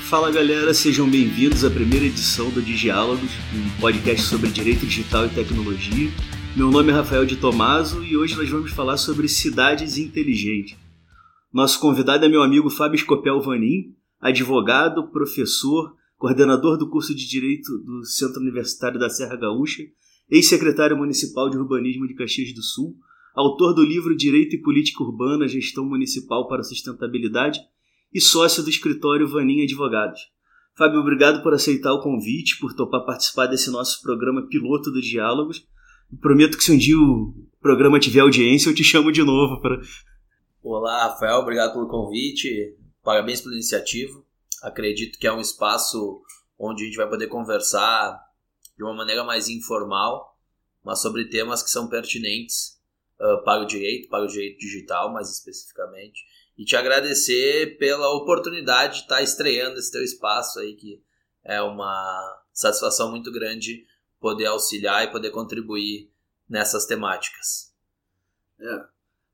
Fala 0.00 0.30
galera, 0.30 0.72
sejam 0.72 1.08
bem-vindos 1.08 1.64
à 1.64 1.70
primeira 1.70 2.06
edição 2.06 2.48
do 2.50 2.62
Digiálogos, 2.62 3.30
um 3.54 3.80
podcast 3.80 4.26
sobre 4.26 4.48
direito 4.48 4.86
digital 4.86 5.26
e 5.26 5.30
tecnologia. 5.30 6.10
Meu 6.56 6.70
nome 6.70 6.90
é 6.90 6.94
Rafael 6.94 7.26
de 7.26 7.36
Tomaso 7.36 8.02
e 8.04 8.16
hoje 8.16 8.36
nós 8.36 8.48
vamos 8.48 8.70
falar 8.70 8.96
sobre 8.96 9.28
cidades 9.28 9.98
inteligentes. 9.98 10.78
Nosso 11.52 11.80
convidado 11.80 12.24
é 12.24 12.28
meu 12.28 12.42
amigo 12.42 12.70
Fábio 12.70 12.98
Scopel 12.98 13.40
Vanim, 13.40 13.94
advogado, 14.20 15.10
professor, 15.10 15.94
coordenador 16.16 16.78
do 16.78 16.88
curso 16.88 17.14
de 17.14 17.28
Direito 17.28 17.76
do 17.78 18.04
Centro 18.04 18.40
Universitário 18.40 18.98
da 18.98 19.10
Serra 19.10 19.36
Gaúcha, 19.36 19.82
ex-secretário 20.30 20.96
municipal 20.96 21.50
de 21.50 21.58
Urbanismo 21.58 22.06
de 22.06 22.14
Caxias 22.14 22.54
do 22.54 22.62
Sul, 22.62 22.96
autor 23.34 23.74
do 23.74 23.82
livro 23.82 24.16
Direito 24.16 24.56
e 24.56 24.62
Política 24.62 25.02
Urbana, 25.02 25.48
Gestão 25.48 25.84
Municipal 25.84 26.48
para 26.48 26.60
a 26.60 26.64
Sustentabilidade 26.64 27.60
e 28.12 28.20
sócio 28.20 28.62
do 28.62 28.70
escritório 28.70 29.28
Vaninha 29.28 29.64
Advogados. 29.64 30.20
Fábio, 30.76 31.00
obrigado 31.00 31.42
por 31.42 31.52
aceitar 31.52 31.92
o 31.92 32.00
convite, 32.00 32.58
por 32.58 32.74
topar 32.74 33.04
participar 33.04 33.46
desse 33.46 33.70
nosso 33.70 34.00
programa 34.00 34.46
piloto 34.46 34.90
dos 34.90 35.04
Diálogos. 35.04 35.66
prometo 36.20 36.56
que 36.56 36.64
se 36.64 36.72
um 36.72 36.78
dia 36.78 36.96
o 36.96 37.34
programa 37.60 37.98
tiver 37.98 38.20
audiência, 38.20 38.70
eu 38.70 38.74
te 38.74 38.84
chamo 38.84 39.12
de 39.12 39.22
novo 39.22 39.60
para. 39.60 39.80
Olá, 40.62 41.08
Rafael, 41.08 41.38
obrigado 41.38 41.72
pelo 41.72 41.88
convite. 41.88 42.76
Parabéns 43.02 43.40
pela 43.40 43.54
iniciativa. 43.54 44.22
Acredito 44.62 45.18
que 45.18 45.26
é 45.26 45.32
um 45.32 45.40
espaço 45.40 46.22
onde 46.58 46.82
a 46.82 46.86
gente 46.86 46.96
vai 46.96 47.08
poder 47.08 47.26
conversar 47.26 48.18
de 48.76 48.84
uma 48.84 48.94
maneira 48.94 49.24
mais 49.24 49.48
informal, 49.48 50.36
mas 50.84 51.00
sobre 51.00 51.28
temas 51.28 51.62
que 51.62 51.70
são 51.70 51.88
pertinentes 51.88 52.78
uh, 53.20 53.44
para 53.44 53.62
o 53.62 53.66
direito, 53.66 54.08
para 54.08 54.24
o 54.24 54.28
direito 54.28 54.58
digital 54.58 55.12
mais 55.12 55.30
especificamente 55.30 56.20
e 56.58 56.64
te 56.64 56.74
agradecer 56.74 57.78
pela 57.78 58.12
oportunidade 58.16 58.96
de 58.96 59.02
estar 59.02 59.22
estreando 59.22 59.78
esse 59.78 59.92
teu 59.92 60.02
espaço 60.02 60.58
aí, 60.58 60.74
que 60.74 61.00
é 61.44 61.62
uma 61.62 62.42
satisfação 62.52 63.10
muito 63.10 63.30
grande 63.30 63.84
poder 64.20 64.46
auxiliar 64.46 65.04
e 65.04 65.12
poder 65.12 65.30
contribuir 65.30 66.10
nessas 66.50 66.84
temáticas. 66.84 67.72
É, 68.60 68.80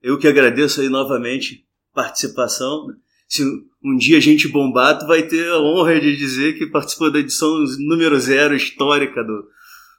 eu 0.03 0.19
que 0.19 0.29
agradeço 0.29 0.83
aí 0.83 0.91
novamente 0.91 1.67
participação. 1.95 2.89
Se 3.27 3.43
um 3.83 3.97
dia 3.97 4.19
a 4.19 4.21
gente 4.21 4.47
bombar, 4.49 4.99
tu 4.99 5.07
vai 5.07 5.23
ter 5.27 5.49
a 5.49 5.59
honra 5.59 5.99
de 5.99 6.15
dizer 6.15 6.59
que 6.59 6.67
participou 6.67 7.11
da 7.11 7.21
edição 7.21 7.51
número 7.79 8.21
zero 8.21 8.55
histórica 8.55 9.25
do, 9.25 9.49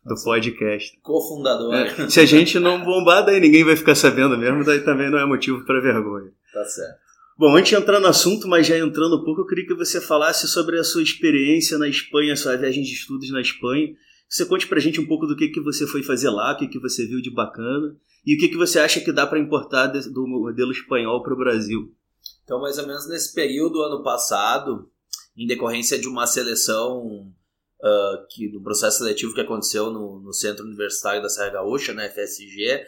do 0.06 0.24
podcast. 0.24 0.96
Cofundador. 1.02 1.74
É, 1.74 2.08
se 2.08 2.20
a 2.20 2.26
gente 2.26 2.60
não 2.60 2.84
bombar, 2.84 3.26
daí 3.26 3.40
ninguém 3.40 3.64
vai 3.64 3.76
ficar 3.76 3.96
sabendo 3.96 4.38
mesmo, 4.38 4.64
daí 4.64 4.82
também 4.82 5.10
não 5.10 5.18
é 5.18 5.26
motivo 5.26 5.66
para 5.66 5.82
vergonha. 5.82 6.32
Tá 6.54 6.64
certo. 6.66 7.05
Bom, 7.38 7.54
antes 7.54 7.70
de 7.70 7.76
entrar 7.76 8.00
no 8.00 8.08
assunto, 8.08 8.48
mas 8.48 8.66
já 8.66 8.78
entrando 8.78 9.18
um 9.18 9.24
pouco, 9.26 9.42
eu 9.42 9.46
queria 9.46 9.68
que 9.68 9.74
você 9.74 10.00
falasse 10.00 10.48
sobre 10.48 10.80
a 10.80 10.84
sua 10.86 11.04
experiência 11.04 11.78
na 11.78 11.90
Espanha, 11.90 12.34
sua 12.34 12.56
viagem 12.56 12.82
de 12.82 12.94
estudos 12.94 13.30
na 13.30 13.42
Espanha. 13.42 13.94
Você 14.30 14.46
conte 14.46 14.66
pra 14.66 14.80
gente 14.80 15.02
um 15.02 15.06
pouco 15.06 15.28
do 15.28 15.36
que, 15.36 15.50
que 15.50 15.60
você 15.60 15.86
foi 15.86 16.02
fazer 16.02 16.30
lá, 16.30 16.54
o 16.54 16.58
que, 16.58 16.70
que 16.70 16.80
você 16.80 17.06
viu 17.06 17.22
de 17.22 17.30
bacana 17.30 17.94
e 18.26 18.36
o 18.36 18.40
que, 18.40 18.48
que 18.48 18.56
você 18.56 18.80
acha 18.80 19.02
que 19.02 19.12
dá 19.12 19.28
para 19.28 19.38
importar 19.38 19.88
do 19.88 20.26
modelo 20.26 20.72
espanhol 20.72 21.22
para 21.22 21.34
o 21.34 21.38
Brasil. 21.38 21.94
Então, 22.46 22.62
mais 22.62 22.78
ou 22.78 22.88
menos 22.88 23.06
nesse 23.10 23.34
período, 23.34 23.82
ano 23.82 24.02
passado, 24.02 24.90
em 25.36 25.46
decorrência 25.46 26.00
de 26.00 26.08
uma 26.08 26.26
seleção 26.26 27.06
uh, 27.82 28.28
que, 28.30 28.48
do 28.48 28.64
processo 28.64 29.00
seletivo 29.00 29.34
que 29.34 29.42
aconteceu 29.42 29.92
no, 29.92 30.22
no 30.22 30.32
Centro 30.32 30.64
Universitário 30.64 31.22
da 31.22 31.28
Serra 31.28 31.50
Gaúcha, 31.50 31.94
na 31.94 32.10
FSG, 32.10 32.86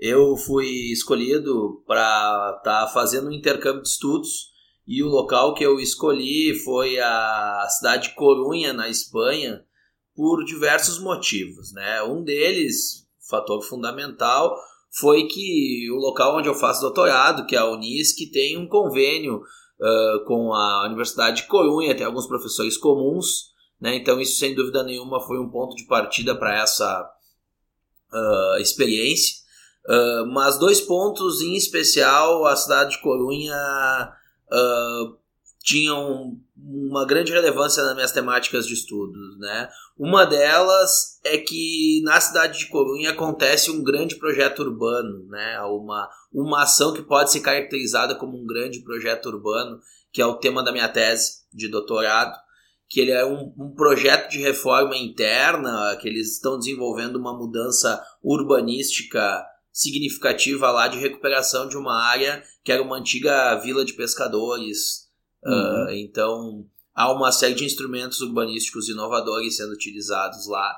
eu 0.00 0.34
fui 0.34 0.90
escolhido 0.90 1.84
para 1.86 2.56
estar 2.58 2.86
tá 2.86 2.88
fazendo 2.88 3.28
um 3.28 3.32
intercâmbio 3.32 3.82
de 3.82 3.88
estudos 3.88 4.50
e 4.86 5.02
o 5.02 5.08
local 5.08 5.54
que 5.54 5.62
eu 5.62 5.78
escolhi 5.78 6.54
foi 6.64 6.98
a 6.98 7.66
cidade 7.68 8.08
de 8.08 8.14
Corunha, 8.14 8.72
na 8.72 8.88
Espanha, 8.88 9.62
por 10.16 10.42
diversos 10.44 10.98
motivos. 10.98 11.72
Né? 11.72 12.02
Um 12.02 12.24
deles, 12.24 13.06
fator 13.28 13.62
fundamental, 13.62 14.56
foi 14.98 15.28
que 15.28 15.88
o 15.92 15.96
local 15.96 16.38
onde 16.38 16.48
eu 16.48 16.54
faço 16.54 16.80
doutorado, 16.80 17.46
que 17.46 17.54
é 17.54 17.58
a 17.58 17.70
Unisc, 17.70 18.16
tem 18.32 18.56
um 18.56 18.66
convênio 18.66 19.36
uh, 19.36 20.24
com 20.26 20.52
a 20.52 20.86
Universidade 20.86 21.42
de 21.42 21.48
Corunha, 21.48 21.96
tem 21.96 22.06
alguns 22.06 22.26
professores 22.26 22.76
comuns, 22.76 23.50
né? 23.80 23.94
então 23.94 24.20
isso 24.20 24.38
sem 24.38 24.54
dúvida 24.54 24.82
nenhuma 24.82 25.20
foi 25.20 25.38
um 25.38 25.48
ponto 25.48 25.76
de 25.76 25.84
partida 25.84 26.34
para 26.34 26.58
essa 26.58 27.08
uh, 28.12 28.60
experiência. 28.60 29.39
Uh, 29.86 30.26
mas 30.32 30.58
dois 30.58 30.80
pontos 30.80 31.40
em 31.40 31.56
especial, 31.56 32.46
a 32.46 32.54
cidade 32.54 32.90
de 32.90 33.02
Corunha 33.02 34.12
uh, 34.52 35.16
tinham 35.62 36.38
uma 36.56 37.06
grande 37.06 37.32
relevância 37.32 37.82
nas 37.82 37.94
minhas 37.94 38.12
temáticas 38.12 38.66
de 38.66 38.74
estudos, 38.74 39.38
né? 39.38 39.68
Uma 39.96 40.24
delas 40.24 41.18
é 41.24 41.38
que 41.38 42.00
na 42.04 42.20
cidade 42.20 42.58
de 42.58 42.66
Corunha 42.66 43.10
acontece 43.10 43.70
um 43.70 43.82
grande 43.82 44.16
projeto 44.16 44.60
urbano, 44.60 45.26
né? 45.28 45.60
Uma, 45.62 46.08
uma 46.32 46.62
ação 46.62 46.92
que 46.92 47.02
pode 47.02 47.30
ser 47.30 47.40
caracterizada 47.40 48.14
como 48.14 48.36
um 48.36 48.46
grande 48.46 48.80
projeto 48.80 49.26
urbano, 49.26 49.80
que 50.12 50.20
é 50.20 50.26
o 50.26 50.36
tema 50.36 50.62
da 50.62 50.72
minha 50.72 50.88
tese 50.88 51.40
de 51.52 51.68
doutorado, 51.68 52.36
que 52.88 53.00
ele 53.00 53.12
é 53.12 53.24
um, 53.24 53.52
um 53.58 53.74
projeto 53.74 54.30
de 54.30 54.38
reforma 54.38 54.96
interna, 54.96 55.96
que 56.00 56.08
eles 56.08 56.32
estão 56.32 56.58
desenvolvendo 56.58 57.16
uma 57.16 57.36
mudança 57.36 58.02
urbanística 58.22 59.44
significativa 59.72 60.70
lá 60.70 60.88
de 60.88 60.98
recuperação 60.98 61.68
de 61.68 61.76
uma 61.76 62.02
área 62.02 62.42
que 62.64 62.72
era 62.72 62.82
uma 62.82 62.98
antiga 62.98 63.54
vila 63.56 63.84
de 63.84 63.94
pescadores. 63.94 65.08
Uhum. 65.44 65.86
Uh, 65.86 65.90
então 65.90 66.66
há 66.94 67.12
uma 67.12 67.32
série 67.32 67.54
de 67.54 67.64
instrumentos 67.64 68.20
urbanísticos 68.20 68.88
inovadores 68.88 69.56
sendo 69.56 69.72
utilizados 69.72 70.46
lá. 70.46 70.74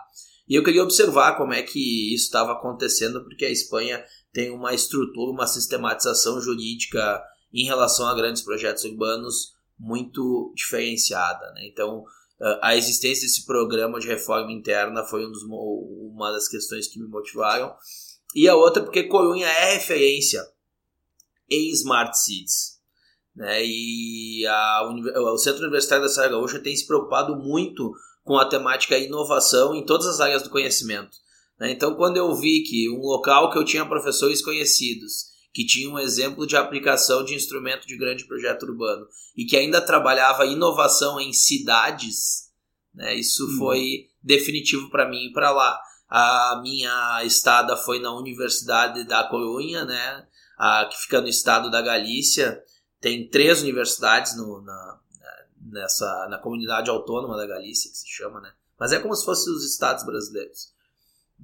E 0.48 0.54
eu 0.54 0.62
queria 0.62 0.82
observar 0.82 1.36
como 1.36 1.52
é 1.52 1.62
que 1.62 2.14
isso 2.14 2.24
estava 2.24 2.52
acontecendo, 2.52 3.24
porque 3.24 3.44
a 3.44 3.50
Espanha 3.50 4.04
tem 4.32 4.50
uma 4.50 4.74
estrutura, 4.74 5.32
uma 5.32 5.46
sistematização 5.46 6.40
jurídica 6.40 7.22
em 7.52 7.64
relação 7.64 8.06
a 8.06 8.14
grandes 8.14 8.42
projetos 8.42 8.84
urbanos 8.84 9.54
muito 9.78 10.52
diferenciada. 10.54 11.52
Né? 11.54 11.68
Então, 11.68 12.04
a 12.60 12.76
existência 12.76 13.26
desse 13.26 13.46
programa 13.46 14.00
de 14.00 14.08
reforma 14.08 14.50
interna 14.50 15.04
foi 15.04 15.24
um 15.24 15.30
dos, 15.30 15.42
uma 15.44 16.32
das 16.32 16.48
questões 16.48 16.88
que 16.88 16.98
me 16.98 17.06
motivaram. 17.06 17.72
E 18.34 18.48
a 18.48 18.54
outra 18.54 18.82
porque 18.82 19.04
Corunha 19.04 19.46
é 19.46 19.74
referência 19.74 20.42
em 21.50 21.70
Smart 21.70 22.16
Cities. 22.18 22.78
Né? 23.34 23.64
E 23.64 24.46
a, 24.46 24.82
o 25.32 25.38
Centro 25.38 25.62
Universitário 25.62 26.04
da 26.04 26.10
Serra 26.10 26.28
Gaúcha 26.28 26.60
tem 26.60 26.76
se 26.76 26.86
preocupado 26.86 27.36
muito 27.36 27.92
com 28.24 28.38
a 28.38 28.48
temática 28.48 28.98
inovação 28.98 29.74
em 29.74 29.84
todas 29.84 30.06
as 30.06 30.20
áreas 30.20 30.42
do 30.42 30.50
conhecimento. 30.50 31.16
Né? 31.58 31.72
Então, 31.72 31.94
quando 31.94 32.16
eu 32.16 32.34
vi 32.34 32.62
que 32.62 32.88
um 32.90 33.00
local 33.00 33.50
que 33.50 33.58
eu 33.58 33.64
tinha 33.64 33.86
professores 33.86 34.42
conhecidos, 34.42 35.32
que 35.52 35.66
tinha 35.66 35.90
um 35.90 35.98
exemplo 35.98 36.46
de 36.46 36.56
aplicação 36.56 37.24
de 37.24 37.34
instrumento 37.34 37.86
de 37.86 37.96
grande 37.96 38.24
projeto 38.24 38.64
urbano 38.64 39.06
e 39.36 39.44
que 39.44 39.56
ainda 39.56 39.80
trabalhava 39.80 40.46
inovação 40.46 41.20
em 41.20 41.32
cidades, 41.32 42.50
né? 42.94 43.14
isso 43.14 43.44
hum. 43.46 43.58
foi 43.58 44.06
definitivo 44.22 44.90
para 44.90 45.08
mim 45.08 45.26
ir 45.26 45.32
para 45.32 45.50
lá. 45.50 45.78
A 46.14 46.60
minha 46.62 47.24
estada 47.24 47.74
foi 47.74 47.98
na 47.98 48.14
Universidade 48.14 49.02
da 49.04 49.24
Corunha, 49.24 49.86
né? 49.86 50.26
A, 50.58 50.84
que 50.84 51.00
fica 51.00 51.22
no 51.22 51.26
estado 51.26 51.70
da 51.70 51.80
Galícia. 51.80 52.62
Tem 53.00 53.26
três 53.30 53.62
universidades 53.62 54.36
no, 54.36 54.60
na, 54.60 55.00
nessa, 55.58 56.28
na 56.28 56.36
comunidade 56.36 56.90
autônoma 56.90 57.34
da 57.34 57.46
Galícia, 57.46 57.90
que 57.90 57.96
se 57.96 58.06
chama, 58.06 58.42
né? 58.42 58.52
Mas 58.78 58.92
é 58.92 58.98
como 58.98 59.16
se 59.16 59.24
fossem 59.24 59.54
os 59.54 59.64
estados 59.64 60.04
brasileiros. 60.04 60.74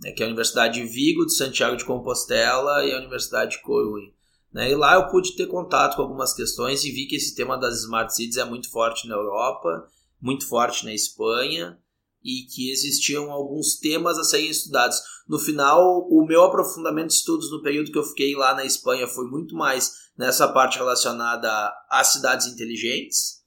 É, 0.05 0.13
que 0.13 0.23
é 0.23 0.27
a 0.27 0.29
Universidade 0.29 0.79
de 0.79 0.87
Vigo, 0.87 1.25
de 1.25 1.35
Santiago 1.35 1.75
de 1.75 1.87
Compostela 1.87 2.85
e 2.85 2.93
a 2.93 2.99
Universidade 2.99 3.53
de 3.53 3.63
Corunha. 3.63 4.13
Né? 4.53 4.71
E 4.71 4.75
lá 4.75 4.97
eu 4.97 5.09
pude 5.09 5.35
ter 5.35 5.47
contato 5.47 5.97
com 5.97 6.03
algumas 6.03 6.35
questões 6.35 6.85
e 6.85 6.91
vi 6.91 7.07
que 7.07 7.17
esse 7.17 7.35
tema 7.35 7.57
das 7.57 7.81
Smart 7.81 8.15
Cities 8.15 8.37
é 8.37 8.45
muito 8.45 8.71
forte 8.71 9.09
na 9.09 9.15
Europa, 9.15 9.89
muito 10.21 10.47
forte 10.47 10.85
na 10.85 10.93
Espanha 10.93 11.79
e 12.23 12.47
que 12.53 12.71
existiam 12.71 13.31
alguns 13.31 13.79
temas 13.79 14.19
a 14.19 14.25
serem 14.25 14.51
estudados. 14.51 14.99
No 15.29 15.39
final, 15.39 16.07
o 16.11 16.27
meu 16.27 16.43
aprofundamento 16.43 17.09
de 17.09 17.15
estudos 17.15 17.51
no 17.51 17.63
período 17.63 17.93
que 17.93 17.99
eu 17.99 18.05
fiquei 18.05 18.35
lá 18.35 18.55
na 18.55 18.65
Espanha 18.65 19.07
foi 19.07 19.27
muito 19.27 19.55
mais 19.55 19.93
nessa 20.17 20.49
parte 20.49 20.79
relacionada 20.79 21.73
às 21.91 22.09
cidades 22.09 22.47
inteligentes 22.47 23.39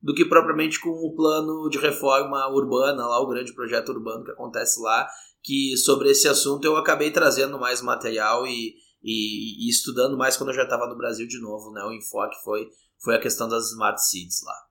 do 0.00 0.14
que 0.14 0.24
propriamente 0.24 0.80
com 0.80 0.90
o 0.90 1.14
plano 1.14 1.68
de 1.68 1.78
reforma 1.78 2.46
urbana, 2.48 3.06
lá 3.06 3.20
o 3.20 3.26
grande 3.26 3.52
projeto 3.52 3.90
urbano 3.90 4.24
que 4.24 4.30
acontece 4.30 4.80
lá, 4.80 5.08
que 5.42 5.76
sobre 5.76 6.10
esse 6.10 6.28
assunto 6.28 6.64
eu 6.64 6.76
acabei 6.76 7.10
trazendo 7.10 7.58
mais 7.58 7.82
material 7.82 8.46
e, 8.46 8.74
e, 9.02 9.66
e 9.66 9.68
estudando 9.68 10.16
mais 10.16 10.36
quando 10.36 10.50
eu 10.50 10.54
já 10.54 10.62
estava 10.62 10.86
no 10.86 10.96
Brasil 10.96 11.26
de 11.26 11.40
novo, 11.40 11.72
né? 11.72 11.82
O 11.82 11.92
enfoque 11.92 12.36
foi, 12.44 12.68
foi 13.02 13.16
a 13.16 13.20
questão 13.20 13.48
das 13.48 13.70
smart 13.70 14.00
cities 14.00 14.42
lá. 14.44 14.65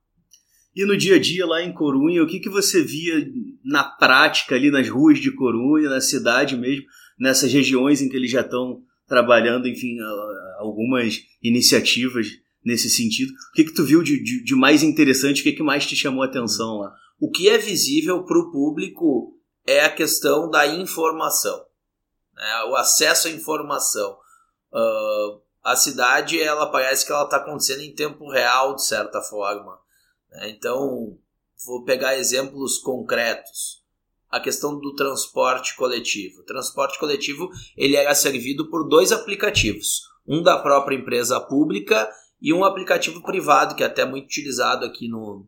E 0.75 0.85
no 0.85 0.97
dia 0.97 1.15
a 1.15 1.19
dia 1.19 1.45
lá 1.45 1.63
em 1.63 1.73
Corunha, 1.73 2.21
o 2.21 2.27
que, 2.27 2.39
que 2.39 2.49
você 2.49 2.83
via 2.83 3.25
na 3.63 3.83
prática 3.83 4.55
ali 4.55 4.69
nas 4.69 4.89
ruas 4.89 5.19
de 5.19 5.31
Corunha, 5.31 5.89
na 5.89 6.01
cidade 6.01 6.57
mesmo, 6.57 6.85
nessas 7.17 7.53
regiões 7.53 8.01
em 8.01 8.09
que 8.09 8.15
eles 8.17 8.29
já 8.29 8.41
estão 8.41 8.81
trabalhando, 9.07 9.67
enfim, 9.67 9.97
algumas 10.57 11.21
iniciativas 11.41 12.27
nesse 12.63 12.89
sentido. 12.89 13.31
O 13.31 13.53
que, 13.53 13.63
que 13.65 13.73
tu 13.73 13.83
viu 13.85 14.01
de, 14.03 14.21
de, 14.21 14.43
de 14.43 14.55
mais 14.55 14.83
interessante? 14.83 15.41
O 15.41 15.43
que, 15.43 15.53
que 15.53 15.63
mais 15.63 15.85
te 15.85 15.95
chamou 15.95 16.23
a 16.23 16.25
atenção 16.25 16.79
lá? 16.79 16.93
O 17.19 17.29
que 17.29 17.47
é 17.47 17.57
visível 17.57 18.23
para 18.23 18.39
o 18.39 18.51
público 18.51 19.39
é 19.65 19.85
a 19.85 19.91
questão 19.91 20.49
da 20.49 20.67
informação, 20.67 21.65
né? 22.33 22.63
o 22.69 22.75
acesso 22.75 23.27
à 23.27 23.31
informação. 23.31 24.17
Uh, 24.73 25.41
a 25.63 25.75
cidade, 25.75 26.41
ela 26.41 26.65
parece 26.67 27.05
que 27.05 27.11
ela 27.11 27.23
está 27.23 27.37
acontecendo 27.37 27.81
em 27.81 27.95
tempo 27.95 28.29
real, 28.29 28.75
de 28.75 28.85
certa 28.85 29.21
forma. 29.21 29.79
Né? 30.35 30.49
Então, 30.49 31.17
vou 31.65 31.83
pegar 31.83 32.17
exemplos 32.17 32.77
concretos. 32.77 33.83
A 34.29 34.39
questão 34.39 34.77
do 34.77 34.93
transporte 34.95 35.75
coletivo. 35.75 36.41
O 36.41 36.45
transporte 36.45 36.99
coletivo 36.99 37.49
ele 37.77 37.95
era 37.95 38.13
servido 38.13 38.69
por 38.69 38.87
dois 38.87 39.11
aplicativos. 39.11 40.01
Um 40.27 40.41
da 40.41 40.57
própria 40.57 40.95
empresa 40.95 41.39
pública 41.39 42.09
e 42.41 42.53
um 42.53 42.65
aplicativo 42.65 43.21
privado, 43.21 43.75
que 43.75 43.83
é 43.83 43.85
até 43.85 44.03
muito 44.03 44.25
utilizado 44.25 44.85
aqui 44.85 45.07
no, 45.07 45.47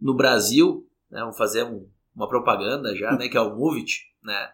no 0.00 0.14
Brasil. 0.14 0.88
Né? 1.10 1.20
Vamos 1.20 1.36
fazer 1.36 1.64
um, 1.64 1.86
uma 2.14 2.28
propaganda 2.28 2.96
já, 2.96 3.12
né? 3.12 3.28
que 3.28 3.36
é 3.36 3.40
o 3.40 3.54
Movit. 3.54 4.00
Né? 4.22 4.50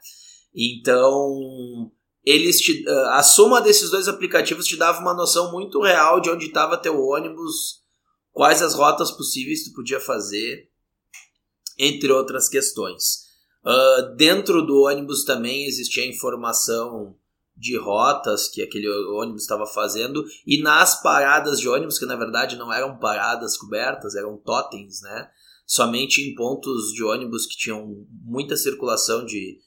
Então, 0.55 1.93
eles 2.25 2.59
te, 2.59 2.85
a 3.11 3.23
soma 3.23 3.61
desses 3.61 3.91
dois 3.91 4.09
aplicativos 4.09 4.67
te 4.67 4.77
dava 4.77 5.01
uma 5.01 5.15
noção 5.15 5.53
muito 5.53 5.81
real 5.81 6.21
de 6.21 6.31
onde 6.31 6.47
estava 6.47 6.77
teu 6.77 7.01
ônibus, 7.01 7.85
quais 8.39 8.63
as 8.63 8.73
rotas 8.73 9.11
possíveis 9.11 9.65
tu 9.65 9.73
podia 9.73 9.99
fazer, 9.99 10.71
entre 11.77 12.13
outras 12.13 12.49
questões. 12.49 13.27
Uh, 13.65 14.15
dentro 14.15 14.65
do 14.65 14.83
ônibus 14.83 15.25
também 15.25 15.67
existia 15.67 16.07
informação 16.07 17.17
de 17.57 17.77
rotas 17.77 18.47
que 18.47 18.63
aquele 18.63 18.89
ônibus 19.09 19.43
estava 19.43 19.67
fazendo 19.67 20.25
e 20.47 20.63
nas 20.63 21.03
paradas 21.03 21.59
de 21.59 21.69
ônibus 21.69 21.99
que 21.99 22.07
na 22.07 22.15
verdade 22.15 22.55
não 22.55 22.73
eram 22.73 22.97
paradas 22.97 23.57
cobertas 23.57 24.15
eram 24.15 24.37
totens 24.37 25.03
né 25.03 25.29
somente 25.67 26.23
em 26.23 26.37
pontos 26.37 26.93
de 26.93 27.03
ônibus 27.03 27.47
que 27.47 27.57
tinham 27.57 28.07
muita 28.23 28.57
circulação 28.57 29.27
de 29.27 29.59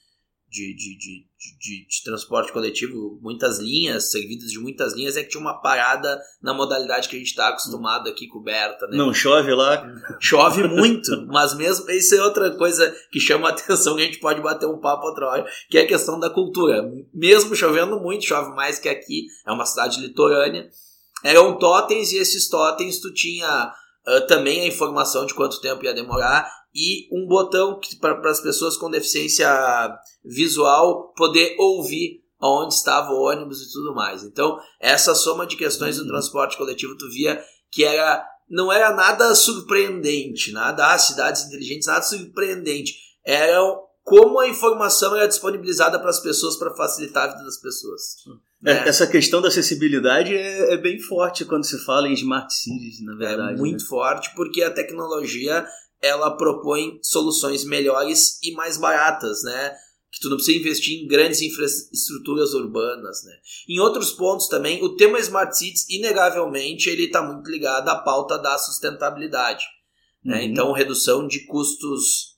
de, 0.48 0.74
de, 0.74 0.98
de, 0.98 1.28
de, 1.60 1.88
de 1.88 2.04
transporte 2.04 2.52
coletivo, 2.52 3.20
muitas 3.22 3.58
linhas, 3.58 4.12
servidas 4.12 4.52
de 4.52 4.60
muitas 4.60 4.94
linhas, 4.94 5.18
é 5.18 5.24
que 5.24 5.30
tinha 5.30 5.42
uma 5.42 5.60
parada 5.60 6.22
na 6.42 6.54
modalidade 6.54 7.10
que 7.10 7.16
a 7.16 7.20
gente 7.20 7.30
está 7.30 7.50
acostumado 7.50 8.08
aqui, 8.08 8.28
coberta. 8.28 8.86
Né? 8.88 8.96
Não 8.96 9.14
chove 9.14 9.54
lá? 9.54 9.84
Chove 10.20 10.68
muito, 10.68 11.26
mas 11.28 11.56
mesmo 11.56 11.90
isso 11.90 12.14
é 12.14 12.24
outra 12.24 12.52
coisa 12.52 12.96
que 13.12 13.20
chama 13.20 13.48
a 13.48 13.52
atenção, 13.52 13.96
que 13.96 14.04
a 14.04 14.06
gente 14.06 14.20
pode 14.20 14.42
bater 14.42 14.68
um 14.68 14.80
papo 14.80 15.08
outra 15.08 15.28
hora, 15.28 15.46
que 15.70 15.78
é 15.78 15.82
a 15.82 15.88
questão 15.88 16.20
da 16.20 16.30
cultura. 16.30 16.84
Mesmo 17.14 17.56
chovendo 17.56 18.00
muito, 18.00 18.26
chove 18.26 18.56
mais 18.56 18.78
que 18.78 18.88
aqui, 18.88 19.26
é 19.46 19.52
uma 19.52 19.66
cidade 19.66 20.00
litorânea, 20.00 20.70
eram 21.24 21.58
totens 21.58 22.12
e 22.12 22.18
esses 22.18 22.48
totens 22.50 23.00
tu 23.00 23.12
tinha 23.14 23.74
uh, 24.08 24.28
também 24.28 24.62
a 24.62 24.68
informação 24.68 25.26
de 25.26 25.34
quanto 25.34 25.62
tempo 25.62 25.84
ia 25.84 25.94
demorar 25.94 26.61
e 26.74 27.08
um 27.12 27.28
botão 27.28 27.80
para 28.00 28.30
as 28.30 28.42
pessoas 28.42 28.78
com 28.78 28.90
deficiência 28.90 29.50
visual 30.24 31.14
poder 31.16 31.56
ouvir 31.60 32.22
onde 32.42 32.74
estava 32.74 33.12
o 33.12 33.22
ônibus 33.22 33.62
e 33.62 33.72
tudo 33.72 33.94
mais. 33.94 34.24
Então, 34.24 34.60
essa 34.80 35.14
soma 35.14 35.46
de 35.46 35.56
questões 35.56 35.98
do 35.98 36.04
uhum. 36.04 36.10
transporte 36.10 36.58
coletivo 36.58 36.98
tu 36.98 37.10
via 37.10 37.44
que 37.70 37.84
era 37.84 38.28
não 38.50 38.72
era 38.72 38.94
nada 38.94 39.34
surpreendente, 39.34 40.52
nada 40.52 40.94
ah, 40.94 41.00
cidades 41.00 41.46
inteligentes, 41.46 41.88
nada 41.88 42.02
surpreendente. 42.02 42.96
Eram 43.24 43.80
como 44.04 44.40
a 44.40 44.50
informação 44.50 45.16
era 45.16 45.28
disponibilizada 45.28 45.98
para 46.00 46.10
as 46.10 46.20
pessoas 46.20 46.58
para 46.58 46.76
facilitar 46.76 47.24
a 47.24 47.32
vida 47.32 47.46
das 47.46 47.62
pessoas. 47.62 48.02
É, 48.66 48.74
né? 48.74 48.88
Essa 48.90 49.08
questão 49.08 49.42
da 49.42 49.48
acessibilidade 49.48 50.36
é, 50.36 50.74
é, 50.74 50.78
bem 50.78 51.00
forte 51.00 51.46
quando 51.46 51.66
se 51.66 51.78
fala 51.86 52.10
em 52.10 52.14
smart 52.14 52.54
cities, 52.54 53.02
na 53.06 53.16
verdade. 53.16 53.54
É 53.54 53.58
muito 53.58 53.84
né? 53.84 53.88
forte 53.88 54.34
porque 54.36 54.64
a 54.64 54.72
tecnologia 54.72 55.66
ela 56.02 56.36
propõe 56.36 57.00
soluções 57.02 57.64
melhores 57.64 58.40
e 58.42 58.52
mais 58.54 58.78
baratas, 58.78 59.44
né? 59.44 59.76
Que 60.12 60.20
tu 60.20 60.30
não 60.30 60.36
precisa 60.36 60.58
investir 60.58 61.02
em 61.02 61.08
grandes 61.08 61.42
infraestruturas 61.42 62.54
urbanas, 62.54 63.24
né? 63.24 63.34
Em 63.70 63.80
outros 63.80 64.12
pontos 64.12 64.48
também, 64.48 64.84
o 64.84 64.96
tema 64.96 65.20
Smart 65.20 65.56
Cities, 65.58 65.90
inegavelmente, 65.90 66.90
ele 66.90 67.06
está 67.06 67.22
muito 67.22 67.50
ligado 67.50 67.88
à 67.88 67.96
pauta 67.96 68.38
da 68.38 68.58
sustentabilidade. 68.58 69.64
Né? 70.24 70.38
Uhum. 70.38 70.44
Então, 70.44 70.72
redução 70.74 71.28
de 71.28 71.46
custos 71.46 72.38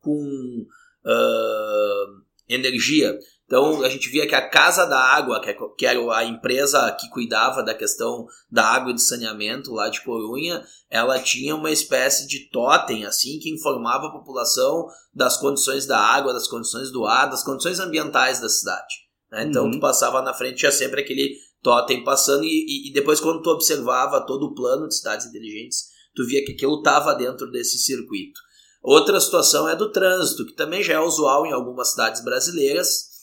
com 0.00 0.66
uh, 1.04 2.22
energia. 2.48 3.18
Então 3.46 3.82
a 3.82 3.88
gente 3.88 4.08
via 4.08 4.26
que 4.26 4.34
a 4.34 4.48
Casa 4.48 4.84
da 4.86 4.98
Água, 4.98 5.40
que, 5.40 5.86
é, 5.86 5.90
era 5.90 6.16
a 6.16 6.24
empresa 6.24 6.90
que 6.92 7.08
cuidava 7.10 7.62
da 7.62 7.74
questão 7.74 8.26
da 8.50 8.66
água 8.66 8.90
e 8.90 8.94
de 8.94 9.02
saneamento 9.02 9.72
lá 9.72 9.88
de 9.88 10.02
Corunha, 10.02 10.64
ela 10.90 11.20
tinha 11.20 11.54
uma 11.54 11.70
espécie 11.70 12.26
de 12.26 12.50
totem 12.50 13.06
assim 13.06 13.38
que 13.38 13.50
informava 13.50 14.08
a 14.08 14.12
população 14.12 14.88
das 15.14 15.36
condições 15.36 15.86
da 15.86 15.98
água, 15.98 16.32
das 16.32 16.48
condições 16.48 16.90
do 16.90 17.06
ar, 17.06 17.30
das 17.30 17.44
condições 17.44 17.78
ambientais 17.78 18.40
da 18.40 18.48
cidade. 18.48 18.94
Né? 19.30 19.44
Então 19.44 19.66
uhum. 19.66 19.70
tu 19.70 19.80
passava 19.80 20.20
na 20.22 20.34
frente 20.34 20.58
tinha 20.58 20.72
sempre 20.72 21.00
aquele 21.00 21.36
totem 21.62 22.02
passando 22.02 22.42
e, 22.42 22.48
e, 22.48 22.90
e, 22.90 22.92
depois 22.92 23.20
quando 23.20 23.42
tu 23.42 23.50
observava 23.50 24.26
todo 24.26 24.46
o 24.46 24.54
plano 24.54 24.88
de 24.88 24.96
cidades 24.96 25.26
inteligentes, 25.26 25.84
tu 26.16 26.26
via 26.26 26.44
que 26.44 26.52
aquilo 26.52 26.78
estava 26.78 27.14
dentro 27.14 27.48
desse 27.50 27.78
circuito. 27.78 28.40
Outra 28.82 29.20
situação 29.20 29.68
é 29.68 29.74
do 29.74 29.90
trânsito, 29.90 30.46
que 30.46 30.54
também 30.54 30.82
já 30.82 30.94
é 30.94 31.00
usual 31.00 31.46
em 31.46 31.52
algumas 31.52 31.90
cidades 31.90 32.22
brasileiras 32.24 33.15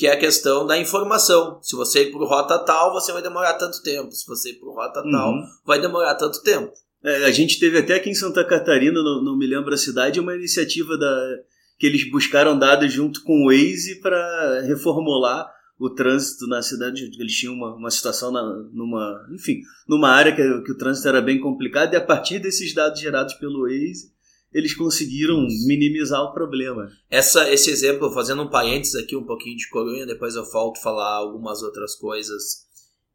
que 0.00 0.06
é 0.06 0.12
a 0.12 0.18
questão 0.18 0.66
da 0.66 0.78
informação. 0.78 1.58
Se 1.60 1.76
você 1.76 2.04
ir 2.04 2.10
por 2.10 2.26
rota 2.26 2.58
tal, 2.60 2.90
você 2.90 3.12
vai 3.12 3.20
demorar 3.20 3.52
tanto 3.58 3.82
tempo. 3.82 4.10
Se 4.12 4.26
você 4.26 4.48
ir 4.48 4.54
por 4.54 4.74
rota 4.74 5.02
uhum. 5.04 5.10
tal, 5.10 5.34
vai 5.62 5.78
demorar 5.78 6.14
tanto 6.14 6.42
tempo. 6.42 6.72
É, 7.04 7.26
a 7.26 7.30
gente 7.30 7.60
teve 7.60 7.76
até 7.76 7.96
aqui 7.96 8.08
em 8.08 8.14
Santa 8.14 8.42
Catarina, 8.42 9.02
não, 9.02 9.22
não, 9.22 9.36
me 9.36 9.46
lembro 9.46 9.74
a 9.74 9.76
cidade, 9.76 10.18
uma 10.18 10.34
iniciativa 10.34 10.96
da, 10.96 11.36
que 11.78 11.86
eles 11.86 12.10
buscaram 12.10 12.58
dados 12.58 12.90
junto 12.90 13.22
com 13.24 13.42
o 13.42 13.48
Waze 13.48 14.00
para 14.00 14.62
reformular 14.62 15.46
o 15.78 15.90
trânsito 15.90 16.46
na 16.46 16.62
cidade. 16.62 17.10
Eles 17.18 17.34
tinham 17.34 17.52
uma, 17.52 17.74
uma 17.74 17.90
situação 17.90 18.32
na, 18.32 18.42
numa, 18.72 19.28
enfim, 19.34 19.60
numa 19.86 20.08
área 20.08 20.34
que, 20.34 20.62
que 20.62 20.72
o 20.72 20.78
trânsito 20.78 21.08
era 21.08 21.20
bem 21.20 21.38
complicado 21.38 21.92
e 21.92 21.96
a 21.98 22.00
partir 22.00 22.38
desses 22.38 22.72
dados 22.72 22.98
gerados 22.98 23.34
pelo 23.34 23.64
Waze 23.64 24.10
eles 24.52 24.74
conseguiram 24.74 25.46
minimizar 25.66 26.20
o 26.22 26.32
problema. 26.32 26.90
Essa, 27.08 27.50
esse 27.50 27.70
exemplo, 27.70 28.12
fazendo 28.12 28.42
um 28.42 28.50
parênteses 28.50 28.96
aqui, 28.96 29.16
um 29.16 29.24
pouquinho 29.24 29.56
de 29.56 29.68
Corunha, 29.68 30.06
depois 30.06 30.34
eu 30.34 30.44
volto 30.50 30.82
falar 30.82 31.14
algumas 31.14 31.62
outras 31.62 31.94
coisas, 31.94 32.66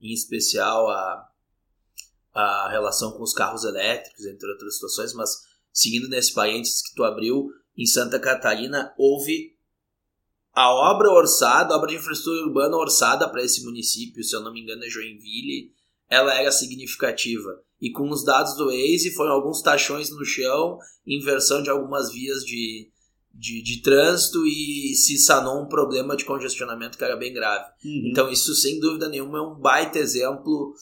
em 0.01 0.13
especial 0.13 0.89
a, 0.89 1.29
a 2.33 2.69
relação 2.69 3.12
com 3.12 3.24
os 3.24 3.33
carros 3.33 3.65
elétricos, 3.65 4.25
entre 4.25 4.50
outras 4.50 4.75
situações, 4.75 5.13
mas 5.13 5.29
seguindo 5.74 6.07
nesse 6.07 6.33
parênteses 6.33 6.81
que 6.81 6.95
tu 6.95 7.03
abriu, 7.03 7.50
em 7.77 7.86
Santa 7.86 8.17
Catarina 8.17 8.93
houve 8.98 9.53
a 10.53 10.74
obra 10.74 11.12
orçada, 11.12 11.74
a 11.74 11.77
obra 11.77 11.89
de 11.89 11.98
infraestrutura 11.98 12.48
urbana 12.48 12.77
orçada 12.77 13.27
para 13.27 13.43
esse 13.43 13.62
município, 13.65 14.24
se 14.24 14.33
eu 14.33 14.39
não 14.39 14.53
me 14.53 14.62
engano 14.62 14.86
é 14.86 14.89
Joinville, 14.89 15.74
ela 16.10 16.33
era 16.33 16.50
significativa 16.50 17.62
e 17.82 17.91
com 17.91 18.10
os 18.10 18.24
dados 18.24 18.55
do 18.55 18.65
Waze 18.65 19.13
foram 19.13 19.34
alguns 19.34 19.62
tachões 19.62 20.10
no 20.10 20.25
chão, 20.25 20.77
inversão 21.05 21.62
de 21.62 21.70
algumas 21.70 22.12
vias 22.12 22.44
de, 22.44 22.89
de, 23.34 23.62
de 23.62 23.82
trânsito 23.82 24.46
e 24.46 24.94
se 24.96 25.17
sanou 25.17 25.62
um 25.62 25.67
problema 25.67 26.15
de 26.15 26.25
congestionamento 26.25 26.98
que 26.98 27.03
era 27.03 27.17
bem 27.17 27.34
grave. 27.34 27.65
Uhum. 27.84 28.10
Então 28.12 28.29
isso 28.29 28.55
sem 28.55 28.79
dúvida 28.79 29.10
nenhuma 29.10 29.39
é 29.39 29.41
um 29.41 29.60
baita 29.60 30.00
exemplo 30.00 30.74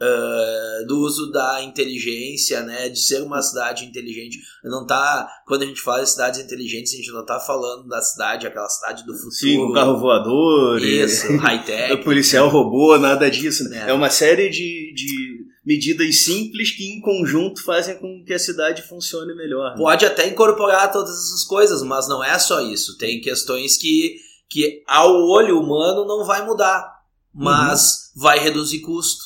uh, 0.00 0.86
do 0.86 1.00
uso 1.00 1.30
da 1.30 1.62
inteligência, 1.62 2.62
né, 2.62 2.88
de 2.88 3.00
ser 3.00 3.22
uma 3.22 3.40
cidade 3.42 3.84
inteligente. 3.84 4.38
Não 4.64 4.86
tá, 4.86 5.28
quando 5.46 5.62
a 5.62 5.66
gente 5.66 5.80
fala 5.80 6.02
de 6.02 6.10
cidades 6.10 6.40
inteligentes, 6.40 6.92
a 6.92 6.96
gente 6.96 7.12
não 7.12 7.24
tá 7.24 7.40
falando 7.40 7.88
da 7.88 8.00
cidade, 8.00 8.46
aquela 8.46 8.68
cidade 8.68 9.04
do 9.04 9.14
futuro. 9.14 9.32
Sim, 9.32 9.58
o 9.58 9.72
carro 9.72 9.98
voador. 9.98 10.82
Isso, 10.82 11.36
high-tech. 11.38 11.94
o 12.00 12.04
policial 12.04 12.48
robô, 12.48 12.98
nada 12.98 13.30
disso. 13.30 13.68
Né? 13.68 13.86
É. 13.86 13.90
é 13.90 13.92
uma 13.92 14.10
série 14.10 14.48
de, 14.48 14.92
de 14.94 15.35
medidas 15.66 16.22
simples 16.22 16.70
que 16.70 16.92
em 16.92 17.00
conjunto 17.00 17.60
fazem 17.64 17.98
com 17.98 18.22
que 18.24 18.32
a 18.32 18.38
cidade 18.38 18.82
funcione 18.82 19.34
melhor. 19.34 19.72
Né? 19.72 19.76
Pode 19.76 20.06
até 20.06 20.28
incorporar 20.28 20.92
todas 20.92 21.10
essas 21.10 21.42
coisas, 21.42 21.82
mas 21.82 22.06
não 22.06 22.22
é 22.22 22.38
só 22.38 22.60
isso. 22.60 22.96
Tem 22.96 23.20
questões 23.20 23.76
que, 23.76 24.16
que 24.48 24.84
ao 24.86 25.12
olho 25.28 25.58
humano 25.58 26.06
não 26.06 26.24
vai 26.24 26.46
mudar, 26.46 27.02
mas 27.34 28.12
uhum. 28.14 28.22
vai 28.22 28.38
reduzir 28.38 28.80
custo, 28.80 29.24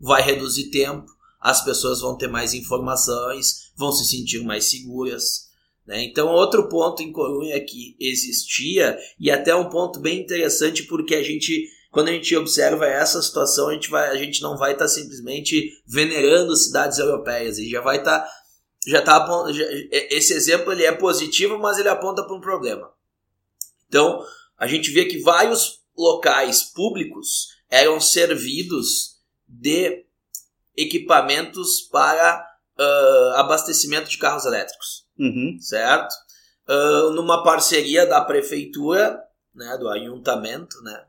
vai 0.00 0.22
reduzir 0.22 0.70
tempo, 0.70 1.06
as 1.38 1.62
pessoas 1.62 2.00
vão 2.00 2.16
ter 2.16 2.28
mais 2.28 2.54
informações, 2.54 3.70
vão 3.76 3.92
se 3.92 4.06
sentir 4.06 4.42
mais 4.42 4.70
seguras. 4.70 5.50
Né? 5.86 6.02
Então, 6.02 6.28
outro 6.28 6.66
ponto 6.70 7.02
em 7.02 7.12
Corunha 7.12 7.62
que 7.62 7.94
existia, 8.00 8.98
e 9.20 9.30
até 9.30 9.54
um 9.54 9.68
ponto 9.68 10.00
bem 10.00 10.18
interessante, 10.18 10.84
porque 10.84 11.14
a 11.14 11.22
gente 11.22 11.68
quando 11.90 12.08
a 12.08 12.12
gente 12.12 12.36
observa 12.36 12.86
essa 12.86 13.20
situação, 13.22 13.68
a 13.68 13.72
gente, 13.72 13.88
vai, 13.88 14.10
a 14.10 14.16
gente 14.16 14.42
não 14.42 14.56
vai 14.56 14.72
estar 14.72 14.84
tá 14.84 14.88
simplesmente 14.88 15.82
venerando 15.86 16.56
cidades 16.56 16.98
europeias, 16.98 17.58
e 17.58 17.70
já 17.70 17.80
vai 17.80 17.98
estar. 17.98 18.20
Tá, 18.20 18.30
já 18.86 19.02
tá, 19.02 19.26
já, 19.52 19.64
esse 20.10 20.32
exemplo 20.32 20.72
ele 20.72 20.84
é 20.84 20.92
positivo, 20.92 21.58
mas 21.58 21.78
ele 21.78 21.88
aponta 21.88 22.22
para 22.22 22.34
um 22.34 22.40
problema. 22.40 22.90
Então, 23.88 24.24
a 24.56 24.66
gente 24.66 24.90
vê 24.90 25.06
que 25.06 25.20
vários 25.20 25.80
locais 25.96 26.62
públicos 26.62 27.48
eram 27.70 28.00
servidos 28.00 29.18
de 29.46 30.04
equipamentos 30.76 31.80
para 31.80 32.46
uh, 32.78 33.34
abastecimento 33.36 34.08
de 34.08 34.18
carros 34.18 34.44
elétricos, 34.44 35.06
Uhum. 35.18 35.58
certo? 35.60 36.14
Uh, 36.68 37.10
numa 37.10 37.42
parceria 37.42 38.06
da 38.06 38.20
prefeitura, 38.20 39.18
né, 39.54 39.76
do 39.78 39.88
ayuntamento, 39.88 40.80
né, 40.82 41.07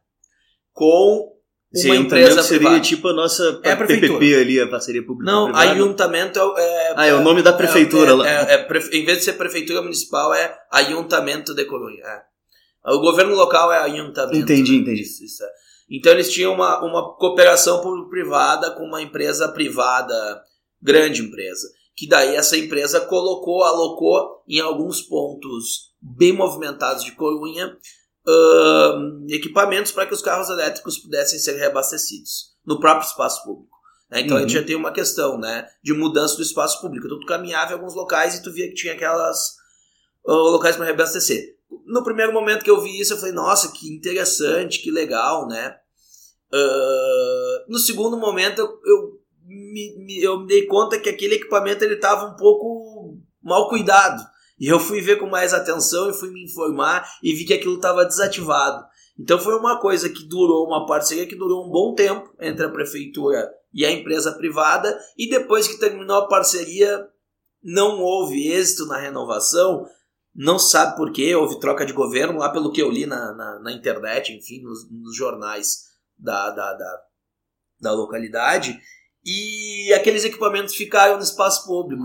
com 0.79 1.35
uma 1.75 1.93
ayuntamento 1.93 2.15
empresa 2.15 2.41
seria 2.43 2.59
privada. 2.69 2.79
tipo 2.81 3.07
a 3.09 3.13
nossa 3.13 3.59
É 3.63 3.71
a. 3.73 3.77
PPP 3.77 4.35
ali, 4.35 4.59
a 4.59 4.67
parceria 4.67 5.05
pública 5.05 5.29
Não, 5.31 5.45
privada. 5.51 5.71
ayuntamento 5.71 6.39
é, 6.57 6.93
Ah, 6.95 7.05
é 7.05 7.13
o 7.13 7.21
nome 7.21 7.43
da 7.43 7.53
prefeitura 7.53 8.11
é, 8.11 8.13
lá. 8.15 8.27
é- 8.27 8.53
é 8.55 8.67
em 8.93 9.05
vez 9.05 9.19
de 9.19 9.23
ser 9.25 9.33
prefeitura 9.33 9.81
municipal, 9.81 10.33
é 10.33 10.57
ayuntamento 10.71 11.53
de 11.53 11.65
Corunha. 11.65 12.01
é. 12.03 12.21
O 12.91 12.99
governo 13.01 13.35
local 13.35 13.71
é 13.73 13.77
ayuntamento. 13.79 14.37
Entendi, 14.37 14.71
né? 14.71 14.77
entendi. 14.79 15.01
Isso, 15.01 15.23
isso 15.23 15.43
é. 15.43 15.47
Então 15.91 16.11
eles 16.13 16.31
tinham 16.31 16.53
uma, 16.53 16.81
uma 16.83 17.13
cooperação 17.17 17.81
público-privada 17.81 18.71
com 18.71 18.83
uma 18.83 19.01
empresa 19.01 19.49
privada, 19.49 20.41
grande 20.81 21.21
empresa. 21.21 21.67
Que 21.95 22.07
daí 22.07 22.35
essa 22.35 22.57
empresa 22.57 23.01
colocou, 23.01 23.63
alocou 23.63 24.41
em 24.47 24.59
alguns 24.61 25.01
pontos 25.01 25.89
bem 26.01 26.31
movimentados 26.31 27.03
de 27.03 27.11
Corunha 27.11 27.75
ahn, 28.27 29.25
equipamentos 29.29 29.91
para 29.91 30.05
que 30.05 30.13
os 30.13 30.21
carros 30.21 30.49
elétricos 30.49 30.97
pudessem 30.99 31.39
ser 31.39 31.53
reabastecidos 31.57 32.55
no 32.65 32.79
próprio 32.79 33.07
espaço 33.07 33.43
público. 33.43 33.77
né? 34.09 34.21
Então 34.21 34.37
a 34.37 34.41
gente 34.41 34.55
Uhum. 34.55 34.61
já 34.61 34.65
tem 34.67 34.75
uma 34.75 34.91
questão 34.91 35.37
né, 35.37 35.67
de 35.83 35.93
mudança 35.93 36.35
do 36.35 36.41
espaço 36.43 36.81
público. 36.81 37.05
Então 37.07 37.19
tu 37.19 37.25
caminhava 37.25 37.71
em 37.71 37.75
alguns 37.75 37.95
locais 37.95 38.35
e 38.35 38.43
tu 38.43 38.51
via 38.51 38.67
que 38.67 38.75
tinha 38.75 38.93
aquelas 38.93 39.55
ah, 40.27 40.31
locais 40.33 40.75
para 40.75 40.85
reabastecer. 40.85 41.57
No 41.85 42.03
primeiro 42.03 42.33
momento 42.33 42.63
que 42.63 42.69
eu 42.71 42.81
vi 42.81 42.99
isso, 42.99 43.13
eu 43.13 43.17
falei, 43.17 43.33
nossa, 43.33 43.71
que 43.71 43.87
interessante, 43.95 44.79
que 44.81 44.91
legal, 44.91 45.47
né? 45.47 45.75
Ah, 46.51 47.65
no 47.67 47.77
segundo 47.79 48.17
momento, 48.17 48.59
eu, 48.59 48.67
eu, 48.85 49.19
me, 49.45 49.95
me- 50.05 50.21
eu 50.23 50.39
me 50.41 50.47
dei 50.47 50.65
conta 50.65 50.99
que 50.99 51.09
aquele 51.09 51.35
equipamento 51.35 51.83
ele 51.83 51.95
estava 51.95 52.25
um 52.25 52.35
pouco 52.35 53.17
mal 53.41 53.69
cuidado. 53.69 54.21
E 54.59 54.67
eu 54.67 54.79
fui 54.79 55.01
ver 55.01 55.17
com 55.17 55.27
mais 55.27 55.53
atenção 55.53 56.09
e 56.09 56.13
fui 56.13 56.29
me 56.31 56.43
informar 56.43 57.07
e 57.23 57.33
vi 57.33 57.45
que 57.45 57.53
aquilo 57.53 57.75
estava 57.75 58.05
desativado. 58.05 58.83
Então 59.17 59.39
foi 59.39 59.55
uma 59.55 59.79
coisa 59.79 60.09
que 60.09 60.27
durou, 60.27 60.67
uma 60.67 60.85
parceria 60.85 61.27
que 61.27 61.35
durou 61.35 61.65
um 61.65 61.71
bom 61.71 61.93
tempo 61.93 62.33
entre 62.39 62.65
a 62.65 62.69
prefeitura 62.69 63.49
e 63.73 63.85
a 63.85 63.91
empresa 63.91 64.31
privada, 64.31 64.97
e 65.17 65.29
depois 65.29 65.67
que 65.67 65.77
terminou 65.77 66.17
a 66.17 66.27
parceria, 66.27 67.07
não 67.61 67.99
houve 67.99 68.51
êxito 68.51 68.85
na 68.85 68.97
renovação, 68.97 69.85
não 70.33 70.57
sabe 70.57 70.95
por 70.95 71.11
quê, 71.11 71.35
houve 71.35 71.59
troca 71.59 71.85
de 71.85 71.93
governo, 71.93 72.39
lá 72.39 72.49
pelo 72.49 72.71
que 72.71 72.81
eu 72.81 72.89
li 72.89 73.05
na, 73.05 73.33
na, 73.33 73.59
na 73.59 73.71
internet, 73.71 74.33
enfim, 74.33 74.61
nos, 74.61 74.89
nos 74.89 75.15
jornais 75.15 75.89
da, 76.17 76.49
da, 76.49 76.73
da, 76.73 77.01
da 77.81 77.91
localidade, 77.91 78.79
e 79.23 79.93
aqueles 79.93 80.23
equipamentos 80.23 80.73
ficaram 80.73 81.17
no 81.17 81.23
espaço 81.23 81.65
público. 81.67 82.03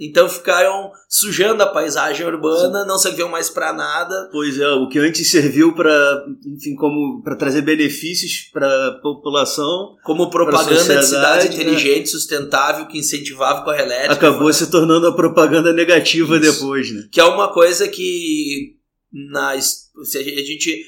Então 0.00 0.28
ficaram 0.28 0.90
sujando 1.08 1.62
a 1.62 1.66
paisagem 1.66 2.26
urbana, 2.26 2.84
não 2.84 2.98
serviam 2.98 3.28
mais 3.28 3.50
para 3.50 3.72
nada. 3.72 4.28
Pois 4.32 4.58
é, 4.58 4.68
o 4.68 4.88
que 4.88 4.98
antes 4.98 5.30
serviu 5.30 5.74
para, 5.74 6.24
enfim, 6.46 6.74
como 6.74 7.22
para 7.22 7.36
trazer 7.36 7.62
benefícios 7.62 8.48
para 8.52 8.88
a 8.88 8.92
população, 9.00 9.96
Como 10.02 10.30
propaganda 10.30 10.98
de 10.98 11.06
cidade 11.06 11.48
né? 11.48 11.54
inteligente, 11.54 12.08
sustentável, 12.08 12.86
que 12.86 12.98
incentivava 12.98 13.60
o 13.60 13.64
carro 13.64 13.78
elétrico. 13.78 14.14
acabou 14.14 14.52
se 14.52 14.70
tornando 14.70 15.06
a 15.06 15.14
propaganda 15.14 15.72
negativa 15.72 16.38
Isso. 16.38 16.52
depois, 16.52 16.90
né? 16.90 17.08
que 17.12 17.20
é 17.20 17.24
uma 17.24 17.52
coisa 17.52 17.86
que 17.86 18.76
na, 19.12 19.60
se 19.60 20.18
a 20.18 20.22
gente 20.22 20.84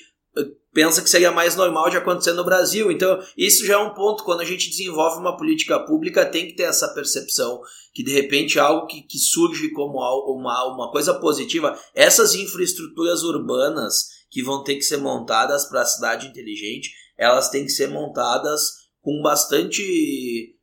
pensa 0.75 1.01
que 1.01 1.09
seria 1.09 1.31
mais 1.31 1.55
normal 1.55 1.89
de 1.89 1.97
acontecer 1.97 2.33
no 2.33 2.45
Brasil. 2.45 2.91
Então, 2.91 3.19
isso 3.39 3.65
já 3.65 3.75
é 3.75 3.79
um 3.79 3.95
ponto. 3.95 4.25
Quando 4.25 4.41
a 4.41 4.45
gente 4.45 4.69
desenvolve 4.69 5.21
uma 5.21 5.37
política 5.37 5.79
pública, 5.79 6.27
tem 6.27 6.49
que 6.49 6.55
ter 6.55 6.65
essa 6.65 6.89
percepção 6.89 7.61
que, 7.95 8.03
de 8.03 8.13
repente, 8.13 8.59
algo 8.59 8.87
que, 8.87 9.03
que 9.03 9.19
surge 9.19 9.71
como 9.71 9.99
uma, 9.99 10.75
uma 10.75 10.91
coisa 10.91 11.15
positiva, 11.15 11.79
essas 11.95 12.35
infraestruturas 12.35 13.23
urbanas 13.23 14.09
que 14.29 14.43
vão 14.43 14.65
ter 14.65 14.75
que 14.75 14.83
ser 14.83 14.97
montadas 14.97 15.65
para 15.67 15.83
a 15.83 15.87
cidade 15.87 16.27
inteligente, 16.27 16.91
elas 17.17 17.49
têm 17.49 17.65
que 17.65 17.71
ser 17.71 17.89
montadas 17.89 18.85
com 19.01 19.23
bastante 19.23 20.57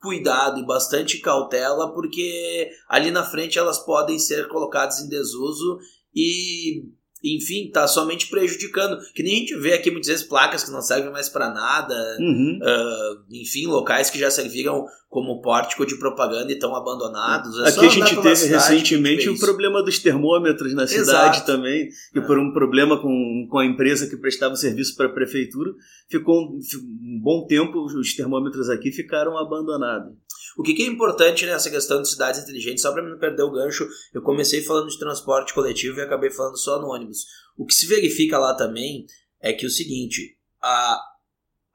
cuidado 0.00 0.58
e 0.58 0.66
bastante 0.66 1.18
cautela, 1.18 1.92
porque 1.92 2.70
ali 2.88 3.10
na 3.10 3.22
frente 3.22 3.58
elas 3.58 3.78
podem 3.78 4.18
ser 4.18 4.48
colocadas 4.48 5.00
em 5.00 5.08
desuso 5.08 5.78
e, 6.14 6.84
enfim, 7.22 7.70
tá 7.72 7.86
somente 7.86 8.28
prejudicando. 8.28 8.98
Que 9.14 9.22
nem 9.22 9.34
a 9.34 9.38
gente 9.38 9.56
vê 9.56 9.74
aqui 9.74 9.90
muitas 9.90 10.08
vezes 10.08 10.24
placas 10.24 10.64
que 10.64 10.70
não 10.70 10.80
servem 10.82 11.10
mais 11.12 11.28
para 11.28 11.48
nada, 11.52 11.94
Uhum. 12.20 12.58
ah, 12.62 13.14
enfim, 13.30 13.66
locais 13.66 14.10
que 14.10 14.18
já 14.18 14.30
serviram 14.30 14.84
como 15.08 15.42
pórtico 15.42 15.84
de 15.84 15.96
propaganda 15.98 16.50
e 16.50 16.54
estão 16.54 16.74
abandonados. 16.74 17.58
É 17.60 17.68
Aqui 17.68 17.84
a 17.86 17.88
gente 17.90 18.16
teve 18.16 18.34
cidade 18.36 18.54
recentemente 18.74 19.28
o 19.28 19.34
isso. 19.34 19.44
problema 19.44 19.82
dos 19.82 19.98
termômetros 19.98 20.72
na 20.74 20.86
cidade 20.86 21.36
Exato. 21.36 21.46
também, 21.46 21.88
que 22.12 22.18
É. 22.18 22.22
por 22.22 22.38
um 22.38 22.50
problema 22.52 22.98
com, 23.00 23.46
com 23.50 23.58
a 23.58 23.66
empresa 23.66 24.08
que 24.08 24.16
prestava 24.16 24.56
serviço 24.56 24.96
para 24.96 25.06
a 25.06 25.12
prefeitura, 25.12 25.70
ficou 26.10 26.40
um, 26.42 26.58
um 26.58 27.20
bom 27.22 27.46
tempo 27.46 27.78
os 27.84 28.14
termômetros 28.14 28.70
aqui 28.70 28.90
ficaram 28.90 29.36
abandonados. 29.36 30.12
O 30.56 30.62
que, 30.62 30.74
que 30.74 30.82
é 30.82 30.86
importante 30.86 31.46
nessa 31.46 31.70
questão 31.70 32.02
de 32.02 32.08
cidades 32.08 32.42
inteligentes, 32.42 32.82
só 32.82 32.92
para 32.92 33.02
não 33.02 33.18
perder 33.18 33.42
o 33.42 33.50
gancho, 33.50 33.88
eu 34.12 34.22
comecei 34.22 34.62
falando 34.62 34.88
de 34.88 34.98
transporte 34.98 35.54
coletivo 35.54 35.98
e 35.98 36.02
acabei 36.02 36.30
falando 36.30 36.58
só 36.58 36.80
no 36.80 36.88
ônibus. 36.88 37.24
O 37.56 37.64
que 37.64 37.74
se 37.74 37.86
verifica 37.86 38.38
lá 38.38 38.54
também 38.54 39.06
é 39.40 39.52
que 39.52 39.66
o 39.66 39.70
seguinte, 39.70 40.36
a, 40.62 41.00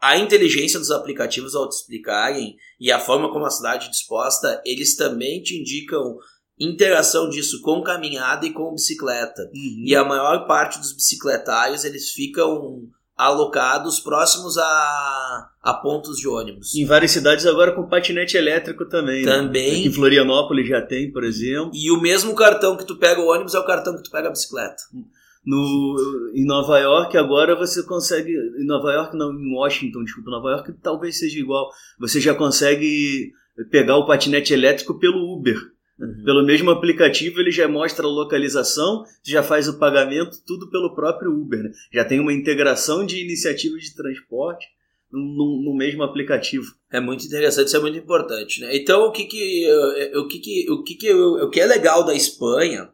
a 0.01 0.17
inteligência 0.17 0.79
dos 0.79 0.91
aplicativos 0.91 1.55
ao 1.55 1.67
te 1.67 1.75
explicarem 1.75 2.55
e 2.79 2.91
a 2.91 2.99
forma 2.99 3.31
como 3.31 3.45
a 3.45 3.49
cidade 3.49 3.87
é 3.87 3.89
disposta, 3.89 4.61
eles 4.65 4.95
também 4.95 5.41
te 5.41 5.59
indicam 5.59 6.17
interação 6.59 7.29
disso 7.29 7.61
com 7.61 7.83
caminhada 7.83 8.45
e 8.45 8.53
com 8.53 8.73
bicicleta. 8.73 9.49
E 9.53 9.95
a 9.95 10.03
maior 10.03 10.47
parte 10.47 10.79
dos 10.79 10.93
bicicletários, 10.93 11.83
eles 11.83 12.11
ficam 12.11 12.89
alocados 13.17 13.99
próximos 13.99 14.57
a, 14.57 15.49
a 15.63 15.73
pontos 15.73 16.17
de 16.17 16.27
ônibus. 16.27 16.75
Em 16.75 16.85
várias 16.85 17.11
cidades 17.11 17.45
agora 17.45 17.71
com 17.71 17.87
patinete 17.89 18.37
elétrico 18.37 18.85
também. 18.85 19.25
né? 19.25 19.31
Também. 19.31 19.71
Aqui 19.71 19.87
em 19.87 19.91
Florianópolis 19.91 20.67
já 20.67 20.81
tem, 20.81 21.11
por 21.11 21.23
exemplo. 21.23 21.71
E 21.73 21.91
o 21.91 21.99
mesmo 21.99 22.35
cartão 22.35 22.77
que 22.77 22.85
tu 22.85 22.95
pega 22.97 23.19
o 23.19 23.27
ônibus 23.27 23.55
é 23.55 23.59
o 23.59 23.65
cartão 23.65 23.95
que 23.95 24.03
tu 24.03 24.11
pega 24.11 24.27
a 24.27 24.31
bicicleta. 24.31 24.77
No, 25.43 26.31
em 26.35 26.45
Nova 26.45 26.77
York 26.77 27.17
agora 27.17 27.55
você 27.55 27.81
consegue. 27.83 28.31
Em 28.31 28.65
Nova 28.65 28.91
York, 28.91 29.15
não, 29.15 29.31
em 29.31 29.55
Washington, 29.55 30.03
desculpa, 30.03 30.29
Nova 30.29 30.49
York 30.51 30.73
talvez 30.83 31.17
seja 31.17 31.39
igual. 31.39 31.69
Você 31.99 32.19
já 32.19 32.35
consegue 32.35 33.31
pegar 33.71 33.95
o 33.97 34.05
patinete 34.05 34.53
elétrico 34.53 34.99
pelo 34.99 35.33
Uber. 35.33 35.57
Pelo 36.23 36.45
mesmo 36.45 36.69
aplicativo, 36.69 37.39
ele 37.39 37.49
já 37.51 37.67
mostra 37.67 38.05
a 38.05 38.09
localização, 38.09 39.03
já 39.25 39.41
faz 39.41 39.67
o 39.67 39.79
pagamento, 39.79 40.37
tudo 40.45 40.69
pelo 40.69 40.93
próprio 40.93 41.31
Uber. 41.31 41.63
né? 41.63 41.71
Já 41.91 42.05
tem 42.05 42.19
uma 42.19 42.31
integração 42.33 43.03
de 43.05 43.19
iniciativas 43.23 43.81
de 43.83 43.95
transporte 43.95 44.67
no, 45.11 45.61
no- 45.63 45.75
mesmo 45.75 46.03
aplicativo. 46.03 46.65
É 46.91 46.99
muito 46.99 47.25
interessante, 47.25 47.67
isso 47.67 47.77
é 47.77 47.79
muito 47.79 47.97
importante, 47.97 48.61
né? 48.61 48.75
Então, 48.77 49.05
o 49.07 49.11
que 49.11 49.23
que, 49.25 49.65
eh, 49.65 50.17
o 50.17 50.27
que, 50.27 50.37
que, 50.39 50.71
o 50.71 50.83
que, 50.83 50.95
que, 50.95 51.13
o 51.13 51.49
que 51.49 51.59
é 51.59 51.65
legal 51.65 52.03
da 52.03 52.13
Espanha 52.13 52.89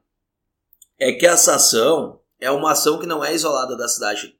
é 0.97 1.11
que 1.11 1.25
essa 1.25 1.55
ação 1.55 2.21
é 2.39 2.49
uma 2.51 2.71
ação 2.71 2.99
que 2.99 3.05
não 3.07 3.23
é 3.23 3.33
isolada 3.33 3.75
da 3.75 3.87
cidade 3.87 4.33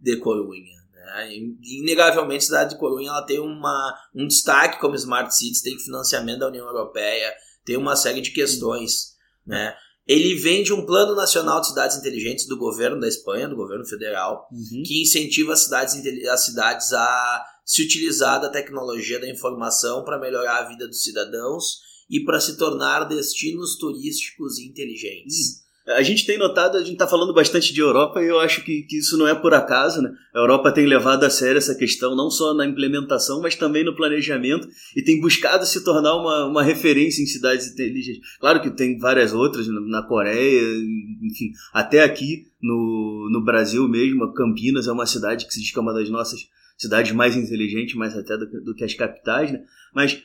de 0.00 0.16
Corunha. 0.16 0.76
Né? 0.94 1.36
Inegavelmente, 1.62 2.44
a 2.44 2.46
cidade 2.46 2.70
de 2.74 2.78
Corunha 2.80 3.10
ela 3.10 3.22
tem 3.22 3.40
uma, 3.40 3.94
um 4.14 4.26
destaque 4.26 4.80
como 4.80 4.94
Smart 4.94 5.34
Cities, 5.34 5.62
tem 5.62 5.78
financiamento 5.78 6.38
da 6.40 6.48
União 6.48 6.66
Europeia, 6.66 7.34
tem 7.66 7.76
uma 7.76 7.96
série 7.96 8.22
de 8.22 8.30
questões. 8.30 9.16
Né? 9.44 9.74
Ele 10.06 10.36
vem 10.36 10.62
de 10.62 10.72
um 10.72 10.86
plano 10.86 11.16
nacional 11.16 11.60
de 11.60 11.66
cidades 11.66 11.98
inteligentes 11.98 12.46
do 12.46 12.56
governo 12.56 13.00
da 13.00 13.08
Espanha, 13.08 13.48
do 13.48 13.56
governo 13.56 13.84
federal, 13.84 14.48
que 14.86 15.02
incentiva 15.02 15.52
as 15.52 15.64
cidades, 15.64 16.00
as 16.30 16.44
cidades 16.44 16.92
a 16.92 17.44
se 17.64 17.82
utilizar 17.82 18.40
da 18.40 18.48
tecnologia 18.48 19.18
da 19.18 19.28
informação 19.28 20.04
para 20.04 20.20
melhorar 20.20 20.58
a 20.58 20.68
vida 20.68 20.86
dos 20.86 21.02
cidadãos 21.02 21.80
e 22.08 22.24
para 22.24 22.40
se 22.40 22.56
tornar 22.56 23.04
destinos 23.04 23.76
turísticos 23.76 24.60
inteligentes. 24.60 25.65
A 25.88 26.02
gente 26.02 26.26
tem 26.26 26.36
notado, 26.36 26.76
a 26.76 26.80
gente 26.80 26.94
está 26.94 27.06
falando 27.06 27.32
bastante 27.32 27.72
de 27.72 27.80
Europa 27.80 28.20
e 28.20 28.26
eu 28.26 28.40
acho 28.40 28.64
que, 28.64 28.82
que 28.82 28.98
isso 28.98 29.16
não 29.16 29.28
é 29.28 29.34
por 29.34 29.54
acaso, 29.54 30.02
né? 30.02 30.10
A 30.34 30.38
Europa 30.38 30.72
tem 30.72 30.84
levado 30.84 31.22
a 31.22 31.30
sério 31.30 31.58
essa 31.58 31.76
questão, 31.76 32.16
não 32.16 32.28
só 32.28 32.52
na 32.54 32.66
implementação, 32.66 33.40
mas 33.40 33.54
também 33.54 33.84
no 33.84 33.94
planejamento 33.94 34.68
e 34.96 35.02
tem 35.02 35.20
buscado 35.20 35.64
se 35.64 35.84
tornar 35.84 36.16
uma, 36.16 36.46
uma 36.46 36.62
referência 36.62 37.22
em 37.22 37.26
cidades 37.26 37.68
inteligentes. 37.68 38.20
Claro 38.40 38.60
que 38.60 38.70
tem 38.70 38.98
várias 38.98 39.32
outras, 39.32 39.68
na 39.68 39.80
na 39.80 40.02
Coreia, 40.02 40.60
enfim, 41.22 41.52
até 41.72 42.02
aqui 42.02 42.46
no, 42.60 43.28
no 43.30 43.44
Brasil 43.44 43.88
mesmo, 43.88 44.32
Campinas 44.34 44.88
é 44.88 44.92
uma 44.92 45.06
cidade 45.06 45.46
que 45.46 45.54
se 45.54 45.60
diz 45.60 45.70
que 45.70 45.78
é 45.78 45.82
uma 45.82 45.94
das 45.94 46.10
nossas 46.10 46.40
cidades 46.76 47.12
mais 47.12 47.36
inteligentes, 47.36 47.94
mais 47.94 48.16
até 48.16 48.36
do, 48.36 48.46
do 48.62 48.74
que 48.74 48.84
as 48.84 48.92
capitais, 48.94 49.52
né? 49.52 49.62
Mas 49.94 50.22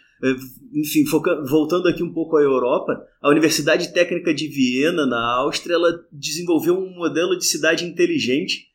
enfim, 0.73 1.05
foca- 1.05 1.43
voltando 1.49 1.87
aqui 1.87 2.03
um 2.03 2.13
pouco 2.13 2.37
à 2.37 2.41
Europa, 2.41 3.01
a 3.21 3.29
Universidade 3.29 3.93
Técnica 3.93 4.33
de 4.33 4.47
Viena, 4.47 5.05
na 5.05 5.19
Áustria, 5.37 5.75
ela 5.75 5.99
desenvolveu 6.11 6.75
um 6.77 6.93
modelo 6.95 7.37
de 7.37 7.45
cidade 7.45 7.85
inteligente 7.85 8.69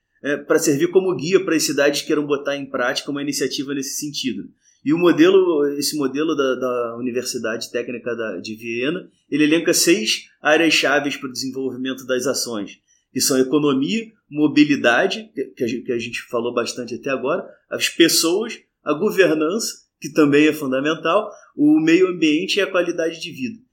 para 0.46 0.58
servir 0.58 0.90
como 0.90 1.14
guia 1.14 1.44
para 1.44 1.54
as 1.54 1.62
cidades 1.62 2.00
que 2.00 2.08
queiram 2.08 2.26
botar 2.26 2.56
em 2.56 2.66
prática 2.68 3.10
uma 3.10 3.22
iniciativa 3.22 3.72
nesse 3.74 4.00
sentido. 4.00 4.48
E 4.84 4.92
o 4.92 4.98
modelo, 4.98 5.66
esse 5.78 5.96
modelo 5.96 6.34
da, 6.36 6.54
da 6.54 6.96
Universidade 6.98 7.70
Técnica 7.70 8.14
da, 8.14 8.38
de 8.38 8.54
Viena, 8.54 9.08
ele 9.30 9.44
elenca 9.44 9.72
seis 9.74 10.28
áreas 10.40 10.74
chaves 10.74 11.16
para 11.16 11.28
o 11.28 11.32
desenvolvimento 11.32 12.06
das 12.06 12.26
ações, 12.26 12.78
que 13.12 13.20
são 13.20 13.38
economia, 13.38 14.04
mobilidade, 14.30 15.30
que 15.56 15.64
a, 15.64 15.66
que 15.66 15.92
a 15.92 15.98
gente 15.98 16.22
falou 16.22 16.52
bastante 16.54 16.94
até 16.94 17.10
agora, 17.10 17.44
as 17.70 17.88
pessoas, 17.88 18.58
a 18.84 18.92
governança, 18.92 19.85
que 20.00 20.10
também 20.12 20.46
é 20.46 20.52
fundamental, 20.52 21.30
o 21.56 21.80
meio 21.80 22.08
ambiente 22.08 22.56
e 22.56 22.60
a 22.60 22.70
qualidade 22.70 23.20
de 23.20 23.30
vida. 23.30 23.66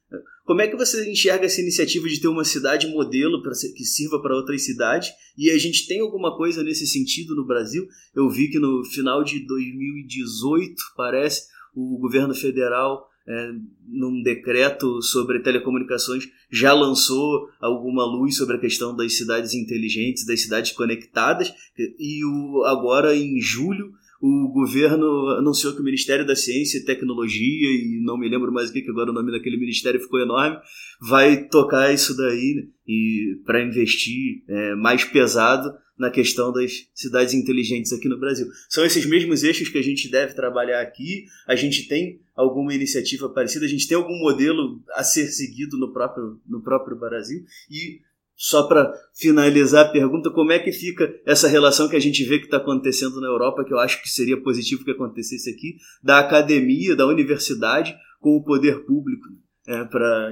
Como 0.46 0.62
é 0.62 0.68
que 0.68 0.75
você 0.75 1.10
enxerga 1.10 1.46
essa 1.46 1.62
iniciativa 1.62 2.08
de 2.08 2.20
ter 2.20 2.27
uma 2.27 2.44
cidade 2.44 2.88
modelo 2.88 3.42
para 3.42 3.53
que 3.53 3.86
sirva 3.86 4.22
para 4.22 4.36
outras 4.36 4.65
cidades? 4.65 5.10
E 5.38 5.50
a 5.50 5.58
gente 5.58 5.88
tem 5.88 6.01
alguma 6.01 6.36
coisa 6.36 6.62
nesse 6.62 6.86
sentido 6.86 7.34
no 7.34 7.46
Brasil? 7.46 7.88
Eu 8.13 8.30
vi 8.30 8.50
que 8.50 8.60
no 8.60 8.84
final 8.84 9.24
de 9.24 9.39
2018, 9.46 10.75
parece, 10.98 11.44
o 11.74 11.98
governo 11.98 12.36
federal, 12.36 13.08
é, 13.25 13.51
num 13.88 14.22
decreto 14.22 15.01
sobre 15.01 15.39
telecomunicações, 15.39 16.25
já 16.51 16.74
lançou 16.74 17.48
alguma 17.62 18.03
luz 18.03 18.36
sobre 18.36 18.58
a 18.58 18.60
questão 18.60 18.94
das 18.94 19.13
cidades 19.13 19.53
inteligentes, 19.53 20.25
das 20.25 20.42
cidades 20.42 20.74
conectadas. 20.74 21.53
E 21.98 22.24
o, 22.25 22.65
agora, 22.65 23.15
em 23.15 23.39
julho, 23.39 23.94
o 24.25 24.48
governo 24.48 25.27
anunciou 25.38 25.74
que 25.74 25.82
o 25.82 25.84
Ministério 25.84 26.25
da 26.25 26.34
Ciência 26.34 26.77
e 26.77 26.86
Tecnologia, 26.86 27.70
e 27.70 28.01
não 28.06 28.18
me 28.18 28.30
lembro 28.30 28.53
mais 28.53 28.70
o 28.70 28.74
que, 28.74 28.82
que 28.82 28.89
agora 28.89 29.12
o 29.12 29.13
nome 29.13 29.34
daquele 29.34 29.58
ministério 29.58 30.00
ficou 30.00 30.18
enorme, 30.18 30.58
vai 31.01 31.46
tocar 31.50 31.94
isso 31.94 32.15
daí 32.15 32.53
né, 32.56 32.63
e 32.88 33.42
para 33.46 33.62
investir 33.62 34.42
é, 34.48 34.75
mais 34.75 35.03
pesado 35.03 35.74
na 36.00 36.10
questão 36.10 36.53
das 36.53 36.88
cidades 36.96 37.34
inteligentes 37.34 37.92
aqui 37.92 38.08
no 38.08 38.18
Brasil. 38.18 38.48
São 38.70 38.86
esses 38.86 39.06
mesmos 39.06 39.44
eixos 39.44 39.68
que 39.68 39.77
a 39.77 39.84
gente 39.84 40.10
deve 40.10 40.34
trabalhar 40.34 40.82
aqui. 40.82 41.25
A 41.46 41.58
gente 41.58 41.86
tem 41.89 42.22
alguma 42.34 42.74
iniciativa 42.74 43.27
parecida, 43.27 43.65
a 43.65 43.70
gente 43.70 43.89
tem 43.89 43.98
algum 43.98 44.18
modelo 44.20 44.82
a 44.96 45.03
ser 45.03 45.27
seguido 45.27 45.77
no 45.77 45.92
próprio, 45.92 46.39
no 46.48 46.63
próprio 46.63 46.98
Brasil 46.98 47.44
e 47.70 48.00
só 48.36 48.68
para 48.68 48.92
finalizar 49.13 49.86
a 49.86 49.92
pergunta, 49.92 50.32
como 50.32 50.52
é 50.52 50.60
que 50.60 50.72
fica 50.72 51.13
essa 51.25 51.48
relação 51.48 51.88
que 51.88 51.96
a 51.96 52.00
gente 52.00 52.24
vê 52.24 52.40
que 52.40 52.46
está 52.46 52.58
acontecendo 52.58 53.22
na 53.22 53.28
Europa, 53.28 53.63
que 53.63 53.74
eu 53.74 53.80
acho 53.80 54.02
que 54.02 54.10
seria 54.10 54.42
positivo 54.42 54.84
que 54.84 54.92
acontecesse 54.92 55.50
aqui, 55.50 55.78
da 56.04 56.20
academia, 56.20 56.96
da 56.96 57.06
universidade 57.06 57.96
com 58.20 58.36
o 58.36 58.44
poder 58.44 58.86
público? 58.86 59.28
É, 59.66 59.86
para 59.86 60.32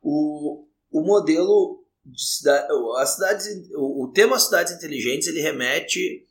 o, 0.00 0.64
o 0.92 1.00
modelo 1.02 1.84
de 2.04 2.22
cidade, 2.22 2.68
as 2.98 3.14
cidades, 3.14 3.46
o, 3.74 4.04
o 4.04 4.12
tema 4.12 4.38
cidades 4.38 4.72
inteligentes 4.72 5.26
ele 5.26 5.40
remete, 5.40 6.24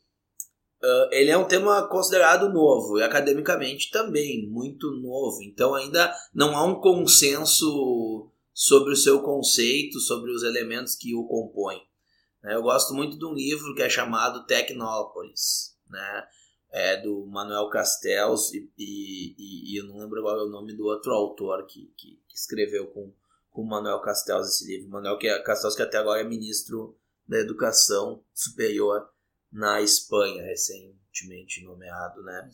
uh, 0.82 1.12
ele 1.12 1.30
é 1.30 1.36
um 1.36 1.46
tema 1.46 1.86
considerado 1.88 2.52
novo 2.52 2.98
e 2.98 3.02
academicamente 3.02 3.90
também 3.90 4.48
muito 4.48 4.90
novo. 4.92 5.42
Então 5.42 5.74
ainda 5.74 6.12
não 6.34 6.56
há 6.56 6.64
um 6.64 6.80
consenso 6.80 8.30
sobre 8.58 8.92
o 8.92 8.96
seu 8.96 9.22
conceito, 9.22 10.00
sobre 10.00 10.32
os 10.32 10.42
elementos 10.42 10.96
que 10.96 11.14
o 11.14 11.24
compõem. 11.28 11.80
Né? 12.42 12.56
Eu 12.56 12.62
gosto 12.62 12.92
muito 12.92 13.16
de 13.16 13.24
um 13.24 13.32
livro 13.32 13.72
que 13.72 13.82
é 13.82 13.88
chamado 13.88 14.46
Tecnópolis, 14.46 15.76
né? 15.88 16.26
é 16.72 17.00
do 17.00 17.24
Manuel 17.26 17.70
Castells 17.70 18.52
e, 18.52 18.68
e, 18.76 19.72
e, 19.72 19.80
eu 19.80 19.84
não 19.84 19.98
lembro 19.98 20.18
agora 20.18 20.42
o 20.42 20.50
nome 20.50 20.74
do 20.74 20.86
outro 20.86 21.12
autor 21.12 21.66
que, 21.66 21.92
que, 21.96 22.20
que 22.28 22.34
escreveu 22.34 22.88
com 22.88 23.12
com 23.48 23.64
Manuel 23.64 24.00
Castells 24.00 24.48
esse 24.48 24.66
livro. 24.66 24.90
Manuel 24.90 25.18
é, 25.22 25.42
Castells 25.42 25.74
que 25.74 25.82
até 25.82 25.96
agora 25.96 26.20
é 26.20 26.24
ministro 26.24 26.96
da 27.26 27.38
Educação 27.38 28.22
Superior 28.34 29.08
na 29.50 29.80
Espanha, 29.80 30.42
recentemente 30.42 31.64
nomeado, 31.64 32.22
né? 32.22 32.50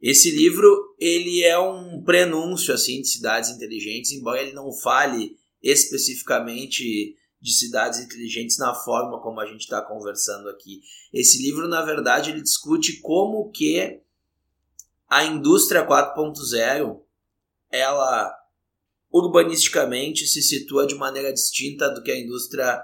Esse 0.00 0.30
livro 0.30 0.96
ele 0.98 1.44
é 1.44 1.58
um 1.58 2.02
prenúncio 2.02 2.72
assim 2.72 3.00
de 3.00 3.08
cidades 3.08 3.50
inteligentes, 3.50 4.12
embora 4.12 4.40
ele 4.40 4.52
não 4.52 4.72
fale 4.72 5.37
especificamente 5.62 7.16
de 7.40 7.52
cidades 7.52 8.00
inteligentes 8.00 8.58
na 8.58 8.74
forma 8.74 9.20
como 9.20 9.40
a 9.40 9.46
gente 9.46 9.60
está 9.60 9.80
conversando 9.80 10.48
aqui. 10.48 10.80
Esse 11.12 11.40
livro, 11.40 11.68
na 11.68 11.82
verdade, 11.82 12.30
ele 12.30 12.42
discute 12.42 13.00
como 13.00 13.50
que 13.50 14.00
a 15.08 15.24
indústria 15.24 15.86
4.0 15.86 17.00
ela 17.70 18.34
urbanisticamente 19.10 20.26
se 20.26 20.42
situa 20.42 20.86
de 20.86 20.94
maneira 20.94 21.32
distinta 21.32 21.88
do 21.88 22.02
que 22.02 22.10
a 22.10 22.18
indústria 22.18 22.82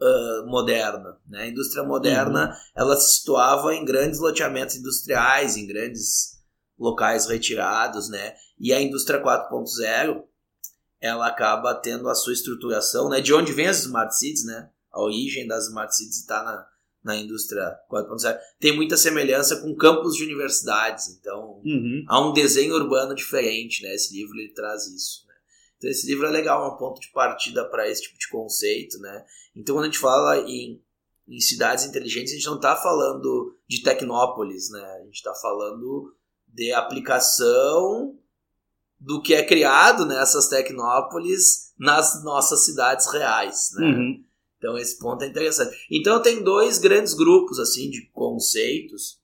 uh, 0.00 0.46
moderna. 0.46 1.18
Né? 1.26 1.42
A 1.42 1.46
indústria 1.48 1.82
moderna 1.82 2.48
uhum. 2.48 2.54
ela 2.76 2.96
se 2.96 3.18
situava 3.18 3.74
em 3.74 3.84
grandes 3.84 4.20
loteamentos 4.20 4.76
industriais, 4.76 5.56
em 5.56 5.66
grandes 5.66 6.42
locais 6.78 7.26
retirados, 7.26 8.08
né? 8.08 8.34
E 8.58 8.72
a 8.72 8.80
indústria 8.80 9.22
4.0 9.22 10.24
ela 11.04 11.26
acaba 11.26 11.74
tendo 11.74 12.08
a 12.08 12.14
sua 12.14 12.32
estruturação, 12.32 13.10
né? 13.10 13.20
De 13.20 13.34
onde 13.34 13.52
vem 13.52 13.66
as 13.66 13.80
smart 13.80 14.16
cities, 14.16 14.46
né? 14.46 14.70
A 14.90 15.02
origem 15.02 15.46
das 15.46 15.66
smart 15.66 15.94
cities 15.94 16.20
está 16.20 16.42
na, 16.42 16.66
na 17.04 17.14
indústria 17.14 17.78
4.0. 17.92 18.38
Tem 18.58 18.74
muita 18.74 18.96
semelhança 18.96 19.60
com 19.60 19.76
campos 19.76 20.16
de 20.16 20.24
universidades, 20.24 21.10
então 21.10 21.60
uhum. 21.62 22.06
há 22.08 22.26
um 22.26 22.32
desenho 22.32 22.74
urbano 22.74 23.14
diferente, 23.14 23.82
né? 23.82 23.94
Esse 23.94 24.14
livro 24.14 24.34
ele 24.38 24.54
traz 24.54 24.86
isso. 24.86 25.26
Né? 25.28 25.34
Então 25.76 25.90
esse 25.90 26.06
livro 26.06 26.26
é 26.26 26.30
legal, 26.30 26.64
é 26.64 26.74
um 26.74 26.78
ponto 26.78 26.98
de 26.98 27.12
partida 27.12 27.68
para 27.68 27.86
esse 27.86 28.04
tipo 28.04 28.18
de 28.18 28.28
conceito, 28.30 28.98
né? 28.98 29.26
Então 29.54 29.74
quando 29.74 29.84
a 29.84 29.88
gente 29.88 29.98
fala 29.98 30.38
em, 30.38 30.82
em 31.28 31.38
cidades 31.38 31.84
inteligentes, 31.84 32.32
a 32.32 32.36
gente 32.36 32.46
não 32.46 32.56
está 32.56 32.76
falando 32.76 33.58
de 33.68 33.82
tecnópolis, 33.82 34.70
né? 34.70 34.82
A 35.02 35.04
gente 35.04 35.16
está 35.16 35.34
falando 35.34 36.16
de 36.48 36.72
aplicação 36.72 38.18
do 38.98 39.20
que 39.20 39.34
é 39.34 39.44
criado 39.44 40.06
nessas 40.06 40.48
tecnópolis 40.48 41.72
nas 41.78 42.22
nossas 42.22 42.64
cidades 42.64 43.12
reais, 43.12 43.70
né? 43.74 43.86
Uhum. 43.86 44.24
Então 44.58 44.78
esse 44.78 44.98
ponto 44.98 45.22
é 45.22 45.26
interessante. 45.26 45.76
Então 45.90 46.22
tem 46.22 46.42
dois 46.42 46.78
grandes 46.78 47.12
grupos 47.14 47.58
assim 47.58 47.90
de 47.90 48.08
conceitos. 48.12 49.20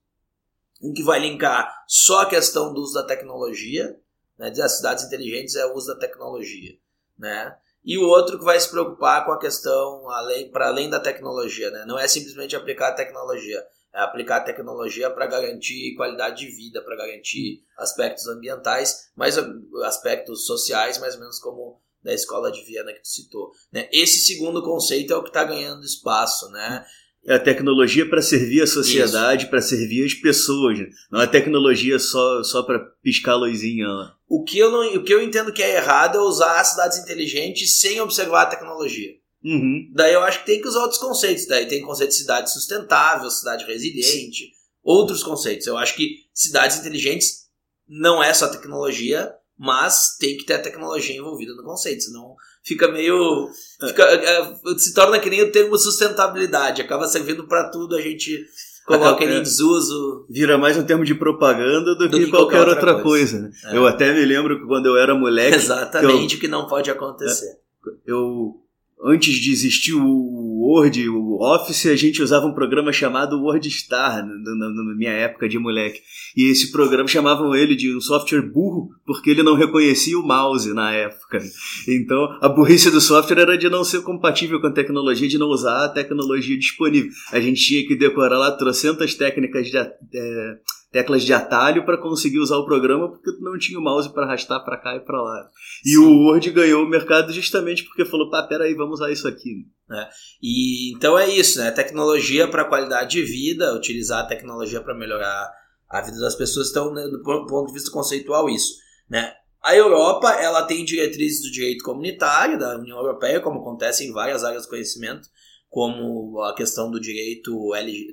Um 0.82 0.92
que 0.92 1.02
vai 1.02 1.20
linkar 1.20 1.84
só 1.86 2.22
a 2.22 2.28
questão 2.28 2.72
do 2.72 2.80
uso 2.80 2.94
da 2.94 3.04
tecnologia, 3.04 3.98
né? 4.38 4.50
Dizer 4.50 4.62
as 4.62 4.76
cidades 4.76 5.04
inteligentes 5.04 5.54
é 5.54 5.64
o 5.66 5.74
uso 5.74 5.88
da 5.88 5.98
tecnologia, 5.98 6.76
né? 7.18 7.56
E 7.84 7.96
o 7.96 8.06
outro 8.06 8.38
que 8.38 8.44
vai 8.44 8.60
se 8.60 8.70
preocupar 8.70 9.24
com 9.24 9.32
a 9.32 9.38
questão 9.38 10.08
além 10.10 10.50
para 10.50 10.68
além 10.68 10.90
da 10.90 11.00
tecnologia, 11.00 11.70
né? 11.70 11.84
Não 11.86 11.98
é 11.98 12.06
simplesmente 12.06 12.54
aplicar 12.54 12.88
a 12.88 12.94
tecnologia, 12.94 13.64
aplicar 13.92 14.36
a 14.36 14.44
tecnologia 14.44 15.10
para 15.10 15.26
garantir 15.26 15.94
qualidade 15.96 16.44
de 16.44 16.54
vida, 16.54 16.82
para 16.82 16.96
garantir 16.96 17.64
aspectos 17.76 18.26
ambientais, 18.28 19.10
mas 19.16 19.36
aspectos 19.84 20.46
sociais, 20.46 20.98
mais 20.98 21.14
ou 21.14 21.20
menos 21.20 21.38
como 21.38 21.80
da 22.02 22.14
escola 22.14 22.50
de 22.50 22.64
Viena 22.64 22.92
que 22.92 23.02
tu 23.02 23.08
citou. 23.08 23.50
Né? 23.72 23.88
Esse 23.92 24.20
segundo 24.20 24.62
conceito 24.62 25.12
é 25.12 25.16
o 25.16 25.22
que 25.22 25.28
está 25.28 25.44
ganhando 25.44 25.84
espaço, 25.84 26.50
né? 26.50 26.84
É 27.26 27.34
a 27.34 27.38
tecnologia 27.38 28.08
para 28.08 28.22
servir 28.22 28.62
a 28.62 28.66
sociedade, 28.66 29.48
para 29.48 29.60
servir 29.60 30.06
as 30.06 30.14
pessoas. 30.14 30.78
Né? 30.78 30.88
Não 31.10 31.20
é 31.20 31.26
tecnologia 31.26 31.98
só, 31.98 32.42
só 32.42 32.62
para 32.62 32.78
piscar 33.02 33.32
a 33.32 33.36
luzinha 33.36 33.86
lá. 33.86 34.16
O 34.26 34.42
que, 34.42 34.58
eu 34.58 34.70
não, 34.70 34.94
o 34.94 35.04
que 35.04 35.12
eu 35.12 35.22
entendo 35.22 35.52
que 35.52 35.62
é 35.62 35.76
errado 35.76 36.16
é 36.16 36.20
usar 36.22 36.64
cidades 36.64 36.98
inteligentes 36.98 37.78
sem 37.78 38.00
observar 38.00 38.42
a 38.42 38.46
tecnologia. 38.46 39.19
Uhum. 39.42 39.90
Daí 39.94 40.12
eu 40.12 40.22
acho 40.22 40.40
que 40.40 40.46
tem 40.46 40.60
que 40.60 40.68
usar 40.68 40.82
outros 40.82 41.00
conceitos. 41.00 41.46
Daí 41.46 41.66
tem 41.66 41.82
conceito 41.82 42.10
de 42.10 42.16
cidade 42.16 42.52
sustentável, 42.52 43.30
cidade 43.30 43.64
resiliente, 43.64 44.44
Sim. 44.44 44.50
outros 44.82 45.22
conceitos. 45.22 45.66
Eu 45.66 45.76
acho 45.78 45.96
que 45.96 46.16
cidades 46.34 46.78
inteligentes 46.78 47.48
não 47.88 48.22
é 48.22 48.32
só 48.32 48.48
tecnologia, 48.48 49.32
mas 49.58 50.16
tem 50.18 50.36
que 50.36 50.44
ter 50.44 50.54
a 50.54 50.62
tecnologia 50.62 51.16
envolvida 51.16 51.54
no 51.54 51.64
conceito, 51.64 52.04
senão 52.04 52.34
fica 52.64 52.88
meio. 52.88 53.48
É. 53.82 53.86
Fica, 53.88 54.04
é, 54.04 54.78
se 54.78 54.94
torna 54.94 55.18
que 55.18 55.28
nem 55.28 55.42
o 55.42 55.52
termo 55.52 55.76
sustentabilidade, 55.76 56.82
acaba 56.82 57.08
servindo 57.08 57.46
para 57.46 57.70
tudo, 57.70 57.96
a 57.96 58.00
gente 58.00 58.46
coloca 58.86 59.22
ele 59.24 59.38
em 59.38 59.42
desuso. 59.42 60.26
Vira 60.30 60.56
mais 60.56 60.76
um 60.76 60.84
termo 60.84 61.04
de 61.04 61.14
propaganda 61.14 61.94
do, 61.94 62.08
do 62.08 62.10
que, 62.10 62.24
que, 62.24 62.30
qualquer, 62.30 62.56
qualquer 62.56 62.68
outra, 62.68 62.90
outra 62.92 63.02
coisa. 63.02 63.38
coisa 63.38 63.48
né? 63.48 63.72
é. 63.72 63.76
Eu 63.76 63.86
até 63.86 64.12
me 64.12 64.24
lembro 64.24 64.60
que 64.60 64.66
quando 64.66 64.86
eu 64.86 64.96
era 64.96 65.14
moleque. 65.14 65.56
Exatamente, 65.56 66.36
que, 66.36 66.36
eu, 66.36 66.40
que 66.40 66.48
não 66.48 66.66
pode 66.66 66.90
acontecer. 66.90 67.58
Eu 68.06 68.59
antes 69.04 69.34
de 69.34 69.50
existir 69.50 69.94
o 69.94 70.50
Word, 70.60 71.08
o 71.08 71.38
Office, 71.40 71.86
a 71.86 71.96
gente 71.96 72.22
usava 72.22 72.46
um 72.46 72.54
programa 72.54 72.92
chamado 72.92 73.40
WordStar, 73.40 74.24
na, 74.26 74.94
minha 74.94 75.12
época 75.12 75.48
de 75.48 75.58
moleque. 75.58 76.00
E 76.36 76.50
esse 76.50 76.70
programa 76.70 77.08
chamavam 77.08 77.54
ele 77.54 77.74
de 77.74 77.94
um 77.96 78.00
software 78.00 78.42
burro, 78.42 78.90
porque 79.06 79.30
ele 79.30 79.42
não 79.42 79.54
reconhecia 79.54 80.18
o 80.18 80.22
mouse 80.22 80.72
na 80.74 80.92
época. 80.92 81.42
Então, 81.88 82.38
a 82.40 82.48
burrice 82.48 82.90
do 82.90 83.00
software 83.00 83.40
era 83.40 83.58
de 83.58 83.68
não 83.68 83.82
ser 83.82 84.02
compatível 84.02 84.60
com 84.60 84.66
a 84.66 84.72
tecnologia, 84.72 85.28
de 85.28 85.38
não 85.38 85.48
usar 85.48 85.86
a 85.86 85.88
tecnologia 85.88 86.58
disponível. 86.58 87.10
A 87.32 87.40
gente 87.40 87.60
tinha 87.60 87.86
que 87.86 87.96
decorar 87.96 88.38
lá 88.38 88.52
trocentas 88.52 89.14
técnicas 89.14 89.68
de. 89.68 89.78
É, 89.78 90.58
teclas 90.90 91.22
de 91.22 91.32
atalho 91.32 91.84
para 91.84 91.96
conseguir 91.96 92.38
usar 92.38 92.56
o 92.56 92.66
programa 92.66 93.10
porque 93.10 93.32
tu 93.32 93.40
não 93.40 93.56
tinha 93.56 93.78
o 93.78 93.82
mouse 93.82 94.12
para 94.12 94.24
arrastar 94.24 94.64
para 94.64 94.76
cá 94.76 94.96
e 94.96 95.00
para 95.00 95.22
lá. 95.22 95.48
E 95.84 95.90
Sim. 95.90 95.98
o 95.98 96.26
Word 96.26 96.50
ganhou 96.50 96.84
o 96.84 96.88
mercado 96.88 97.32
justamente 97.32 97.84
porque 97.84 98.04
falou, 98.04 98.30
pá, 98.30 98.42
peraí, 98.42 98.74
vamos 98.74 99.00
usar 99.00 99.10
isso 99.12 99.28
aqui. 99.28 99.66
É. 99.90 100.08
E 100.42 100.92
então 100.94 101.18
é 101.18 101.28
isso, 101.28 101.58
né? 101.58 101.70
Tecnologia 101.70 102.48
para 102.48 102.64
qualidade 102.64 103.10
de 103.10 103.22
vida, 103.22 103.74
utilizar 103.74 104.24
a 104.24 104.26
tecnologia 104.26 104.80
para 104.80 104.94
melhorar 104.94 105.50
a 105.88 106.00
vida 106.00 106.18
das 106.18 106.34
pessoas. 106.34 106.70
Então, 106.70 106.92
né, 106.92 107.06
do 107.08 107.22
ponto 107.22 107.66
de 107.66 107.74
vista 107.74 107.90
conceitual, 107.90 108.48
isso. 108.48 108.74
Né? 109.08 109.32
A 109.62 109.76
Europa 109.76 110.30
ela 110.32 110.62
tem 110.62 110.84
diretrizes 110.84 111.42
do 111.42 111.52
direito 111.52 111.84
comunitário 111.84 112.58
da 112.58 112.78
União 112.78 112.96
Europeia, 112.96 113.40
como 113.40 113.60
acontece 113.60 114.06
em 114.06 114.12
várias 114.12 114.42
áreas 114.42 114.64
do 114.64 114.70
conhecimento, 114.70 115.28
como 115.68 116.40
a 116.42 116.54
questão 116.54 116.90
do 116.90 117.00
direito 117.00 117.52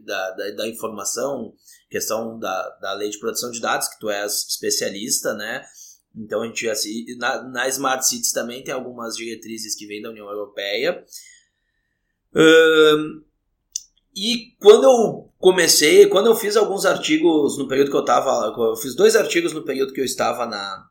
da, 0.05 0.31
da, 0.31 0.51
da, 0.51 0.67
informação, 0.67 1.53
questão 1.89 2.37
da, 2.37 2.69
da 2.81 2.93
lei 2.93 3.09
de 3.09 3.19
proteção 3.19 3.51
de 3.51 3.59
dados, 3.59 3.87
que 3.87 3.99
tu 3.99 4.09
és 4.09 4.45
especialista, 4.49 5.33
né? 5.33 5.63
Então 6.15 6.41
a 6.41 6.47
gente 6.47 6.67
assim, 6.69 7.05
na, 7.17 7.43
na 7.43 7.67
Smart 7.67 8.05
Cities 8.05 8.31
também 8.31 8.63
tem 8.63 8.73
algumas 8.73 9.15
diretrizes 9.15 9.75
que 9.75 9.85
vêm 9.85 10.01
da 10.01 10.09
União 10.09 10.27
Europeia. 10.27 11.03
Um, 12.35 13.23
e 14.15 14.55
quando 14.59 14.83
eu 14.83 15.31
comecei, 15.37 16.07
quando 16.07 16.25
eu 16.25 16.35
fiz 16.35 16.57
alguns 16.57 16.85
artigos 16.85 17.57
no 17.57 17.67
período 17.67 17.91
que 17.91 17.97
eu 17.97 18.01
estava, 18.01 18.53
eu 18.57 18.75
fiz 18.75 18.95
dois 18.95 19.15
artigos 19.15 19.53
no 19.53 19.63
período 19.63 19.93
que 19.93 20.01
eu 20.01 20.05
estava 20.05 20.45
na, 20.47 20.87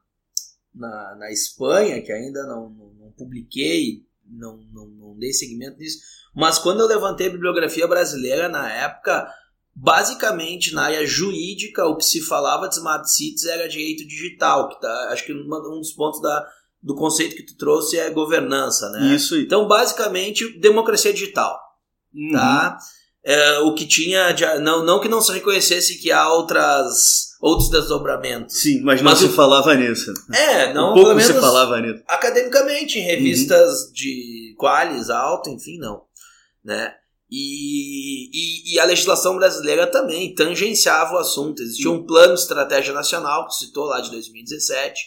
na, 0.72 1.16
na 1.16 1.32
Espanha, 1.32 2.00
que 2.02 2.12
ainda 2.12 2.46
não, 2.46 2.70
não, 2.70 2.94
não 2.94 3.10
publiquei, 3.12 4.06
não, 4.24 4.58
não, 4.72 4.86
não 4.86 5.18
dei 5.18 5.32
seguimento 5.32 5.78
nisso, 5.78 5.98
mas 6.34 6.58
quando 6.58 6.80
eu 6.80 6.86
levantei 6.86 7.26
a 7.26 7.32
bibliografia 7.32 7.88
brasileira 7.88 8.48
na 8.48 8.72
época, 8.72 9.28
basicamente 9.76 10.74
na 10.74 10.84
área 10.84 11.06
jurídica, 11.06 11.84
o 11.84 11.96
que 11.96 12.04
se 12.04 12.22
falava 12.22 12.66
de 12.66 12.76
smart 12.76 13.08
cities 13.10 13.44
era 13.44 13.68
direito 13.68 14.06
digital, 14.06 14.70
que 14.70 14.80
tá, 14.80 15.08
acho 15.10 15.26
que 15.26 15.34
um 15.34 15.78
dos 15.78 15.92
pontos 15.92 16.22
da, 16.22 16.48
do 16.82 16.94
conceito 16.94 17.36
que 17.36 17.44
tu 17.44 17.54
trouxe 17.58 17.98
é 17.98 18.08
governança, 18.08 18.88
né? 18.88 19.14
Isso. 19.14 19.36
Então, 19.36 19.68
basicamente, 19.68 20.58
democracia 20.58 21.12
digital, 21.12 21.60
uhum. 22.14 22.32
tá? 22.32 22.78
É, 23.22 23.58
o 23.58 23.74
que 23.74 23.84
tinha, 23.84 24.32
de, 24.32 24.46
não, 24.60 24.84
não 24.84 25.00
que 25.00 25.08
não 25.08 25.20
se 25.20 25.32
reconhecesse 25.32 25.98
que 25.98 26.10
há 26.10 26.32
outras 26.32 27.26
outros 27.40 27.68
desdobramentos. 27.68 28.62
Sim, 28.62 28.80
mas 28.82 29.02
não 29.02 29.10
mas 29.10 29.18
se 29.18 29.26
o... 29.26 29.32
falava 29.32 29.74
nisso. 29.74 30.14
É, 30.32 30.72
não. 30.72 30.92
Um 30.92 30.94
pouco 30.94 31.20
se 31.20 31.34
falava 31.34 31.80
nisso. 31.80 32.02
Academicamente, 32.08 32.98
em 32.98 33.02
revistas 33.02 33.82
uhum. 33.82 33.92
de 33.92 34.54
qualis 34.56 35.10
alto, 35.10 35.50
enfim, 35.50 35.76
não, 35.78 36.02
né? 36.64 36.94
E, 37.30 38.30
e, 38.32 38.74
e, 38.74 38.78
a 38.78 38.84
legislação 38.84 39.36
brasileira 39.36 39.86
também 39.86 40.32
tangenciava 40.34 41.14
o 41.14 41.18
assunto. 41.18 41.60
Existia 41.60 41.90
um 41.90 42.06
plano 42.06 42.34
de 42.34 42.40
estratégia 42.40 42.94
nacional, 42.94 43.46
que 43.46 43.54
citou 43.54 43.84
lá 43.84 44.00
de 44.00 44.10
2017, 44.12 45.00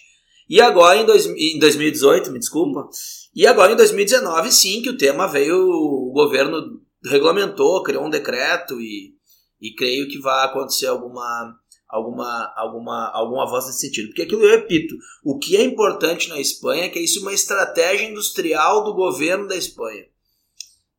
e 0.49 0.59
agora 0.59 0.99
em, 0.99 1.05
dois, 1.05 1.25
em 1.25 1.59
2018, 1.59 2.31
me 2.31 2.39
desculpa, 2.39 2.89
e 3.33 3.47
agora 3.47 3.71
em 3.71 3.75
2019, 3.75 4.51
sim, 4.51 4.81
que 4.81 4.89
o 4.89 4.97
tema 4.97 5.27
veio, 5.27 5.55
o 5.55 6.11
governo 6.11 6.81
regulamentou, 7.05 7.83
criou 7.83 8.05
um 8.05 8.09
decreto 8.09 8.81
e, 8.81 9.13
e 9.61 9.73
creio 9.73 10.09
que 10.09 10.19
vai 10.19 10.45
acontecer 10.45 10.87
alguma, 10.87 11.55
alguma, 11.87 12.53
alguma, 12.57 13.11
algum 13.13 13.39
avanço 13.39 13.67
nesse 13.67 13.81
sentido. 13.81 14.07
Porque 14.07 14.23
aquilo 14.23 14.43
eu 14.43 14.49
repito, 14.49 14.93
o 15.23 15.37
que 15.37 15.55
é 15.55 15.63
importante 15.63 16.27
na 16.27 16.39
Espanha 16.39 16.85
é 16.85 16.89
que 16.89 16.99
isso 16.99 17.19
é 17.19 17.21
uma 17.21 17.33
estratégia 17.33 18.09
industrial 18.09 18.83
do 18.83 18.93
governo 18.93 19.47
da 19.47 19.55
Espanha 19.55 20.05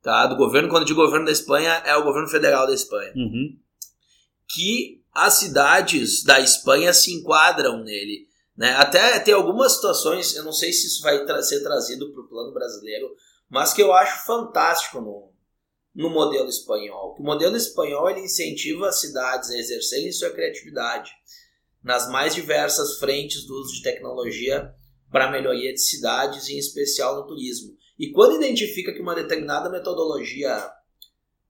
tá? 0.02 0.26
Do 0.26 0.36
governo, 0.36 0.68
quando 0.68 0.82
eu 0.82 0.86
digo 0.86 1.02
governo 1.02 1.26
da 1.26 1.32
Espanha, 1.32 1.82
é 1.84 1.96
o 1.96 2.04
governo 2.04 2.28
federal 2.28 2.66
da 2.66 2.74
Espanha. 2.74 3.12
Uhum. 3.14 3.58
Que 4.48 5.02
as 5.12 5.34
cidades 5.34 6.24
da 6.24 6.40
Espanha 6.40 6.92
se 6.92 7.12
enquadram 7.12 7.82
nele. 7.82 8.28
Né? 8.56 8.70
Até 8.76 9.18
tem 9.20 9.34
algumas 9.34 9.72
situações, 9.72 10.34
eu 10.34 10.44
não 10.44 10.52
sei 10.52 10.72
se 10.72 10.86
isso 10.86 11.02
vai 11.02 11.24
tra 11.24 11.42
ser 11.42 11.62
trazido 11.62 12.12
para 12.12 12.22
o 12.22 12.28
plano 12.28 12.52
brasileiro, 12.52 13.10
mas 13.48 13.72
que 13.72 13.82
eu 13.82 13.92
acho 13.92 14.26
fantástico 14.26 15.00
no, 15.00 15.32
no 15.94 16.10
modelo 16.10 16.48
espanhol. 16.48 17.16
O 17.18 17.22
modelo 17.22 17.56
espanhol 17.56 18.10
ele 18.10 18.20
incentiva 18.20 18.88
as 18.88 19.00
cidades 19.00 19.50
a 19.50 19.56
exercerem 19.56 20.12
sua 20.12 20.30
criatividade 20.30 21.10
nas 21.82 22.08
mais 22.10 22.34
diversas 22.34 22.98
frentes 22.98 23.46
do 23.46 23.54
uso 23.54 23.74
de 23.74 23.82
tecnologia 23.82 24.74
para 25.10 25.26
a 25.26 25.30
melhoria 25.30 25.72
de 25.72 25.80
cidades, 25.80 26.48
em 26.48 26.58
especial 26.58 27.16
no 27.16 27.26
turismo. 27.26 27.74
E 28.00 28.10
quando 28.12 28.36
identifica 28.36 28.94
que 28.94 29.02
uma 29.02 29.14
determinada 29.14 29.68
metodologia 29.68 30.66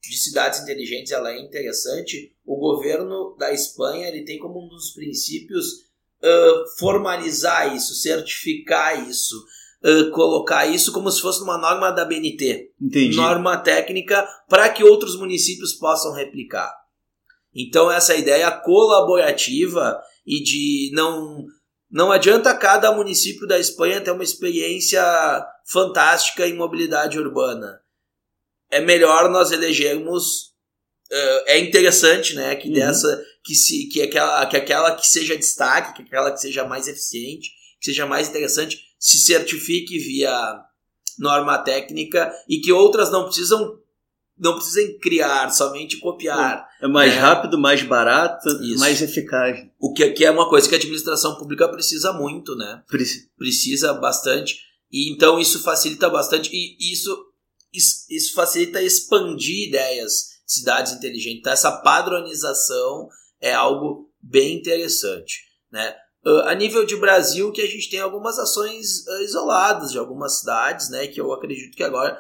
de 0.03 0.17
cidades 0.17 0.61
inteligentes 0.61 1.13
ela 1.13 1.31
é 1.31 1.41
interessante, 1.41 2.35
o 2.45 2.57
governo 2.57 3.37
da 3.39 3.53
Espanha 3.53 4.09
ele 4.09 4.25
tem 4.25 4.37
como 4.37 4.67
um 4.67 4.69
dos 4.69 4.91
princípios 4.91 5.85
uh, 6.21 6.77
formalizar 6.77 7.73
isso, 7.77 7.95
certificar 7.95 9.09
isso, 9.09 9.37
uh, 9.85 10.11
colocar 10.11 10.67
isso 10.67 10.91
como 10.91 11.09
se 11.13 11.21
fosse 11.21 11.41
uma 11.41 11.57
norma 11.57 11.93
da 11.93 12.05
BNT, 12.05 12.73
Entendi. 12.83 13.17
norma 13.17 13.57
técnica 13.59 14.27
para 14.49 14.69
que 14.71 14.83
outros 14.83 15.17
municípios 15.17 15.75
possam 15.75 16.13
replicar. 16.15 16.75
Então 17.55 17.89
essa 17.89 18.17
ideia 18.17 18.51
colaborativa 18.51 19.97
e 20.27 20.43
de 20.43 20.91
não 20.95 21.47
não 21.91 22.13
adianta 22.13 22.55
cada 22.55 22.93
município 22.93 23.47
da 23.47 23.59
Espanha 23.59 24.01
ter 24.01 24.13
uma 24.13 24.23
experiência 24.23 25.03
fantástica 25.67 26.47
em 26.47 26.55
mobilidade 26.55 27.19
urbana. 27.19 27.81
É 28.71 28.81
melhor 28.81 29.29
nós 29.29 29.51
elegermos. 29.51 30.51
Uh, 31.11 31.43
é 31.47 31.59
interessante, 31.59 32.35
né? 32.35 32.55
Que 32.55 32.69
uhum. 32.69 32.75
dessa. 32.75 33.25
Que, 33.45 33.55
se, 33.55 33.89
que, 33.89 34.03
aquela, 34.03 34.47
que 34.47 34.57
aquela 34.57 34.95
que 34.95 35.07
seja 35.07 35.37
destaque, 35.37 35.95
que 35.95 36.03
aquela 36.03 36.31
que 36.31 36.41
seja 36.41 36.65
mais 36.65 36.87
eficiente, 36.87 37.51
que 37.81 37.87
seja 37.87 38.07
mais 38.07 38.29
interessante, 38.29 38.81
se 38.99 39.19
certifique 39.19 39.99
via 39.99 40.61
norma 41.19 41.59
técnica 41.59 42.33
e 42.49 42.61
que 42.61 42.71
outras 42.71 43.11
não 43.11 43.25
precisam 43.25 43.80
não 44.41 44.55
precisem 44.55 44.99
criar, 44.99 45.51
somente 45.51 45.99
copiar. 45.99 46.67
É 46.81 46.89
mais 46.89 47.15
né? 47.15 47.21
rápido, 47.21 47.59
mais 47.59 47.83
barato, 47.83 48.49
Isso. 48.63 48.79
mais 48.79 49.03
eficaz. 49.03 49.59
O 49.79 49.93
que 49.93 50.03
aqui 50.03 50.25
é 50.25 50.31
uma 50.31 50.49
coisa 50.49 50.67
que 50.67 50.75
a 50.75 50.79
administração 50.79 51.37
pública 51.37 51.69
precisa 51.69 52.13
muito, 52.13 52.57
né? 52.57 52.83
Precisa. 53.37 53.93
Bastante. 53.93 54.59
E 54.91 55.13
então 55.13 55.39
isso 55.39 55.63
facilita 55.63 56.09
bastante 56.09 56.51
e 56.53 56.93
isso, 56.93 57.15
isso, 57.73 58.07
isso 58.11 58.35
facilita 58.35 58.83
expandir 58.83 59.69
ideias 59.69 60.41
de 60.47 60.55
cidades 60.55 60.93
inteligentes. 60.93 61.41
Então, 61.41 61.53
essa 61.53 61.71
padronização 61.71 63.09
é 63.41 63.53
algo 63.53 64.11
bem 64.21 64.57
interessante, 64.57 65.45
né? 65.71 65.95
Uh, 66.25 66.41
a 66.41 66.55
nível 66.55 66.85
de 66.85 66.97
Brasil, 66.97 67.51
que 67.51 67.63
a 67.63 67.67
gente 67.67 67.89
tem 67.89 68.01
algumas 68.01 68.39
ações 68.39 69.07
uh, 69.07 69.23
isoladas 69.23 69.91
de 69.91 69.99
algumas 69.99 70.41
cidades, 70.41 70.91
né? 70.91 71.07
Que 71.07 71.21
eu 71.21 71.33
acredito 71.33 71.75
que 71.75 71.83
agora 71.83 72.19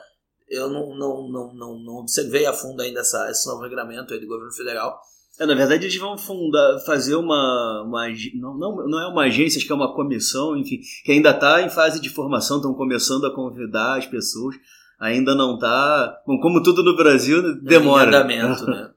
eu 0.50 0.68
não, 0.68 0.94
não, 0.96 1.28
não, 1.30 1.54
não, 1.54 1.78
não 1.78 1.94
observei 1.98 2.44
a 2.44 2.52
fundo 2.52 2.82
ainda 2.82 3.00
essa, 3.00 3.30
esse 3.30 3.48
novo 3.48 3.62
regulamento 3.62 4.12
aí 4.12 4.20
do 4.20 4.26
governo 4.26 4.52
federal. 4.52 5.00
É, 5.38 5.46
na 5.46 5.54
verdade, 5.54 5.86
eles 5.86 5.96
vão 5.96 6.18
fundar, 6.18 6.80
fazer 6.84 7.14
uma. 7.14 7.82
uma 7.86 8.06
não, 8.34 8.58
não, 8.58 8.88
não 8.88 9.00
é 9.00 9.06
uma 9.06 9.22
agência, 9.22 9.58
acho 9.58 9.66
que 9.66 9.72
é 9.72 9.76
uma 9.76 9.94
comissão, 9.94 10.56
enfim, 10.56 10.80
que 11.04 11.12
ainda 11.12 11.30
está 11.30 11.62
em 11.62 11.70
fase 11.70 12.00
de 12.00 12.10
formação, 12.10 12.56
estão 12.58 12.74
começando 12.74 13.24
a 13.26 13.34
convidar 13.34 13.96
as 13.96 14.06
pessoas. 14.06 14.56
Ainda 14.98 15.34
não 15.34 15.54
está. 15.54 16.20
Como 16.26 16.62
tudo 16.62 16.82
no 16.82 16.94
Brasil, 16.94 17.58
demora. 17.62 18.08
andamento, 18.08 18.66
né? 18.66 18.90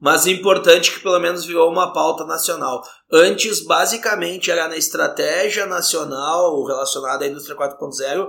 Mas 0.00 0.26
é 0.26 0.30
importante 0.30 0.90
que 0.90 1.00
pelo 1.00 1.18
menos 1.18 1.44
virou 1.44 1.70
uma 1.70 1.92
pauta 1.92 2.24
nacional. 2.24 2.82
Antes, 3.12 3.62
basicamente, 3.62 4.50
era 4.50 4.66
na 4.66 4.78
estratégia 4.78 5.66
nacional 5.66 6.64
relacionada 6.64 7.26
à 7.26 7.28
indústria 7.28 7.54
4.0 7.54 8.26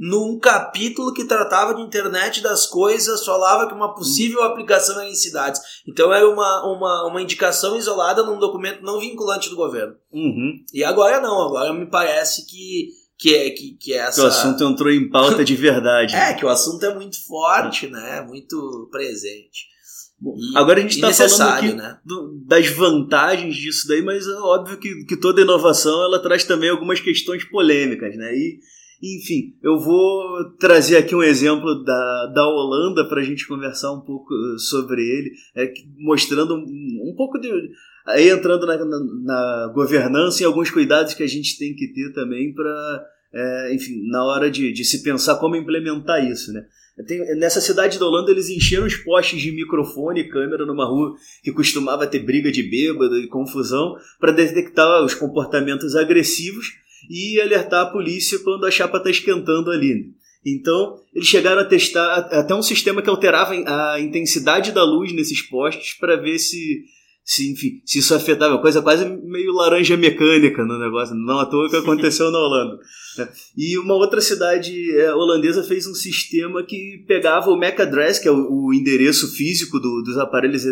num 0.00 0.38
capítulo 0.38 1.12
que 1.12 1.26
tratava 1.26 1.74
de 1.74 1.82
internet 1.82 2.40
das 2.40 2.64
coisas, 2.64 3.22
falava 3.22 3.68
que 3.68 3.74
uma 3.74 3.94
possível 3.94 4.42
aplicação 4.42 4.98
era 4.98 5.10
em 5.10 5.14
cidades. 5.14 5.60
Então 5.86 6.10
era 6.10 6.26
uma, 6.26 6.64
uma, 6.64 7.06
uma 7.06 7.20
indicação 7.20 7.76
isolada 7.76 8.22
num 8.22 8.38
documento 8.38 8.82
não 8.82 8.98
vinculante 8.98 9.50
do 9.50 9.56
governo. 9.56 9.94
Uhum. 10.10 10.64
E 10.72 10.82
agora 10.82 11.20
não, 11.20 11.42
agora 11.42 11.74
me 11.74 11.84
parece 11.84 12.46
que, 12.46 12.88
que, 13.18 13.34
é, 13.34 13.50
que, 13.50 13.76
que 13.78 13.92
é 13.92 13.98
essa... 13.98 14.22
Que 14.22 14.26
o 14.26 14.30
assunto 14.30 14.64
entrou 14.64 14.90
em 14.90 15.10
pauta 15.10 15.44
de 15.44 15.54
verdade. 15.54 16.16
é, 16.16 16.32
que 16.32 16.46
o 16.46 16.48
assunto 16.48 16.82
é 16.86 16.94
muito 16.94 17.22
forte, 17.26 17.86
né? 17.86 18.22
Muito 18.22 18.88
presente. 18.90 19.68
E, 20.22 20.56
Agora 20.56 20.78
a 20.78 20.82
gente 20.82 20.94
está 20.94 21.12
falando 21.12 21.56
aqui 21.56 21.74
né? 21.74 21.98
do, 22.06 22.40
das 22.46 22.68
vantagens 22.68 23.54
disso 23.54 23.86
daí, 23.86 24.00
mas 24.00 24.26
é 24.26 24.32
óbvio 24.36 24.78
que, 24.78 25.04
que 25.04 25.16
toda 25.16 25.42
inovação 25.42 26.02
ela 26.04 26.22
traz 26.22 26.44
também 26.44 26.70
algumas 26.70 27.00
questões 27.00 27.44
polêmicas, 27.44 28.16
né? 28.16 28.34
E 28.34 28.60
enfim, 29.02 29.54
eu 29.62 29.78
vou 29.78 30.52
trazer 30.58 30.98
aqui 30.98 31.14
um 31.14 31.22
exemplo 31.22 31.82
da, 31.82 32.26
da 32.26 32.46
Holanda 32.46 33.08
para 33.08 33.22
a 33.22 33.24
gente 33.24 33.48
conversar 33.48 33.92
um 33.92 34.00
pouco 34.00 34.34
eh, 34.34 34.58
sobre 34.58 35.02
ele, 35.02 35.32
é, 35.56 35.72
mostrando 35.98 36.54
um, 36.54 37.10
um 37.10 37.14
pouco 37.16 37.38
de. 37.38 37.50
Aí 38.06 38.28
entrando 38.28 38.66
na, 38.66 38.76
na, 38.76 39.00
na, 39.24 39.72
governança 39.74 40.42
e 40.42 40.46
alguns 40.46 40.70
cuidados 40.70 41.14
que 41.14 41.22
a 41.22 41.26
gente 41.26 41.58
tem 41.58 41.74
que 41.74 41.88
ter 41.94 42.12
também 42.12 42.52
para, 42.52 43.06
é, 43.32 43.74
enfim, 43.74 44.06
na 44.10 44.22
hora 44.24 44.50
de, 44.50 44.70
de 44.70 44.84
se 44.84 45.02
pensar 45.02 45.36
como 45.36 45.56
implementar 45.56 46.22
isso, 46.22 46.52
né? 46.52 46.66
Tem, 47.06 47.18
nessa 47.36 47.60
cidade 47.62 47.98
da 47.98 48.04
Holanda 48.04 48.30
eles 48.30 48.50
encheram 48.50 48.86
os 48.86 48.96
postes 48.96 49.40
de 49.40 49.50
microfone 49.52 50.20
e 50.20 50.28
câmera 50.28 50.66
numa 50.66 50.84
rua 50.84 51.14
que 51.42 51.52
costumava 51.52 52.06
ter 52.06 52.18
briga 52.18 52.52
de 52.52 52.62
bêbado 52.62 53.16
e 53.18 53.28
confusão 53.28 53.96
para 54.18 54.32
detectar 54.32 55.02
os 55.02 55.14
comportamentos 55.14 55.96
agressivos 55.96 56.66
e 57.08 57.40
alertar 57.40 57.86
a 57.86 57.90
polícia 57.90 58.38
quando 58.40 58.66
a 58.66 58.70
chapa 58.70 58.98
está 58.98 59.10
esquentando 59.10 59.70
ali. 59.70 60.12
Então, 60.44 60.96
eles 61.14 61.28
chegaram 61.28 61.60
a 61.60 61.66
testar 61.66 62.14
até 62.14 62.54
um 62.54 62.62
sistema 62.62 63.02
que 63.02 63.10
alterava 63.10 63.52
a 63.54 64.00
intensidade 64.00 64.72
da 64.72 64.82
luz 64.82 65.12
nesses 65.12 65.42
postes 65.42 65.98
para 65.98 66.16
ver 66.16 66.38
se, 66.38 66.84
se, 67.30 67.52
enfim, 67.52 67.80
se 67.84 68.00
isso 68.00 68.12
afetava, 68.12 68.58
coisa 68.58 68.82
quase 68.82 69.04
meio 69.04 69.52
laranja 69.52 69.96
mecânica 69.96 70.64
no 70.64 70.80
negócio, 70.80 71.14
não 71.14 71.38
à 71.38 71.46
toa 71.46 71.70
que 71.70 71.76
aconteceu 71.78 72.28
na 72.28 72.40
Holanda. 72.40 72.76
Né? 73.16 73.28
E 73.56 73.78
uma 73.78 73.94
outra 73.94 74.20
cidade 74.20 74.72
é, 74.98 75.14
holandesa 75.14 75.62
fez 75.62 75.86
um 75.86 75.94
sistema 75.94 76.60
que 76.64 77.04
pegava 77.06 77.48
o 77.48 77.56
MAC 77.56 77.82
address, 77.82 78.18
que 78.18 78.26
é 78.26 78.32
o, 78.32 78.66
o 78.66 78.74
endereço 78.74 79.32
físico 79.32 79.78
do, 79.78 80.02
dos 80.02 80.18
aparelhos 80.18 80.64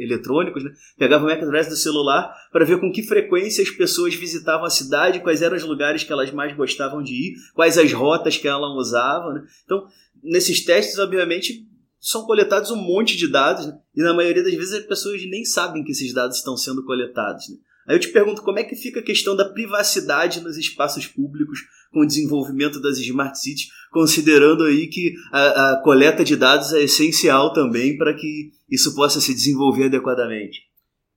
eletrônicos, 0.00 0.64
né? 0.64 0.72
pegava 0.98 1.22
o 1.22 1.28
MAC 1.28 1.44
address 1.44 1.68
do 1.68 1.76
celular 1.76 2.28
para 2.50 2.64
ver 2.64 2.80
com 2.80 2.90
que 2.90 3.04
frequência 3.04 3.62
as 3.62 3.70
pessoas 3.70 4.16
visitavam 4.16 4.66
a 4.66 4.70
cidade, 4.70 5.20
quais 5.20 5.42
eram 5.42 5.56
os 5.56 5.62
lugares 5.62 6.02
que 6.02 6.12
elas 6.12 6.32
mais 6.32 6.56
gostavam 6.56 7.04
de 7.04 7.12
ir, 7.12 7.34
quais 7.54 7.78
as 7.78 7.92
rotas 7.92 8.36
que 8.36 8.48
elas 8.48 8.72
usavam. 8.72 9.32
Né? 9.32 9.44
Então, 9.64 9.86
nesses 10.24 10.64
testes, 10.64 10.98
obviamente, 10.98 11.64
são 12.04 12.26
coletados 12.26 12.70
um 12.70 12.76
monte 12.76 13.16
de 13.16 13.26
dados, 13.26 13.66
né? 13.66 13.78
e 13.96 14.02
na 14.02 14.12
maioria 14.12 14.44
das 14.44 14.52
vezes 14.52 14.74
as 14.74 14.84
pessoas 14.84 15.24
nem 15.24 15.42
sabem 15.42 15.82
que 15.82 15.92
esses 15.92 16.12
dados 16.12 16.36
estão 16.36 16.54
sendo 16.54 16.84
coletados. 16.84 17.48
Né? 17.48 17.56
Aí 17.88 17.96
eu 17.96 18.00
te 18.00 18.08
pergunto 18.08 18.42
como 18.42 18.58
é 18.58 18.62
que 18.62 18.76
fica 18.76 19.00
a 19.00 19.02
questão 19.02 19.34
da 19.34 19.48
privacidade 19.48 20.42
nos 20.42 20.58
espaços 20.58 21.06
públicos 21.06 21.60
com 21.90 22.00
o 22.00 22.06
desenvolvimento 22.06 22.78
das 22.78 22.98
smart 22.98 23.38
cities, 23.38 23.68
considerando 23.90 24.64
aí 24.64 24.86
que 24.88 25.14
a, 25.32 25.72
a 25.72 25.82
coleta 25.82 26.22
de 26.22 26.36
dados 26.36 26.74
é 26.74 26.82
essencial 26.82 27.54
também 27.54 27.96
para 27.96 28.12
que 28.12 28.52
isso 28.68 28.94
possa 28.94 29.18
se 29.18 29.32
desenvolver 29.32 29.86
adequadamente. 29.86 30.60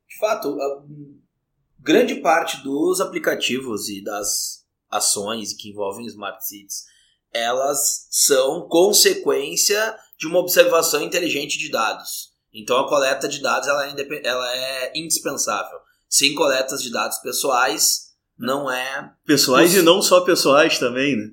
De 0.07 0.17
fato, 0.17 0.57
grande 1.81 2.15
parte 2.15 2.63
dos 2.63 3.01
aplicativos 3.01 3.89
e 3.89 4.01
das 4.01 4.65
ações 4.89 5.51
que 5.51 5.69
envolvem 5.69 6.05
smart 6.05 6.47
cities, 6.47 6.85
elas 7.33 8.07
são 8.09 8.69
consequência 8.69 9.95
de 10.17 10.27
uma 10.27 10.39
observação 10.39 11.01
inteligente 11.01 11.57
de 11.57 11.69
dados. 11.69 12.31
Então 12.53 12.77
a 12.79 12.87
coleta 12.87 13.27
de 13.27 13.41
dados 13.41 13.67
ela 13.67 13.87
é, 13.87 14.21
ela 14.23 14.55
é 14.55 14.91
indispensável. 14.95 15.79
Sem 16.09 16.33
coletas 16.33 16.81
de 16.81 16.89
dados 16.89 17.17
pessoais, 17.19 18.13
não 18.37 18.71
é. 18.71 19.13
Pessoais 19.25 19.75
e 19.75 19.81
não 19.81 20.01
só 20.01 20.21
pessoais 20.21 20.79
também, 20.79 21.15
né? 21.15 21.31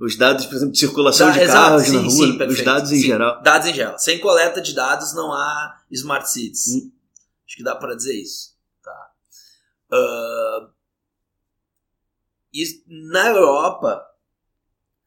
Os 0.00 0.16
dados, 0.16 0.46
por 0.46 0.54
exemplo, 0.54 0.72
de 0.72 0.78
circulação 0.78 1.26
da, 1.28 1.34
de 1.34 1.40
exato, 1.40 1.58
carros 1.58 1.82
sim, 1.82 1.92
na 1.92 2.00
rua, 2.00 2.10
sim, 2.10 2.42
os 2.46 2.64
dados 2.64 2.90
em 2.90 2.96
sim, 2.96 3.06
geral. 3.06 3.42
Dados 3.42 3.68
em 3.68 3.74
geral. 3.74 3.98
Sem 3.98 4.18
coleta 4.18 4.62
de 4.62 4.74
dados 4.74 5.14
não 5.14 5.32
há 5.32 5.82
smart 5.90 6.28
cities. 6.28 6.68
Hum. 6.68 6.90
Acho 7.46 7.56
que 7.56 7.62
dá 7.62 7.76
para 7.76 7.94
dizer 7.94 8.14
isso. 8.14 8.56
Tá. 8.82 9.10
Uh, 9.92 10.70
e 12.54 12.64
na 13.10 13.28
Europa, 13.28 14.02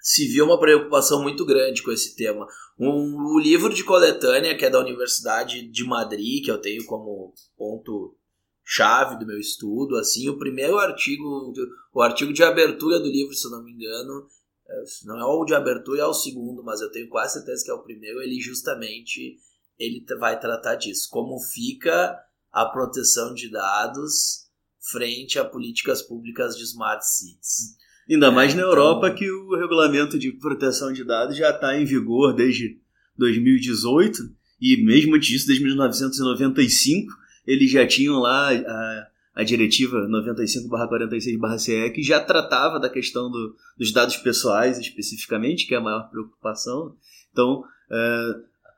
se 0.05 0.27
viu 0.27 0.45
uma 0.45 0.59
preocupação 0.59 1.23
muito 1.23 1.43
grande 1.43 1.81
com 1.81 1.91
esse 1.91 2.15
tema. 2.15 2.45
Um, 2.79 3.33
o 3.33 3.39
livro 3.39 3.73
de 3.73 3.83
coletânea, 3.83 4.55
que 4.55 4.63
é 4.63 4.69
da 4.69 4.79
Universidade 4.79 5.67
de 5.67 5.83
Madrid, 5.83 6.45
que 6.45 6.51
eu 6.51 6.61
tenho 6.61 6.85
como 6.85 7.33
ponto 7.57 8.15
chave 8.63 9.17
do 9.17 9.25
meu 9.25 9.39
estudo, 9.39 9.95
assim, 9.95 10.29
o 10.29 10.37
primeiro 10.37 10.77
artigo, 10.77 11.51
o 11.91 12.01
artigo 12.03 12.31
de 12.31 12.43
abertura 12.43 12.99
do 12.99 13.07
livro, 13.07 13.33
se 13.33 13.49
não 13.49 13.63
me 13.63 13.71
engano, 13.71 14.27
é, 14.69 14.83
não 15.05 15.19
é 15.19 15.25
o 15.25 15.43
de 15.43 15.55
abertura, 15.55 16.03
é 16.03 16.05
o 16.05 16.13
segundo, 16.13 16.63
mas 16.63 16.81
eu 16.81 16.91
tenho 16.91 17.09
quase 17.09 17.33
certeza 17.33 17.65
que 17.65 17.71
é 17.71 17.73
o 17.73 17.81
primeiro, 17.81 18.21
ele 18.21 18.39
justamente 18.39 19.39
ele 19.79 20.05
vai 20.19 20.39
tratar 20.39 20.75
disso, 20.75 21.09
como 21.09 21.39
fica 21.39 22.15
a 22.51 22.65
proteção 22.65 23.33
de 23.33 23.49
dados 23.49 24.45
frente 24.91 25.39
a 25.39 25.45
políticas 25.45 26.03
públicas 26.03 26.55
de 26.55 26.63
smart 26.63 27.03
cities. 27.03 27.75
Ainda 28.09 28.31
mais 28.31 28.53
na 28.53 28.61
Europa 28.61 29.07
então... 29.07 29.17
que 29.17 29.31
o 29.31 29.55
regulamento 29.55 30.17
de 30.17 30.31
proteção 30.31 30.93
de 30.93 31.03
dados 31.03 31.35
já 31.35 31.49
está 31.49 31.79
em 31.79 31.85
vigor 31.85 32.33
desde 32.33 32.77
2018 33.17 34.19
e 34.61 34.83
mesmo 34.83 35.15
antes 35.15 35.29
disso, 35.29 35.47
desde 35.47 35.63
1995, 35.63 37.13
eles 37.45 37.69
já 37.69 37.85
tinham 37.85 38.19
lá 38.19 38.51
a, 38.51 39.07
a 39.35 39.43
diretiva 39.43 40.07
95/46/CE 40.07 41.91
que 41.91 42.01
já 42.01 42.19
tratava 42.19 42.79
da 42.79 42.89
questão 42.89 43.29
do, 43.29 43.55
dos 43.77 43.91
dados 43.91 44.17
pessoais 44.17 44.79
especificamente, 44.79 45.67
que 45.67 45.73
é 45.73 45.77
a 45.77 45.81
maior 45.81 46.09
preocupação. 46.09 46.95
Então, 47.31 47.63
é, 47.91 48.35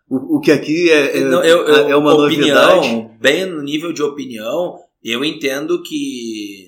o, 0.10 0.38
o, 0.38 0.40
que 0.40 0.52
aqui 0.52 0.90
é, 0.90 1.20
é, 1.20 1.24
Não, 1.26 1.44
eu, 1.44 1.60
eu, 1.68 1.90
é 1.90 1.96
uma 1.96 2.13
opinião, 2.13 2.82
novidade. 2.82 3.18
Bem 3.20 3.46
no 3.46 3.62
nível 3.62 3.94
de 3.94 4.02
opinião, 4.02 4.80
eu 5.04 5.24
entendo 5.24 5.82
que 5.84 6.66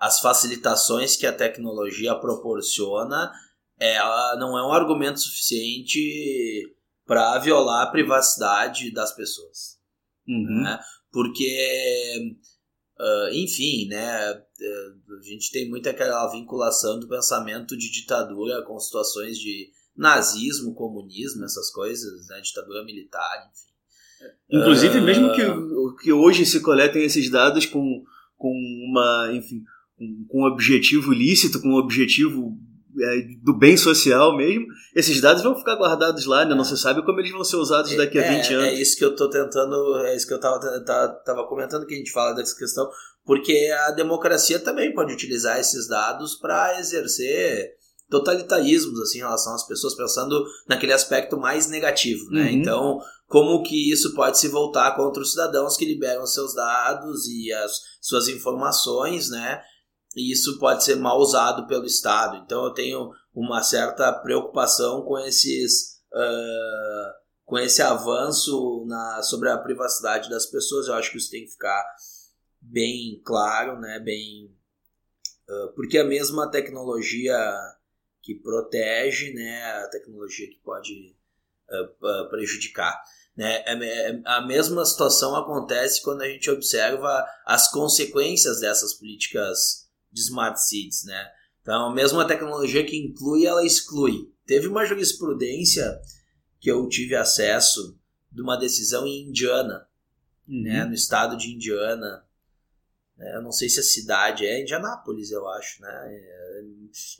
as 0.00 0.18
facilitações 0.18 1.14
que 1.14 1.26
a 1.26 1.32
tecnologia 1.32 2.14
proporciona, 2.14 3.30
ela 3.78 4.36
não 4.36 4.58
é 4.58 4.66
um 4.66 4.72
argumento 4.72 5.20
suficiente 5.20 6.74
para 7.06 7.38
violar 7.38 7.82
a 7.82 7.90
privacidade 7.90 8.90
das 8.92 9.14
pessoas. 9.14 9.78
Uhum. 10.26 10.62
Né? 10.62 10.80
Porque, 11.12 12.36
uh, 12.98 13.34
enfim, 13.34 13.88
né, 13.88 14.28
a 14.28 15.22
gente 15.22 15.50
tem 15.50 15.68
muito 15.68 15.88
aquela 15.88 16.30
vinculação 16.30 16.98
do 16.98 17.08
pensamento 17.08 17.76
de 17.76 17.90
ditadura 17.90 18.62
com 18.62 18.78
situações 18.78 19.38
de 19.38 19.70
nazismo, 19.94 20.74
comunismo, 20.74 21.44
essas 21.44 21.70
coisas, 21.70 22.26
né, 22.28 22.40
ditadura 22.40 22.84
militar, 22.84 23.50
enfim. 23.50 23.70
Inclusive, 24.50 25.00
mesmo 25.00 25.32
que, 25.34 26.02
que 26.02 26.12
hoje 26.12 26.46
se 26.46 26.60
coletem 26.60 27.04
esses 27.04 27.30
dados 27.30 27.66
com, 27.66 28.04
com 28.36 28.52
uma, 28.88 29.30
enfim, 29.32 29.62
com 30.28 30.42
um 30.42 30.46
objetivo 30.46 31.12
lícito, 31.12 31.60
com 31.60 31.68
um 31.68 31.78
objetivo 31.78 32.56
é, 32.98 33.22
do 33.42 33.56
bem 33.56 33.76
social 33.76 34.36
mesmo, 34.36 34.66
esses 34.94 35.20
dados 35.20 35.42
vão 35.42 35.54
ficar 35.54 35.76
guardados 35.76 36.26
lá, 36.26 36.44
né? 36.44 36.54
Não 36.54 36.64
se 36.64 36.76
sabe 36.76 37.04
como 37.04 37.20
eles 37.20 37.30
vão 37.30 37.44
ser 37.44 37.56
usados 37.56 37.94
daqui 37.96 38.18
a 38.18 38.22
20 38.28 38.50
é, 38.50 38.54
anos. 38.54 38.66
É 38.66 38.74
isso 38.74 38.96
que 38.96 39.04
eu 39.04 39.14
tô 39.14 39.28
tentando, 39.28 39.96
é 40.04 40.16
isso 40.16 40.26
que 40.26 40.34
eu 40.34 40.40
tava, 40.40 40.58
tava 41.24 41.46
comentando 41.46 41.86
que 41.86 41.94
a 41.94 41.98
gente 41.98 42.10
fala 42.10 42.32
dessa 42.34 42.56
questão, 42.56 42.88
porque 43.24 43.70
a 43.86 43.92
democracia 43.92 44.58
também 44.58 44.92
pode 44.92 45.12
utilizar 45.12 45.60
esses 45.60 45.86
dados 45.86 46.34
para 46.36 46.80
exercer 46.80 47.78
totalitarismos 48.08 49.00
assim 49.00 49.18
em 49.18 49.22
relação 49.22 49.54
às 49.54 49.64
pessoas 49.64 49.94
pensando 49.94 50.44
naquele 50.68 50.92
aspecto 50.92 51.38
mais 51.38 51.68
negativo, 51.68 52.28
né? 52.30 52.42
Uhum. 52.42 52.48
Então, 52.48 52.98
como 53.28 53.62
que 53.62 53.92
isso 53.92 54.12
pode 54.14 54.36
se 54.36 54.48
voltar 54.48 54.96
contra 54.96 55.22
os 55.22 55.30
cidadãos 55.30 55.76
que 55.76 55.84
liberam 55.84 56.26
seus 56.26 56.52
dados 56.52 57.28
e 57.28 57.52
as 57.52 57.70
suas 58.00 58.26
informações, 58.26 59.30
né? 59.30 59.62
E 60.16 60.32
isso 60.32 60.58
pode 60.58 60.84
ser 60.84 60.96
mal 60.96 61.18
usado 61.18 61.66
pelo 61.66 61.84
Estado. 61.84 62.36
Então 62.38 62.64
eu 62.64 62.72
tenho 62.72 63.10
uma 63.34 63.62
certa 63.62 64.12
preocupação 64.12 65.02
com 65.02 65.18
esses 65.18 66.00
uh, 66.12 67.20
com 67.44 67.58
esse 67.58 67.82
avanço 67.82 68.84
na, 68.86 69.22
sobre 69.22 69.50
a 69.50 69.58
privacidade 69.58 70.28
das 70.28 70.46
pessoas. 70.46 70.86
Eu 70.86 70.94
acho 70.94 71.10
que 71.10 71.18
isso 71.18 71.30
tem 71.30 71.44
que 71.44 71.52
ficar 71.52 71.84
bem 72.60 73.20
claro, 73.24 73.78
né? 73.80 73.98
Bem 74.00 74.56
uh, 75.48 75.74
porque 75.74 75.98
a 75.98 76.04
mesma 76.04 76.50
tecnologia 76.50 77.36
que 78.22 78.34
protege, 78.34 79.32
né? 79.32 79.62
A 79.82 79.88
tecnologia 79.88 80.48
que 80.48 80.60
pode 80.62 81.16
uh, 81.70 82.28
prejudicar. 82.30 83.00
Né? 83.36 83.62
É, 83.64 83.72
é, 83.74 84.22
a 84.26 84.40
mesma 84.44 84.84
situação 84.84 85.36
acontece 85.36 86.02
quando 86.02 86.22
a 86.22 86.28
gente 86.28 86.50
observa 86.50 87.24
as 87.46 87.70
consequências 87.70 88.60
dessas 88.60 88.94
políticas 88.94 89.89
de 90.12 90.20
smart 90.20 90.60
cities, 90.60 91.04
né? 91.04 91.30
Então, 91.62 91.92
mesmo 91.92 92.18
a 92.20 92.24
tecnologia 92.24 92.84
que 92.84 92.96
inclui, 92.96 93.46
ela 93.46 93.64
exclui. 93.64 94.32
Teve 94.46 94.66
uma 94.66 94.84
jurisprudência 94.84 96.00
que 96.58 96.70
eu 96.70 96.88
tive 96.88 97.14
acesso 97.14 97.98
de 98.30 98.42
uma 98.42 98.56
decisão 98.56 99.06
em 99.06 99.28
Indiana, 99.28 99.86
uhum. 100.48 100.62
né? 100.62 100.84
No 100.84 100.94
estado 100.94 101.36
de 101.36 101.52
Indiana. 101.54 102.24
Né? 103.16 103.36
Eu 103.36 103.42
não 103.42 103.52
sei 103.52 103.68
se 103.68 103.80
a 103.80 103.84
cidade 103.84 104.46
é 104.46 104.60
Indianápolis, 104.60 105.30
eu 105.30 105.46
acho, 105.48 105.82
né? 105.82 106.08
É, 106.08 106.62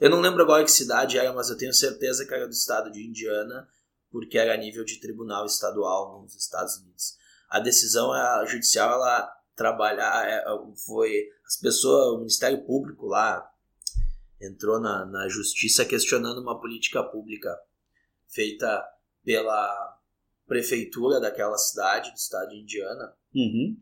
eu 0.01 0.11
não 0.11 0.21
lembro 0.21 0.43
agora 0.43 0.65
que 0.65 0.71
cidade 0.71 1.19
era, 1.19 1.33
mas 1.33 1.51
eu 1.51 1.57
tenho 1.57 1.73
certeza 1.73 2.27
que 2.27 2.35
era 2.35 2.47
do 2.47 2.53
estado 2.53 2.91
de 2.91 3.07
Indiana, 3.07 3.69
porque 4.11 4.39
era 4.39 4.55
a 4.55 4.57
nível 4.57 4.85
de 4.85 4.99
tribunal 4.99 5.47
estadual 5.47 6.21
nos 6.23 6.35
Estados 6.35 6.77
Unidos. 6.79 7.17
A 7.49 7.61
decisão 7.61 8.11
judicial 8.47 8.93
ela 8.93 9.40
trabalhar, 9.55 10.29
é, 10.29 10.45
foi 10.87 11.29
as 11.47 11.57
pessoas, 11.57 12.15
o 12.15 12.19
Ministério 12.19 12.65
Público 12.65 13.07
lá 13.07 13.51
entrou 14.41 14.81
na, 14.81 15.05
na 15.05 15.29
justiça 15.29 15.85
questionando 15.85 16.41
uma 16.41 16.59
política 16.59 17.03
pública 17.03 17.55
feita 18.29 18.83
pela 19.25 19.99
prefeitura 20.47 21.21
daquela 21.21 21.57
cidade, 21.59 22.11
do 22.11 22.17
estado 22.17 22.49
de 22.49 22.61
Indiana, 22.61 23.15
uhum. 23.35 23.77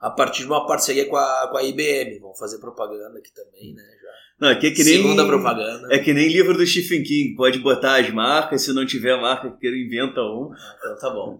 a 0.00 0.10
partir 0.10 0.42
de 0.42 0.46
uma 0.46 0.66
parceria 0.66 1.08
com 1.08 1.16
a, 1.16 1.48
com 1.50 1.56
a 1.56 1.62
IBM. 1.62 2.18
Vão 2.20 2.34
fazer 2.34 2.58
propaganda 2.58 3.18
aqui 3.18 3.32
também, 3.32 3.74
né? 3.74 3.82
Já. 4.00 4.07
Não, 4.40 4.48
aqui 4.48 4.68
é 4.68 4.70
que 4.70 4.84
nem, 4.84 4.96
Segunda 4.98 5.26
propaganda. 5.26 5.88
É 5.90 5.98
que 5.98 6.14
nem 6.14 6.28
livro 6.28 6.56
do 6.56 6.64
Stephen 6.66 7.02
King. 7.02 7.34
Pode 7.34 7.58
botar 7.58 8.00
as 8.00 8.08
marcas, 8.10 8.62
se 8.62 8.72
não 8.72 8.86
tiver 8.86 9.20
marca 9.20 9.50
que 9.50 9.66
ele 9.66 9.86
inventa 9.86 10.20
um. 10.20 10.50
Ah, 10.52 10.76
então 10.78 10.98
tá 10.98 11.10
bom. 11.10 11.38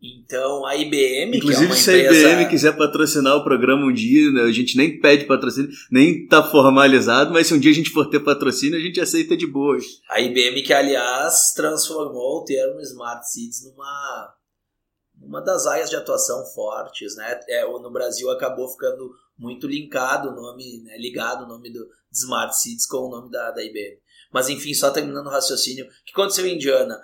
Então 0.00 0.66
a 0.66 0.76
IBM, 0.76 1.38
Inclusive, 1.38 1.66
que 1.68 1.72
é 1.72 1.76
se 1.76 1.90
a 1.90 2.32
IBM 2.32 2.50
quiser 2.50 2.76
patrocinar 2.76 3.34
o 3.36 3.42
programa 3.42 3.86
um 3.86 3.92
dia, 3.92 4.30
né, 4.30 4.42
a 4.42 4.52
gente 4.52 4.76
nem 4.76 5.00
pede 5.00 5.24
patrocínio, 5.24 5.70
nem 5.90 6.26
tá 6.26 6.42
formalizado, 6.42 7.32
mas 7.32 7.46
se 7.46 7.54
um 7.54 7.58
dia 7.58 7.70
a 7.70 7.74
gente 7.74 7.90
for 7.90 8.08
ter 8.08 8.20
patrocínio, 8.20 8.78
a 8.78 8.82
gente 8.82 9.00
aceita 9.00 9.36
de 9.36 9.46
boas. 9.46 9.84
A 10.10 10.20
IBM 10.20 10.62
que, 10.62 10.72
aliás, 10.72 11.52
transformou 11.56 12.42
o 12.42 12.44
termo 12.44 12.80
Smart 12.80 13.26
Cities 13.28 13.64
numa 13.64 14.34
uma 15.20 15.40
das 15.40 15.66
áreas 15.66 15.90
de 15.90 15.96
atuação 15.96 16.44
fortes, 16.46 17.16
né? 17.16 17.40
É, 17.48 17.64
no 17.64 17.90
Brasil 17.90 18.30
acabou 18.30 18.68
ficando 18.68 19.10
muito 19.38 19.66
linkado 19.66 20.30
o 20.30 20.34
nome, 20.34 20.82
né, 20.82 20.96
ligado 20.98 21.44
o 21.44 21.48
nome 21.48 21.70
do 21.70 21.86
Smart 22.12 22.56
Cities 22.56 22.86
com 22.86 22.98
o 22.98 23.10
nome 23.10 23.30
da, 23.30 23.50
da 23.50 23.62
IBM. 23.62 23.98
Mas 24.32 24.48
enfim, 24.48 24.74
só 24.74 24.90
terminando 24.90 25.26
o 25.26 25.30
raciocínio, 25.30 25.86
o 25.86 25.88
que 26.04 26.12
aconteceu 26.12 26.46
em 26.46 26.54
Indiana? 26.54 26.94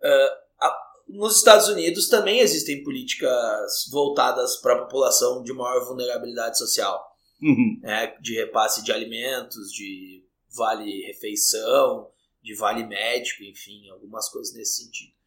Uh, 0.00 0.64
a, 0.64 0.78
nos 1.08 1.36
Estados 1.36 1.68
Unidos 1.68 2.08
também 2.08 2.40
existem 2.40 2.82
políticas 2.82 3.88
voltadas 3.90 4.56
para 4.56 4.74
a 4.74 4.82
população 4.82 5.42
de 5.42 5.52
maior 5.52 5.84
vulnerabilidade 5.86 6.58
social, 6.58 7.02
uhum. 7.42 7.80
né, 7.82 8.14
de 8.20 8.34
repasse 8.34 8.84
de 8.84 8.92
alimentos, 8.92 9.70
de 9.72 10.24
vale 10.54 11.06
refeição, 11.06 12.10
de 12.42 12.54
vale 12.54 12.84
médico, 12.86 13.42
enfim, 13.44 13.88
algumas 13.90 14.28
coisas 14.28 14.54
nesse 14.54 14.84
sentido. 14.84 15.17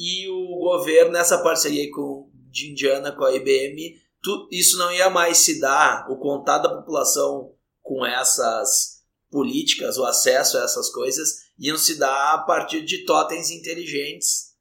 E 0.00 0.28
o 0.28 0.60
governo, 0.60 1.10
nessa 1.10 1.42
parceria 1.42 1.90
com, 1.90 2.30
de 2.52 2.70
Indiana 2.70 3.10
com 3.10 3.24
a 3.24 3.34
IBM, 3.34 4.00
tu, 4.22 4.48
isso 4.52 4.78
não 4.78 4.92
ia 4.92 5.10
mais 5.10 5.38
se 5.38 5.58
dar, 5.58 6.08
o 6.08 6.16
contato 6.18 6.62
da 6.62 6.76
população 6.76 7.52
com 7.82 8.06
essas 8.06 9.02
políticas, 9.28 9.98
o 9.98 10.04
acesso 10.04 10.56
a 10.56 10.62
essas 10.62 10.88
coisas, 10.88 11.48
iam 11.58 11.76
se 11.76 11.96
dar 11.96 12.34
a 12.34 12.38
partir 12.38 12.84
de 12.84 13.04
totens 13.04 13.50
inteligentes 13.50 14.54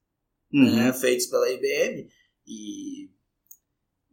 uhum. 0.52 0.76
né, 0.76 0.92
feitos 0.92 1.28
pela 1.28 1.48
IBM. 1.52 2.10
E, 2.48 3.12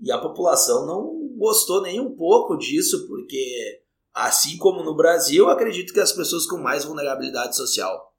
e 0.01 0.13
a 0.13 0.19
população 0.19 0.85
não 0.85 1.35
gostou 1.39 1.81
nem 1.81 2.01
um 2.01 2.15
pouco 2.15 2.55
disso, 2.55 3.07
porque, 3.09 3.83
assim 4.13 4.59
como 4.59 4.85
no 4.85 4.95
Brasil, 4.95 5.49
acredito 5.49 5.95
que 5.95 6.01
as 6.01 6.13
pessoas 6.13 6.45
com 6.45 6.59
mais 6.59 6.85
vulnerabilidade 6.85 7.57
social 7.57 8.15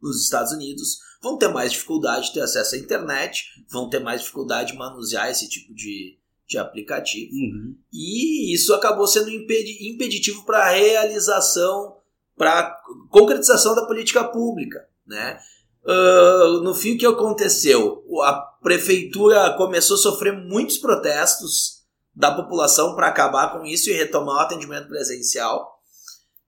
nos 0.00 0.24
Estados 0.24 0.50
Unidos 0.50 1.11
vão 1.22 1.38
ter 1.38 1.48
mais 1.48 1.72
dificuldade 1.72 2.26
de 2.26 2.34
ter 2.34 2.40
acesso 2.40 2.74
à 2.74 2.78
internet, 2.78 3.44
vão 3.70 3.88
ter 3.88 4.00
mais 4.00 4.20
dificuldade 4.20 4.72
de 4.72 4.78
manusear 4.78 5.30
esse 5.30 5.48
tipo 5.48 5.72
de, 5.72 6.18
de 6.48 6.58
aplicativo. 6.58 7.32
Uhum. 7.32 7.76
E 7.92 8.52
isso 8.52 8.74
acabou 8.74 9.06
sendo 9.06 9.30
impeditivo 9.30 10.44
para 10.44 10.64
a 10.64 10.70
realização, 10.70 11.96
para 12.36 12.58
a 12.58 12.76
concretização 13.08 13.74
da 13.74 13.86
política 13.86 14.24
pública. 14.24 14.84
Né? 15.06 15.38
Uh, 15.84 16.60
no 16.62 16.74
fim, 16.74 16.94
o 16.94 16.98
que 16.98 17.06
aconteceu? 17.06 18.04
A 18.22 18.32
prefeitura 18.62 19.54
começou 19.56 19.96
a 19.96 20.00
sofrer 20.00 20.32
muitos 20.32 20.78
protestos 20.78 21.82
da 22.14 22.32
população 22.34 22.94
para 22.94 23.08
acabar 23.08 23.52
com 23.52 23.64
isso 23.64 23.88
e 23.88 23.94
retomar 23.94 24.36
o 24.36 24.40
atendimento 24.40 24.88
presencial. 24.88 25.71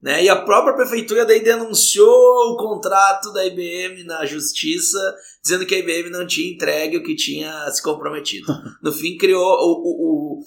Né? 0.04 0.24
E 0.24 0.28
a 0.28 0.36
própria 0.36 0.74
prefeitura 0.74 1.24
daí 1.24 1.42
denunciou 1.42 2.52
o 2.52 2.56
contrato 2.58 3.32
da 3.32 3.42
IBM 3.46 4.04
na 4.04 4.26
justiça, 4.26 4.98
dizendo 5.42 5.64
que 5.64 5.74
a 5.74 5.78
IBM 5.78 6.10
não 6.10 6.26
tinha 6.26 6.52
entregue 6.52 6.98
o 6.98 7.02
que 7.02 7.16
tinha 7.16 7.70
se 7.70 7.82
comprometido. 7.82 8.46
No 8.82 8.92
fim, 8.92 9.16
criou 9.16 9.42
o, 9.42 9.72
o, 9.72 10.40
o 10.40 10.44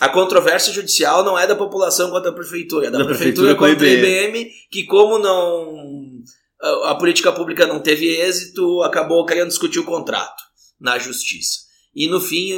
a 0.00 0.08
controvérsia 0.08 0.72
judicial 0.72 1.22
não 1.22 1.38
é 1.38 1.46
da 1.46 1.54
população 1.54 2.10
contra 2.10 2.30
a 2.30 2.34
prefeitura, 2.34 2.88
é 2.88 2.90
da, 2.90 2.98
da 2.98 3.04
prefeitura, 3.04 3.54
prefeitura 3.54 3.74
contra 3.74 3.86
a 3.86 3.90
IBM. 3.90 4.40
IBM, 4.40 4.50
que 4.72 4.84
como 4.86 5.18
não 5.18 6.24
a, 6.60 6.90
a 6.90 6.94
política 6.96 7.30
pública 7.30 7.68
não 7.68 7.78
teve 7.78 8.08
êxito, 8.08 8.82
acabou 8.82 9.24
querendo 9.24 9.48
discutir 9.48 9.78
o 9.78 9.84
contrato 9.84 10.42
na 10.80 10.98
justiça. 10.98 11.60
E 11.94 12.08
no 12.08 12.20
fim, 12.20 12.52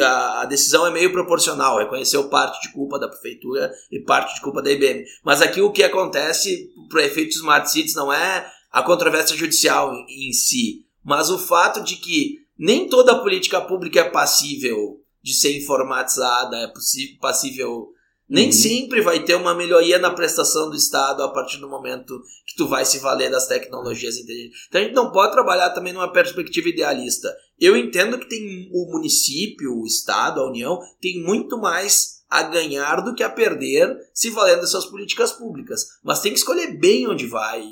a, 0.00 0.46
decisão 0.46 0.86
é 0.86 0.90
meio 0.90 1.12
proporcional, 1.12 1.78
reconheceu 1.78 2.28
parte 2.28 2.60
de 2.62 2.72
culpa 2.72 2.98
da 2.98 3.08
prefeitura 3.08 3.70
e 3.92 4.00
parte 4.00 4.34
de 4.34 4.40
culpa 4.40 4.62
da 4.62 4.70
IBM. 4.70 5.04
Mas 5.22 5.42
aqui 5.42 5.60
o 5.60 5.70
que 5.70 5.82
acontece, 5.82 6.70
para 6.88 7.04
efeitos 7.04 7.36
Smart 7.36 7.70
Cities, 7.70 7.94
não 7.94 8.12
é 8.12 8.50
a 8.72 8.82
controvérsia 8.82 9.36
judicial 9.36 9.92
em 10.08 10.32
si, 10.32 10.86
mas 11.04 11.30
o 11.30 11.38
fato 11.38 11.82
de 11.82 11.96
que 11.96 12.38
nem 12.58 12.88
toda 12.88 13.20
política 13.20 13.60
pública 13.60 14.00
é 14.00 14.10
passível 14.10 15.00
de 15.22 15.34
ser 15.34 15.56
informatizada, 15.56 16.56
é 16.56 16.72
passível 17.20 17.88
nem 18.28 18.46
uhum. 18.46 18.52
sempre 18.52 19.00
vai 19.00 19.24
ter 19.24 19.34
uma 19.34 19.54
melhoria 19.54 19.98
na 19.98 20.10
prestação 20.10 20.68
do 20.68 20.76
Estado 20.76 21.22
a 21.22 21.32
partir 21.32 21.56
do 21.58 21.68
momento 21.68 22.20
que 22.46 22.56
tu 22.56 22.68
vai 22.68 22.84
se 22.84 22.98
valer 22.98 23.30
das 23.30 23.46
tecnologias 23.46 24.18
inteligentes. 24.18 24.66
Então 24.68 24.80
a 24.80 24.84
gente 24.84 24.94
não 24.94 25.10
pode 25.10 25.32
trabalhar 25.32 25.70
também 25.70 25.92
numa 25.92 26.12
perspectiva 26.12 26.68
idealista. 26.68 27.34
Eu 27.58 27.76
entendo 27.76 28.18
que 28.18 28.28
tem 28.28 28.68
o 28.72 28.90
município, 28.92 29.72
o 29.72 29.86
Estado, 29.86 30.40
a 30.40 30.48
União, 30.48 30.78
tem 31.00 31.22
muito 31.22 31.58
mais 31.58 32.18
a 32.28 32.42
ganhar 32.42 33.00
do 33.00 33.14
que 33.14 33.22
a 33.22 33.30
perder 33.30 33.96
se 34.12 34.28
valendo 34.28 34.60
das 34.60 34.70
suas 34.70 34.84
políticas 34.84 35.32
públicas. 35.32 35.86
Mas 36.04 36.20
tem 36.20 36.32
que 36.32 36.38
escolher 36.38 36.78
bem 36.78 37.08
onde 37.08 37.26
vai 37.26 37.62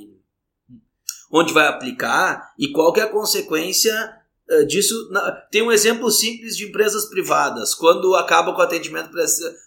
onde 1.31 1.53
vai 1.53 1.67
aplicar 1.67 2.53
e 2.59 2.71
qual 2.71 2.93
que 2.93 3.01
é 3.01 3.03
a 3.03 3.11
consequência 3.11 4.16
disso 4.67 4.95
tem 5.51 5.63
um 5.63 5.73
exemplo 5.73 6.11
simples 6.11 6.57
de 6.57 6.67
empresas 6.67 7.07
privadas 7.07 7.75
quando 7.75 8.15
acaba 8.15 8.53
com 8.53 8.61
o 8.61 8.65
atendimento 8.65 9.11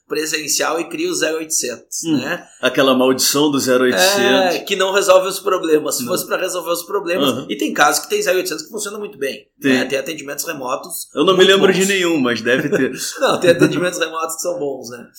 presencial 0.08 0.80
e 0.80 0.88
cria 0.88 1.12
o 1.12 1.14
0800 1.14 1.84
hum, 2.06 2.18
né 2.18 2.48
aquela 2.62 2.96
maldição 2.96 3.52
do 3.52 3.58
0800 3.58 4.00
é, 4.00 4.60
que 4.60 4.78
não 4.78 4.94
resolve 4.94 5.28
os 5.28 5.40
problemas 5.40 5.96
se 5.96 6.04
não. 6.04 6.12
fosse 6.12 6.26
para 6.26 6.38
resolver 6.38 6.72
os 6.72 6.84
problemas 6.84 7.30
uhum. 7.30 7.46
e 7.50 7.58
tem 7.58 7.74
casos 7.74 8.06
que 8.06 8.10
tem 8.10 8.26
0800 8.26 8.66
que 8.66 8.72
funciona 8.72 8.98
muito 8.98 9.18
bem 9.18 9.48
tem, 9.62 9.74
né? 9.74 9.86
tem 9.86 10.00
atendimentos 10.00 10.46
remotos 10.46 11.10
eu 11.14 11.26
não 11.26 11.36
me 11.36 11.44
lembro 11.44 11.68
bons. 11.68 11.78
de 11.78 11.86
nenhum 11.86 12.18
mas 12.18 12.42
deve 12.42 12.70
ter 12.70 12.94
não 13.20 13.38
tem 13.40 13.52
atendimentos 13.52 14.00
remotos 14.00 14.38
que 14.38 14.42
são 14.42 14.58
bons 14.58 14.90
né 14.92 15.10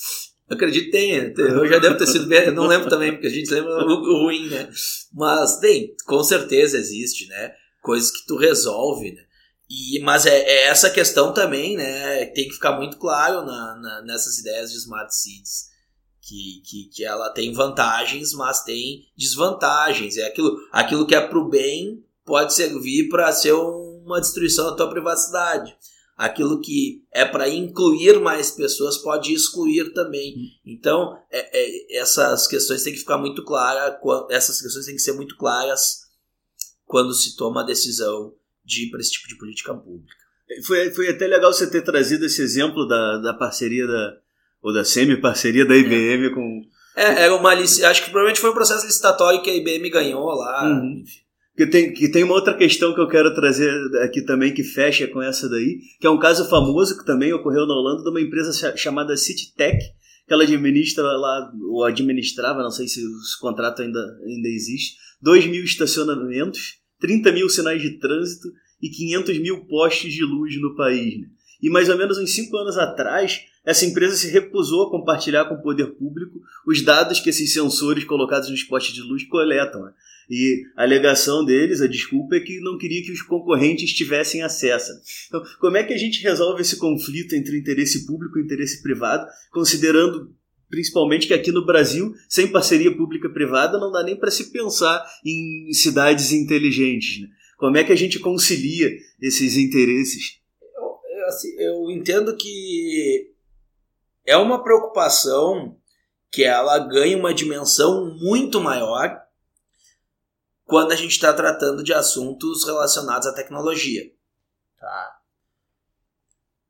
eu 0.48 0.56
acredito 0.56 0.86
que 0.86 0.90
tenha. 0.90 1.32
Eu 1.38 1.64
já 1.68 1.78
devo 1.78 1.96
ter 1.96 2.08
sido 2.08 2.26
bem. 2.26 2.46
Eu 2.46 2.52
não 2.52 2.66
lembro 2.66 2.90
também, 2.90 3.12
porque 3.12 3.28
a 3.28 3.30
gente 3.30 3.48
lembra 3.54 3.70
o 3.86 4.22
ruim, 4.24 4.48
né? 4.48 4.68
Mas 5.14 5.60
tem, 5.60 5.94
com 6.04 6.24
certeza 6.24 6.76
existe, 6.76 7.28
né? 7.28 7.52
Coisas 7.80 8.10
que 8.10 8.26
tu 8.26 8.36
resolve, 8.36 9.12
né? 9.12 9.22
E, 9.70 10.00
mas 10.00 10.26
é, 10.26 10.36
é, 10.36 10.66
essa 10.66 10.90
questão 10.90 11.32
também, 11.32 11.76
né? 11.76 12.26
Tem 12.26 12.48
que 12.48 12.54
ficar 12.54 12.72
muito 12.72 12.96
claro 12.96 13.46
na, 13.46 13.76
na, 13.76 14.02
nessas 14.02 14.38
ideias 14.38 14.72
de 14.72 14.78
smart 14.78 15.14
cities. 15.14 15.70
Que, 16.20 16.62
que, 16.64 16.84
que 16.92 17.04
ela 17.04 17.30
tem 17.30 17.52
vantagens, 17.52 18.32
mas 18.32 18.64
tem 18.64 19.04
desvantagens. 19.16 20.16
É 20.16 20.26
aquilo, 20.26 20.56
aquilo 20.72 21.06
que 21.06 21.14
é 21.14 21.20
pro 21.20 21.48
bem 21.48 22.04
pode 22.24 22.52
servir 22.52 23.08
para 23.08 23.32
ser 23.32 23.52
uma 23.52 24.20
destruição 24.20 24.66
da 24.66 24.76
tua 24.76 24.90
privacidade. 24.90 25.74
Aquilo 26.16 26.60
que 26.60 27.04
é 27.12 27.24
para 27.24 27.48
incluir 27.48 28.20
mais 28.20 28.50
pessoas 28.50 28.98
pode 28.98 29.32
excluir 29.32 29.92
também. 29.92 30.34
Então, 30.66 31.16
é, 31.30 31.58
é, 31.58 31.98
essas 31.98 32.46
questões 32.46 32.82
têm 32.82 32.92
que 32.92 32.98
ficar 32.98 33.18
muito 33.18 33.44
claras, 33.44 33.96
essas 34.30 34.60
questões 34.60 34.84
têm 34.84 34.96
que 34.96 35.00
ser 35.00 35.12
muito 35.12 35.36
claras 35.36 36.00
quando 36.84 37.14
se 37.14 37.36
toma 37.36 37.62
a 37.62 37.66
decisão 37.66 38.34
de 38.64 38.86
ir 38.86 38.90
para 38.90 39.00
esse 39.00 39.12
tipo 39.12 39.28
de 39.28 39.36
política 39.36 39.74
pública. 39.74 40.14
Foi, 40.64 40.90
foi 40.90 41.08
até 41.08 41.26
legal 41.26 41.52
você 41.52 41.68
ter 41.68 41.82
trazido 41.82 42.26
esse 42.26 42.42
exemplo 42.42 42.86
da, 42.86 43.18
da 43.18 43.34
parceria 43.34 43.86
da, 43.86 44.16
ou 44.62 44.72
da 44.72 44.84
semi-parceria 44.84 45.64
da 45.64 45.76
IBM 45.76 46.26
é. 46.26 46.30
com. 46.30 46.62
É, 46.96 47.24
era 47.24 47.34
uma 47.34 47.52
acho 47.52 48.04
que 48.04 48.10
provavelmente 48.10 48.40
foi 48.40 48.50
um 48.50 48.54
processo 48.54 48.84
licitatório 48.84 49.42
que 49.42 49.50
a 49.50 49.54
IBM 49.54 49.88
ganhou 49.90 50.26
lá. 50.26 50.64
Uhum. 50.68 51.04
Que 51.56 51.66
tem, 51.66 51.92
que 51.92 52.10
tem 52.10 52.24
uma 52.24 52.34
outra 52.34 52.56
questão 52.56 52.94
que 52.94 53.00
eu 53.00 53.08
quero 53.08 53.34
trazer 53.34 53.70
aqui 54.02 54.22
também 54.22 54.52
que 54.52 54.64
fecha 54.64 55.06
com 55.06 55.20
essa 55.20 55.48
daí, 55.48 55.78
que 56.00 56.06
é 56.06 56.10
um 56.10 56.18
caso 56.18 56.48
famoso 56.48 56.98
que 56.98 57.04
também 57.04 57.32
ocorreu 57.32 57.66
na 57.66 57.74
Holanda 57.74 58.02
de 58.02 58.08
uma 58.08 58.20
empresa 58.20 58.76
chamada 58.76 59.16
CityTech, 59.16 59.78
que 60.26 60.32
ela 60.32 60.44
administra 60.44 61.04
lá, 61.04 61.52
ou 61.70 61.84
administrava, 61.84 62.62
não 62.62 62.70
sei 62.70 62.88
se 62.88 63.04
os 63.04 63.34
contratos 63.36 63.84
ainda, 63.84 64.00
ainda 64.24 64.48
existem, 64.48 64.96
2 65.20 65.46
mil 65.46 65.62
estacionamentos 65.62 66.79
30 67.00 67.32
mil 67.32 67.48
sinais 67.48 67.80
de 67.80 67.98
trânsito 67.98 68.48
e 68.80 68.88
500 68.88 69.38
mil 69.38 69.64
postes 69.66 70.12
de 70.12 70.24
luz 70.24 70.60
no 70.60 70.74
país. 70.74 71.20
Né? 71.20 71.26
E 71.62 71.68
mais 71.68 71.88
ou 71.88 71.98
menos 71.98 72.18
uns 72.18 72.34
5 72.34 72.56
anos 72.56 72.78
atrás, 72.78 73.40
essa 73.64 73.84
empresa 73.84 74.16
se 74.16 74.30
recusou 74.30 74.86
a 74.86 74.90
compartilhar 74.90 75.44
com 75.44 75.54
o 75.54 75.62
poder 75.62 75.86
público 75.94 76.40
os 76.66 76.80
dados 76.82 77.20
que 77.20 77.28
esses 77.28 77.52
sensores 77.52 78.04
colocados 78.04 78.48
nos 78.48 78.62
postes 78.62 78.94
de 78.94 79.02
luz 79.02 79.24
coletam. 79.24 79.82
Né? 79.82 79.92
E 80.30 80.62
a 80.76 80.82
alegação 80.82 81.44
deles, 81.44 81.82
a 81.82 81.86
desculpa, 81.86 82.36
é 82.36 82.40
que 82.40 82.60
não 82.60 82.78
queria 82.78 83.02
que 83.02 83.12
os 83.12 83.20
concorrentes 83.20 83.92
tivessem 83.92 84.42
acesso. 84.42 84.92
Então, 85.26 85.42
como 85.58 85.76
é 85.76 85.82
que 85.82 85.92
a 85.92 85.98
gente 85.98 86.22
resolve 86.22 86.62
esse 86.62 86.76
conflito 86.76 87.34
entre 87.34 87.58
interesse 87.58 88.06
público 88.06 88.38
e 88.38 88.42
interesse 88.42 88.80
privado, 88.82 89.26
considerando 89.50 90.32
principalmente 90.70 91.26
que 91.26 91.34
aqui 91.34 91.50
no 91.50 91.66
Brasil, 91.66 92.14
sem 92.28 92.50
parceria 92.50 92.96
pública-privada, 92.96 93.78
não 93.78 93.90
dá 93.90 94.02
nem 94.02 94.16
para 94.16 94.30
se 94.30 94.52
pensar 94.52 95.04
em 95.26 95.72
cidades 95.72 96.30
inteligentes. 96.32 97.20
Né? 97.20 97.28
Como 97.58 97.76
é 97.76 97.84
que 97.84 97.92
a 97.92 97.96
gente 97.96 98.20
concilia 98.20 98.88
esses 99.20 99.56
interesses? 99.56 100.40
Eu, 100.72 101.26
assim, 101.26 101.48
eu 101.58 101.90
entendo 101.90 102.36
que 102.36 103.34
é 104.24 104.36
uma 104.36 104.62
preocupação 104.62 105.76
que 106.30 106.44
ela 106.44 106.78
ganha 106.78 107.18
uma 107.18 107.34
dimensão 107.34 108.16
muito 108.16 108.60
maior 108.60 109.20
quando 110.64 110.92
a 110.92 110.96
gente 110.96 111.10
está 111.10 111.32
tratando 111.32 111.82
de 111.82 111.92
assuntos 111.92 112.64
relacionados 112.64 113.26
à 113.26 113.34
tecnologia. 113.34 114.04
Tá? 114.78 115.20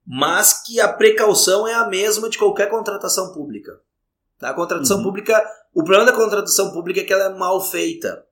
Mas 0.06 0.62
que 0.64 0.80
a 0.80 0.90
precaução 0.90 1.68
é 1.68 1.74
a 1.74 1.86
mesma 1.86 2.30
de 2.30 2.38
qualquer 2.38 2.70
contratação 2.70 3.34
pública. 3.34 3.78
Tá? 4.40 4.50
A 4.50 4.54
contratação 4.54 4.96
uhum. 4.96 5.02
pública, 5.04 5.44
o 5.74 5.84
problema 5.84 6.10
da 6.10 6.16
contratação 6.16 6.72
pública 6.72 7.00
é 7.00 7.04
que 7.04 7.12
ela 7.12 7.24
é 7.24 7.38
mal 7.38 7.60
feita. 7.60 8.24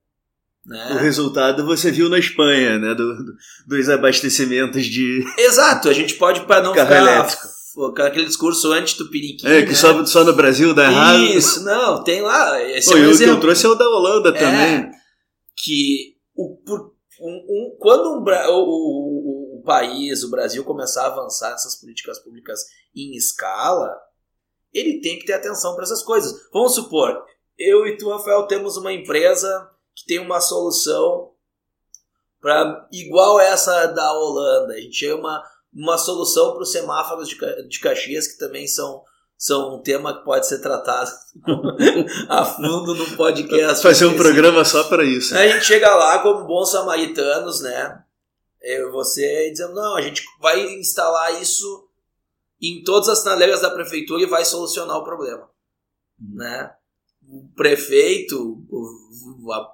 Né? 0.65 0.93
O 0.93 0.99
resultado 0.99 1.65
você 1.65 1.91
viu 1.91 2.09
na 2.09 2.19
Espanha, 2.19 2.79
né? 2.79 2.95
Do, 2.95 3.17
do, 3.25 3.33
dos 3.67 3.89
abastecimentos 3.89 4.85
de. 4.85 5.25
Exato, 5.39 5.89
a 5.89 5.93
gente 5.93 6.15
pode, 6.15 6.41
para 6.47 6.63
não 6.63 6.73
Carro 6.75 6.89
ficar 6.89 6.99
elétrico. 7.01 8.03
aquele 8.03 8.27
discurso 8.27 8.73
anti-tupiniquim. 8.73 9.47
É, 9.47 9.63
que 9.63 9.69
né? 9.69 9.75
só, 9.75 10.05
só 10.05 10.25
no 10.25 10.33
Brasil 10.35 10.75
dá 10.75 10.91
errado. 10.91 11.19
Isso, 11.25 11.63
não, 11.65 12.03
tem 12.03 12.21
lá. 12.21 12.61
Esse 12.63 12.91
Pô, 12.91 12.97
é 12.97 13.01
um 13.01 13.01
o 13.01 13.05
que 13.05 13.09
eu 13.09 13.13
exemplo. 13.13 13.41
trouxe 13.41 13.67
é 13.67 13.69
o 13.69 13.75
da 13.75 13.89
Holanda 13.89 14.33
também. 14.33 14.91
que 15.57 16.17
o, 16.35 16.57
por- 16.65 16.93
um- 17.21 17.45
um- 17.49 17.77
quando 17.79 18.11
um 18.11 18.25
o, 18.25 18.59
o- 18.65 19.59
o 19.59 19.63
país, 19.65 20.23
o 20.23 20.31
Brasil, 20.31 20.65
começar 20.65 21.05
a 21.05 21.07
avançar 21.07 21.51
nessas 21.51 21.77
políticas 21.81 22.19
públicas 22.19 22.61
em 22.95 23.17
escala, 23.17 23.91
ele 24.79 25.01
tem 25.01 25.19
que 25.19 25.27
ter 25.27 25.35
atenção 25.35 25.75
para 25.75 25.85
essas 25.85 26.03
coisas. 26.03 26.49
Vamos 26.53 26.75
supor, 26.75 27.25
eu 27.59 27.87
e 27.87 27.97
tu, 27.97 28.09
Rafael, 28.09 28.47
temos 28.47 28.77
uma 28.77 28.93
empresa 28.93 29.69
que 29.95 30.07
tem 30.07 30.21
uma 30.21 30.41
solução 30.41 31.33
para 32.41 32.87
igual 32.93 33.41
essa 33.41 33.87
da 33.87 34.13
Holanda. 34.13 34.75
A 34.75 34.81
gente 34.81 35.01
tem 35.01 35.13
uma, 35.13 35.43
uma 35.75 35.99
solução 35.99 36.53
para 36.53 36.63
os 36.63 36.71
semáforos 36.71 37.29
de, 37.29 37.37
de 37.69 37.81
Caxias, 37.81 38.29
que 38.29 38.39
também 38.39 38.69
são, 38.69 39.03
são 39.37 39.75
um 39.75 39.83
tema 39.83 40.17
que 40.17 40.25
pode 40.25 40.47
ser 40.47 40.61
tratado 40.61 41.11
a 42.29 42.45
fundo 42.45 42.95
no 42.95 43.17
podcast. 43.17 43.83
Fazer 43.83 44.07
um 44.07 44.17
programa 44.17 44.65
só 44.65 44.85
para 44.85 45.03
isso. 45.03 45.37
A 45.37 45.49
gente 45.49 45.65
chega 45.65 45.93
lá 45.97 46.21
como 46.21 46.47
bons 46.47 46.71
samaritanos, 46.71 47.61
né? 47.61 48.05
Eu 48.63 48.89
e 48.89 48.93
você 48.93 49.51
dizendo, 49.51 49.75
não, 49.75 49.97
a 49.97 50.03
gente 50.03 50.23
vai 50.41 50.61
instalar 50.75 51.41
isso 51.41 51.88
em 52.61 52.83
todas 52.83 53.09
as 53.09 53.21
sinaleiras 53.21 53.61
da 53.61 53.71
prefeitura 53.71 54.23
e 54.23 54.27
vai 54.27 54.45
solucionar 54.45 54.97
o 54.99 55.05
problema. 55.05 55.49
Né? 56.35 56.71
O 57.29 57.49
prefeito, 57.55 58.59
a, 59.53 59.69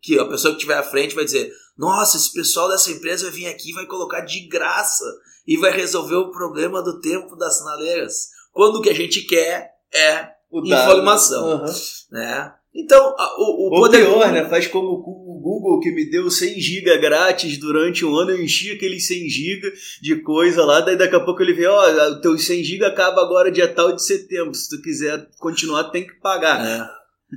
que 0.00 0.18
a 0.18 0.24
pessoa 0.26 0.52
que 0.52 0.58
estiver 0.58 0.78
à 0.78 0.82
frente 0.82 1.14
vai 1.14 1.24
dizer, 1.24 1.52
nossa, 1.76 2.16
esse 2.16 2.32
pessoal 2.32 2.68
dessa 2.68 2.90
empresa 2.90 3.24
vai 3.24 3.32
vir 3.32 3.46
aqui 3.48 3.70
e 3.70 3.74
vai 3.74 3.86
colocar 3.86 4.20
de 4.20 4.46
graça 4.48 5.04
e 5.46 5.56
vai 5.56 5.70
resolver 5.72 6.16
o 6.16 6.30
problema 6.30 6.82
do 6.82 7.00
tempo 7.00 7.36
das 7.36 7.58
sinaleiras. 7.58 8.28
Quando 8.52 8.76
o 8.76 8.82
que 8.82 8.90
a 8.90 8.94
gente 8.94 9.22
quer 9.26 9.72
é 9.92 10.28
O 10.50 10.64
informação. 10.64 11.48
Aham. 11.52 11.74
né? 12.10 12.54
Então, 12.74 13.14
a- 13.18 13.34
o, 13.38 13.68
o 13.68 13.74
Ou 13.74 13.80
poder 13.80 14.06
pior, 14.06 14.32
né? 14.32 14.48
Faz 14.48 14.66
como 14.66 14.88
o 14.92 15.31
Google 15.42 15.80
que 15.80 15.90
me 15.90 16.08
deu 16.08 16.30
100 16.30 16.60
GB 16.60 16.98
grátis 16.98 17.58
durante 17.58 18.04
um 18.04 18.14
ano, 18.14 18.30
eu 18.30 18.42
enchi 18.42 18.70
aqueles 18.70 19.06
100 19.06 19.28
GB 19.28 19.72
de 20.00 20.22
coisa 20.22 20.64
lá, 20.64 20.80
daí 20.80 20.96
daqui 20.96 21.16
a 21.16 21.20
pouco 21.20 21.42
ele 21.42 21.52
vê, 21.52 21.66
ó, 21.66 22.10
o 22.12 22.20
teu 22.20 22.38
100 22.38 22.64
GB 22.64 22.84
acaba 22.86 23.20
agora 23.20 23.50
dia 23.50 23.68
tal 23.68 23.92
de 23.94 24.02
setembro, 24.02 24.54
se 24.54 24.70
tu 24.70 24.80
quiser 24.80 25.28
continuar 25.38 25.90
tem 25.90 26.06
que 26.06 26.14
pagar. 26.14 26.64
É. 26.64 26.88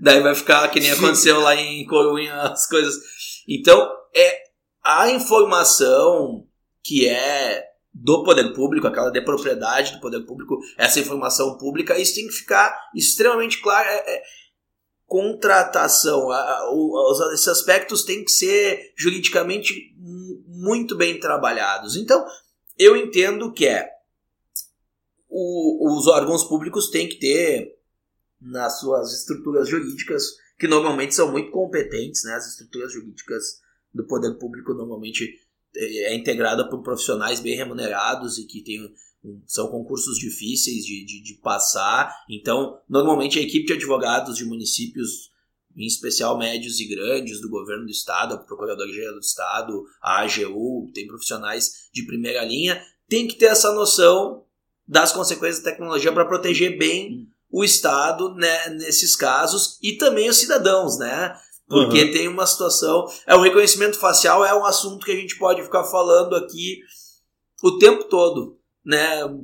Daí 0.02 0.22
vai 0.22 0.36
ficar 0.36 0.68
que 0.70 0.80
nem 0.80 0.92
aconteceu 0.92 1.40
lá 1.40 1.56
em 1.56 1.86
Corunha 1.86 2.34
as 2.44 2.68
coisas. 2.68 2.96
Então, 3.48 3.90
é 4.16 4.44
a 4.84 5.10
informação 5.10 6.46
que 6.84 7.08
é 7.08 7.64
do 7.94 8.24
poder 8.24 8.54
público, 8.54 8.88
aquela 8.88 9.10
de 9.10 9.22
propriedade 9.22 9.94
do 9.94 10.02
poder 10.02 10.20
público, 10.26 10.60
essa 10.78 11.00
informação 11.00 11.58
pública, 11.58 11.98
isso 11.98 12.16
tem 12.16 12.28
que 12.28 12.34
ficar 12.34 12.78
extremamente 12.94 13.62
claro. 13.62 13.88
É, 13.88 14.16
é 14.16 14.24
contratação, 15.08 16.30
esses 17.34 17.48
aspectos 17.48 18.04
têm 18.04 18.24
que 18.24 18.32
ser 18.32 18.94
juridicamente 18.98 19.94
mu- 19.98 20.44
muito 20.48 20.96
bem 20.96 21.20
trabalhados. 21.20 21.96
Então, 21.96 22.26
eu 22.78 22.96
entendo 22.98 23.52
que 23.54 23.66
é 23.68 23.90
o- 25.30 25.98
os 25.98 26.08
órgãos 26.08 26.44
públicos 26.44 26.90
têm 26.90 27.08
que 27.10 27.16
ter 27.18 27.76
nas 28.42 28.80
suas 28.80 29.14
estruturas 29.14 29.68
jurídicas, 29.68 30.24
que 30.58 30.68
normalmente 30.68 31.14
são 31.16 31.32
muito 31.32 31.52
competentes, 31.52 32.24
né? 32.24 32.34
As 32.36 32.48
estruturas 32.48 32.92
jurídicas 32.94 33.62
do 33.94 34.06
poder 34.06 34.36
público 34.38 34.74
normalmente 34.74 35.24
é 35.76 36.14
é 36.14 36.16
integrada 36.16 36.70
por 36.70 36.82
profissionais 36.82 37.42
bem 37.42 37.56
remunerados 37.58 38.38
e 38.38 38.46
que 38.46 38.64
um- 38.80 38.94
são 39.46 39.68
concursos 39.68 40.18
difíceis 40.18 40.86
de, 40.86 41.06
de, 41.06 41.22
de 41.22 41.34
passar. 41.36 42.14
Então, 42.30 42.80
normalmente 42.88 43.40
a 43.40 43.42
equipe 43.42 43.66
de 43.66 43.74
advogados 43.74 44.38
de 44.38 44.46
municípios, 44.46 45.32
em 45.76 45.86
especial 45.86 46.38
médios 46.38 46.80
e 46.80 46.88
grandes, 46.88 47.42
do 47.42 47.50
governo 47.50 47.86
do 47.86 47.92
estado, 47.92 48.36
a 48.36 48.38
Procuradoria-Geral 48.38 49.14
do 49.14 49.20
Estado, 49.20 49.84
a 50.02 50.22
AGU, 50.22 50.90
tem 50.94 51.08
profissionais 51.08 51.90
de 51.94 52.04
primeira 52.04 52.44
linha, 52.44 52.82
tem 53.08 53.28
que 53.28 53.36
ter 53.36 53.46
essa 53.46 53.74
noção 53.74 54.44
das 54.88 55.12
consequências 55.12 55.64
da 55.64 55.72
tecnologia 55.72 56.12
para 56.12 56.26
proteger 56.26 56.78
bem 56.78 57.28
o 57.52 57.64
Estado 57.64 58.34
né, 58.36 58.70
nesses 58.70 59.16
casos 59.16 59.80
e 59.82 59.94
também 59.94 60.30
os 60.30 60.38
cidadãos, 60.38 60.98
né? 60.98 61.36
Porque 61.68 62.12
tem 62.12 62.28
uma 62.28 62.46
situação. 62.46 63.06
É, 63.26 63.36
o 63.36 63.42
reconhecimento 63.42 63.98
facial 63.98 64.46
é 64.46 64.54
um 64.54 64.66
assunto 64.66 65.06
que 65.06 65.12
a 65.12 65.16
gente 65.16 65.38
pode 65.38 65.64
ficar 65.64 65.84
falando 65.86 66.36
aqui 66.36 66.80
o 67.64 67.78
tempo 67.80 68.04
todo. 68.04 68.60
Né? 68.86 69.02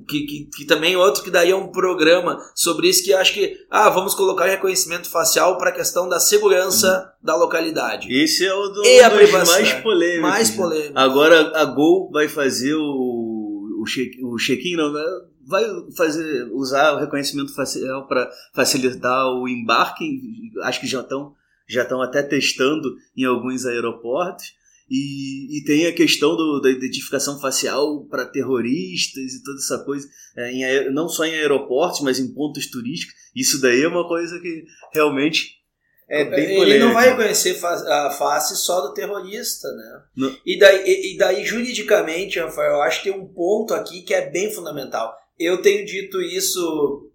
Que, 0.08 0.26
que, 0.26 0.50
que 0.56 0.66
também 0.66 0.96
outro 0.96 1.24
que 1.24 1.32
daria 1.32 1.58
um 1.58 1.72
programa 1.72 2.38
sobre 2.54 2.88
isso 2.88 3.04
que 3.04 3.12
acho 3.12 3.34
que 3.34 3.58
ah, 3.72 3.90
vamos 3.90 4.14
colocar 4.14 4.46
reconhecimento 4.46 5.10
facial 5.10 5.58
para 5.58 5.72
a 5.72 5.74
questão 5.74 6.08
da 6.08 6.20
segurança 6.20 7.12
da 7.24 7.36
localidade. 7.36 8.08
Esse 8.14 8.46
é 8.46 8.54
o 8.54 8.68
do, 8.68 8.86
E 8.86 9.02
a 9.02 9.10
dos 9.10 9.32
mais 9.32 9.74
polêmicos. 9.74 10.22
Mais 10.22 10.50
polêmico. 10.52 10.94
Agora 11.00 11.58
a 11.58 11.66
Gol 11.66 12.12
vai 12.12 12.28
fazer 12.28 12.76
o, 12.76 13.80
o, 13.82 13.84
check, 13.88 14.14
o 14.22 14.38
check-in, 14.38 14.76
não, 14.76 14.94
né? 14.94 15.04
vai 15.52 15.66
fazer 15.98 16.50
usar 16.54 16.94
o 16.94 17.00
reconhecimento 17.00 17.54
facial 17.54 18.08
para 18.08 18.30
facilitar 18.54 19.28
o 19.28 19.48
embarque. 19.48 20.20
Acho 20.62 20.80
que 20.80 20.88
já 20.88 21.02
estão 21.02 21.36
já 21.68 21.84
estão 21.84 22.02
até 22.02 22.22
testando 22.22 22.96
em 23.16 23.24
alguns 23.24 23.66
aeroportos. 23.66 24.54
E, 24.94 25.58
e 25.60 25.64
tem 25.64 25.86
a 25.88 25.94
questão 25.94 26.36
do- 26.36 26.60
da 26.60 26.70
identificação 26.70 27.40
facial 27.40 28.06
para 28.10 28.26
terroristas 28.26 29.34
e 29.34 29.42
toda 29.44 29.58
essa 29.58 29.80
coisa, 29.86 30.06
é, 30.36 30.52
em 30.52 30.92
não 30.94 31.08
só 31.08 31.24
em 31.24 31.34
aeroportos, 31.34 32.02
mas 32.02 32.20
em 32.20 32.34
pontos 32.34 32.70
turísticos. 32.70 33.16
Isso 33.34 33.62
daí 33.62 33.82
é 33.84 33.88
uma 33.88 34.06
coisa 34.06 34.38
que 34.42 34.66
realmente 34.94 35.62
é 36.10 36.26
bem 36.26 36.44
Ele 36.44 36.56
polêmica. 36.56 36.86
não 36.86 36.94
vai 36.94 37.10
reconhecer 37.12 37.58
a 37.66 38.10
face 38.12 38.58
só 38.58 38.82
do 38.82 38.94
terrorista, 38.94 39.70
né? 39.72 40.02
Não. 40.18 40.38
E 40.46 40.60
daí, 40.60 40.84
e, 40.86 41.14
e 41.14 41.18
daí, 41.18 41.46
juridicamente, 41.46 42.38
Rafael, 42.38 42.74
eu 42.74 42.82
acho 42.82 43.02
que 43.02 43.10
tem 43.10 43.18
um 43.18 43.28
ponto 43.28 43.74
aqui 43.74 44.02
que 44.02 44.14
é 44.14 44.30
bem 44.30 44.52
fundamental. 44.52 45.16
Eu 45.40 45.62
tenho 45.62 45.86
dito 45.86 46.22
isso 46.22 47.10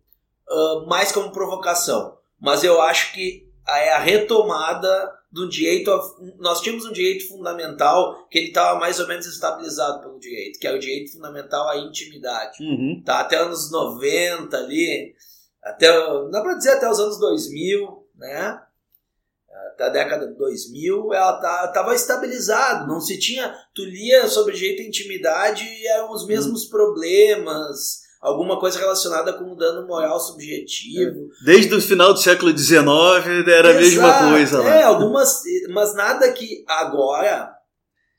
ah, 0.48 0.84
mais 0.88 1.12
como 1.12 1.30
provocação, 1.30 2.16
mas 2.40 2.64
eu 2.64 2.80
acho 2.80 3.12
que 3.12 3.46
é 3.68 3.92
a 3.92 3.98
retomada 3.98 5.12
do 5.30 5.48
direito. 5.48 5.90
a- 5.90 6.14
nós 6.38 6.60
tínhamos 6.60 6.84
um 6.86 6.92
direito 6.92 7.28
fundamental 7.28 8.26
que 8.28 8.38
ele 8.38 8.48
estava 8.48 8.78
mais 8.78 8.98
ou 9.00 9.06
menos 9.08 9.26
estabilizado 9.26 10.00
pelo 10.00 10.18
direito, 10.18 10.58
que 10.58 10.66
é 10.66 10.72
o 10.72 10.78
direito 10.78 11.12
fundamental 11.12 11.68
à 11.68 11.76
intimidade 11.78 12.62
Uhum. 12.62 13.02
tá 13.04 13.20
até 13.20 13.36
anos 13.36 13.70
90 13.70 14.56
ali, 14.56 15.14
até, 15.62 15.88
dá 16.30 16.40
pra 16.42 16.54
dizer 16.54 16.70
até 16.72 16.88
os 16.88 17.00
anos 17.00 17.18
2000, 17.18 18.06
né? 18.14 18.62
Até 19.72 19.84
a 19.84 19.88
década 19.88 20.28
de 20.28 20.34
2000, 20.38 21.12
ela 21.12 21.38
tá, 21.40 21.68
tava 21.68 21.94
estabilizado, 21.94 22.86
não 22.86 23.00
se 23.00 23.18
tinha, 23.18 23.52
tu 23.74 23.84
lia 23.84 24.28
sobre 24.28 24.54
direito 24.54 24.82
à 24.82 24.84
intimidade 24.86 25.64
e 25.64 25.86
eram 25.88 26.12
os 26.12 26.26
mesmos 26.26 26.66
problemas, 26.66 28.02
alguma 28.26 28.58
coisa 28.58 28.78
relacionada 28.78 29.32
com 29.32 29.52
o 29.52 29.54
dano 29.54 29.86
moral 29.86 30.18
subjetivo. 30.18 31.28
Desde 31.44 31.72
o 31.74 31.80
final 31.80 32.12
do 32.12 32.18
século 32.18 32.56
XIX 32.56 32.84
era 33.46 33.70
a 33.70 33.74
mesma 33.74 34.08
Exato, 34.08 34.30
coisa 34.30 34.62
lá. 34.62 34.74
É, 34.74 34.82
algumas, 34.82 35.42
mas 35.70 35.94
nada 35.94 36.32
que 36.32 36.64
agora 36.66 37.54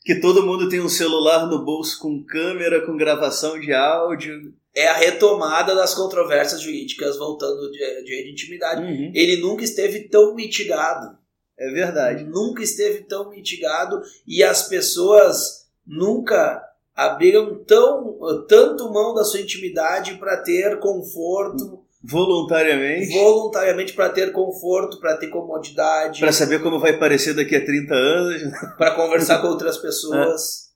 Que 0.06 0.22
todo 0.22 0.46
mundo 0.46 0.70
tem 0.70 0.80
um 0.80 0.88
celular 0.88 1.46
no 1.48 1.66
bolso 1.66 2.00
com 2.00 2.24
câmera, 2.24 2.86
com 2.86 2.96
gravação 2.96 3.60
de 3.60 3.74
áudio. 3.74 4.54
é 4.74 4.88
a 4.88 4.94
retomada 4.94 5.76
das 5.76 5.94
controvérsias 5.94 6.62
jurídicas 6.62 7.18
voltando 7.18 7.70
direito 7.72 8.06
de 8.06 8.32
intimidade. 8.32 9.12
Ele 9.14 9.42
nunca 9.42 9.64
esteve 9.64 10.08
tão 10.08 10.34
mitigado. 10.34 11.18
É 11.60 11.70
verdade. 11.72 12.24
nunca 12.24 12.64
esteve 12.64 13.04
tão 13.04 13.30
mitigado 13.32 14.02
e 14.26 14.44
as 14.44 14.70
pessoas 14.70 15.66
nunca 15.86 16.62
abriram 16.98 17.64
tão, 17.64 18.18
tanto 18.50 18.92
mão 18.92 19.14
da 19.14 19.24
sua 19.24 19.40
intimidade 19.40 20.16
para 20.16 20.36
ter 20.38 20.80
conforto, 20.80 21.84
Voluntariamente. 22.04 23.14
voluntariamente 23.14 23.94
para 23.94 24.10
ter 24.10 24.32
conforto, 24.32 25.00
para 25.00 25.16
ter 25.18 25.28
comodidade, 25.28 26.20
Pra 26.20 26.32
saber 26.32 26.62
como 26.62 26.80
vai 26.80 26.98
parecer 26.98 27.36
daqui 27.36 27.56
a 27.56 27.64
30 27.64 27.94
anos. 27.94 28.42
para 28.78 28.96
conversar 28.96 29.42
com 29.42 29.48
outras 29.48 29.78
pessoas. 29.78 30.72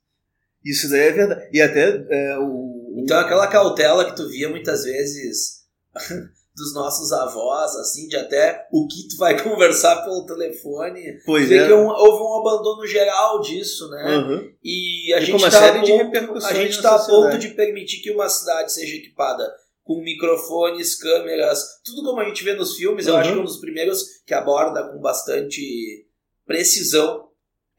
Isso 0.63 0.89
daí 0.89 0.99
é 1.07 1.11
verdade. 1.11 1.49
E 1.51 1.59
até 1.59 2.05
é, 2.09 2.37
o. 2.37 2.93
Então 2.97 3.17
aquela 3.19 3.47
cautela 3.47 4.05
que 4.05 4.15
tu 4.15 4.29
via 4.29 4.47
muitas 4.47 4.83
vezes 4.83 5.63
dos 6.55 6.73
nossos 6.73 7.11
avós, 7.13 7.75
assim, 7.77 8.07
de 8.07 8.17
até 8.17 8.67
o 8.71 8.85
que 8.87 9.07
tu 9.09 9.17
vai 9.17 9.35
conversar 9.41 10.03
pelo 10.03 10.25
telefone, 10.25 11.01
Pois 11.25 11.47
vê 11.47 11.57
é. 11.59 11.67
que 11.67 11.73
um- 11.73 11.87
houve 11.87 12.23
um 12.23 12.39
abandono 12.41 12.85
geral 12.85 13.39
disso, 13.41 13.89
né? 13.89 14.17
Uhum. 14.17 14.51
E 14.63 15.13
a 15.13 15.19
E 15.19 15.25
gente 15.25 15.43
está 15.45 15.71
a 15.71 16.53
gente 16.53 16.75
na 16.77 16.81
tá 16.83 16.95
a 16.95 17.05
ponto 17.05 17.37
de 17.37 17.49
permitir 17.49 18.01
que 18.01 18.11
uma 18.11 18.27
cidade 18.29 18.71
seja 18.73 18.95
equipada 18.97 19.49
com 19.83 20.01
microfones, 20.03 20.93
câmeras, 20.95 21.63
tudo 21.83 22.03
como 22.03 22.19
a 22.19 22.25
gente 22.25 22.43
vê 22.43 22.53
nos 22.53 22.75
filmes. 22.75 23.07
Eu 23.07 23.13
Uhum. 23.13 23.19
acho 23.19 23.31
que 23.31 23.37
é 23.37 23.41
um 23.41 23.45
dos 23.45 23.59
primeiros 23.59 24.03
que 24.27 24.33
aborda 24.33 24.83
com 24.89 24.99
bastante 24.99 26.05
precisão 26.45 27.29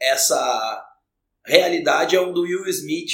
essa 0.00 0.84
realidade 1.44 2.16
é 2.16 2.20
um 2.20 2.32
do 2.32 2.42
Will 2.42 2.66
Smith, 2.68 3.10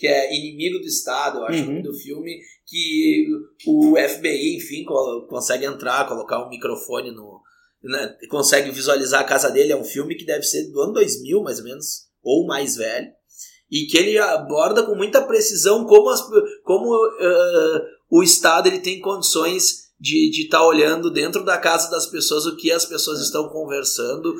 que 0.00 0.06
é 0.06 0.34
inimigo 0.34 0.78
do 0.78 0.86
Estado, 0.86 1.40
eu 1.40 1.44
acho, 1.44 1.62
uhum. 1.62 1.82
do 1.82 1.92
filme, 1.92 2.40
que 2.66 3.26
o 3.66 3.94
FBI, 3.96 4.56
enfim, 4.56 4.82
consegue 5.28 5.66
entrar, 5.66 6.08
colocar 6.08 6.42
um 6.42 6.48
microfone 6.48 7.10
no. 7.10 7.38
Né, 7.82 8.16
consegue 8.30 8.70
visualizar 8.70 9.20
a 9.20 9.24
casa 9.24 9.50
dele. 9.50 9.72
É 9.72 9.76
um 9.76 9.84
filme 9.84 10.14
que 10.14 10.24
deve 10.24 10.42
ser 10.42 10.70
do 10.70 10.80
ano 10.80 10.94
2000, 10.94 11.42
mais 11.42 11.58
ou 11.58 11.64
menos, 11.64 12.06
ou 12.22 12.46
mais 12.46 12.76
velho. 12.76 13.08
E 13.70 13.84
que 13.86 13.98
ele 13.98 14.18
aborda 14.18 14.82
com 14.84 14.94
muita 14.94 15.20
precisão 15.20 15.84
como, 15.84 16.08
as, 16.08 16.22
como 16.64 16.94
uh, 16.94 17.80
o 18.10 18.22
Estado 18.22 18.68
ele 18.68 18.80
tem 18.80 19.00
condições 19.00 19.90
de 20.00 20.30
estar 20.44 20.58
tá 20.58 20.66
olhando 20.66 21.10
dentro 21.10 21.44
da 21.44 21.58
casa 21.58 21.90
das 21.90 22.06
pessoas 22.06 22.46
o 22.46 22.56
que 22.56 22.72
as 22.72 22.86
pessoas 22.86 23.20
estão 23.20 23.50
conversando. 23.50 24.34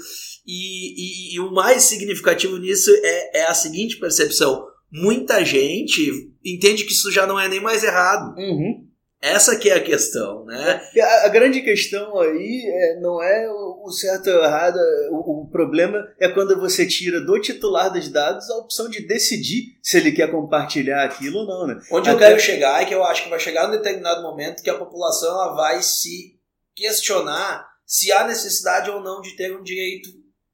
E, 0.47 1.35
e, 1.35 1.35
e 1.35 1.41
o 1.41 1.53
mais 1.53 1.83
significativo 1.83 2.57
nisso 2.57 2.91
é, 2.91 3.41
é 3.41 3.47
a 3.47 3.55
seguinte 3.55 3.99
percepção: 3.99 4.70
muita 4.91 5.45
gente 5.45 6.31
entende 6.45 6.85
que 6.85 6.93
isso 6.93 7.11
já 7.11 7.27
não 7.27 7.39
é 7.39 7.49
nem 7.49 7.61
mais 7.61 7.85
errado. 7.85 8.37
Uhum. 8.39 8.87
Essa 9.21 9.57
que 9.57 9.69
é 9.69 9.75
a 9.75 9.83
questão, 9.83 10.47
né? 10.47 10.81
A, 10.99 11.27
a 11.27 11.29
grande 11.29 11.61
questão 11.61 12.19
aí 12.19 12.63
é, 12.67 13.01
não 13.01 13.23
é 13.23 13.51
o 13.51 13.91
certo 13.91 14.31
ou 14.31 14.43
errado, 14.43 14.79
o, 15.11 15.43
o, 15.43 15.51
problema 15.51 16.09
é 16.19 16.29
quando 16.29 16.59
você 16.59 16.87
tira 16.87 17.21
do 17.21 17.39
titular 17.39 17.93
dos 17.93 18.09
dados 18.09 18.49
a 18.49 18.57
opção 18.57 18.89
de 18.89 19.07
decidir 19.07 19.79
se 19.83 19.99
ele 19.99 20.13
quer 20.13 20.31
compartilhar 20.31 21.05
aquilo 21.05 21.41
ou 21.41 21.47
não, 21.47 21.67
né? 21.67 21.79
Onde 21.93 22.09
Até... 22.09 22.15
eu 22.15 22.29
quero 22.29 22.41
chegar 22.41 22.81
é 22.81 22.87
que 22.87 22.95
eu 22.95 23.05
acho 23.05 23.25
que 23.25 23.29
vai 23.29 23.39
chegar 23.39 23.69
um 23.69 23.73
determinado 23.73 24.23
momento 24.23 24.63
que 24.63 24.71
a 24.71 24.79
população 24.79 25.31
ela 25.31 25.55
vai 25.55 25.83
se 25.83 26.39
questionar 26.75 27.69
se 27.85 28.11
há 28.13 28.27
necessidade 28.27 28.89
ou 28.89 29.03
não 29.03 29.21
de 29.21 29.37
ter 29.37 29.55
um 29.55 29.63
direito 29.63 30.09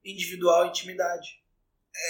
individual 0.05 0.63
à 0.63 0.67
intimidade 0.67 1.29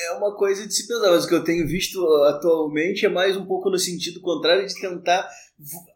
é 0.05 0.13
uma 0.13 0.35
coisa 0.35 0.67
de 0.67 0.75
se 0.75 0.87
pensar, 0.87 1.11
mas 1.11 1.25
o 1.25 1.29
que 1.29 1.35
eu 1.35 1.45
tenho 1.45 1.67
visto 1.67 2.05
atualmente 2.25 3.07
é 3.07 3.09
mais 3.09 3.37
um 3.37 3.47
pouco 3.47 3.71
no 3.71 3.79
sentido 3.79 4.21
contrário 4.21 4.67
de 4.67 4.75
tentar 4.75 5.29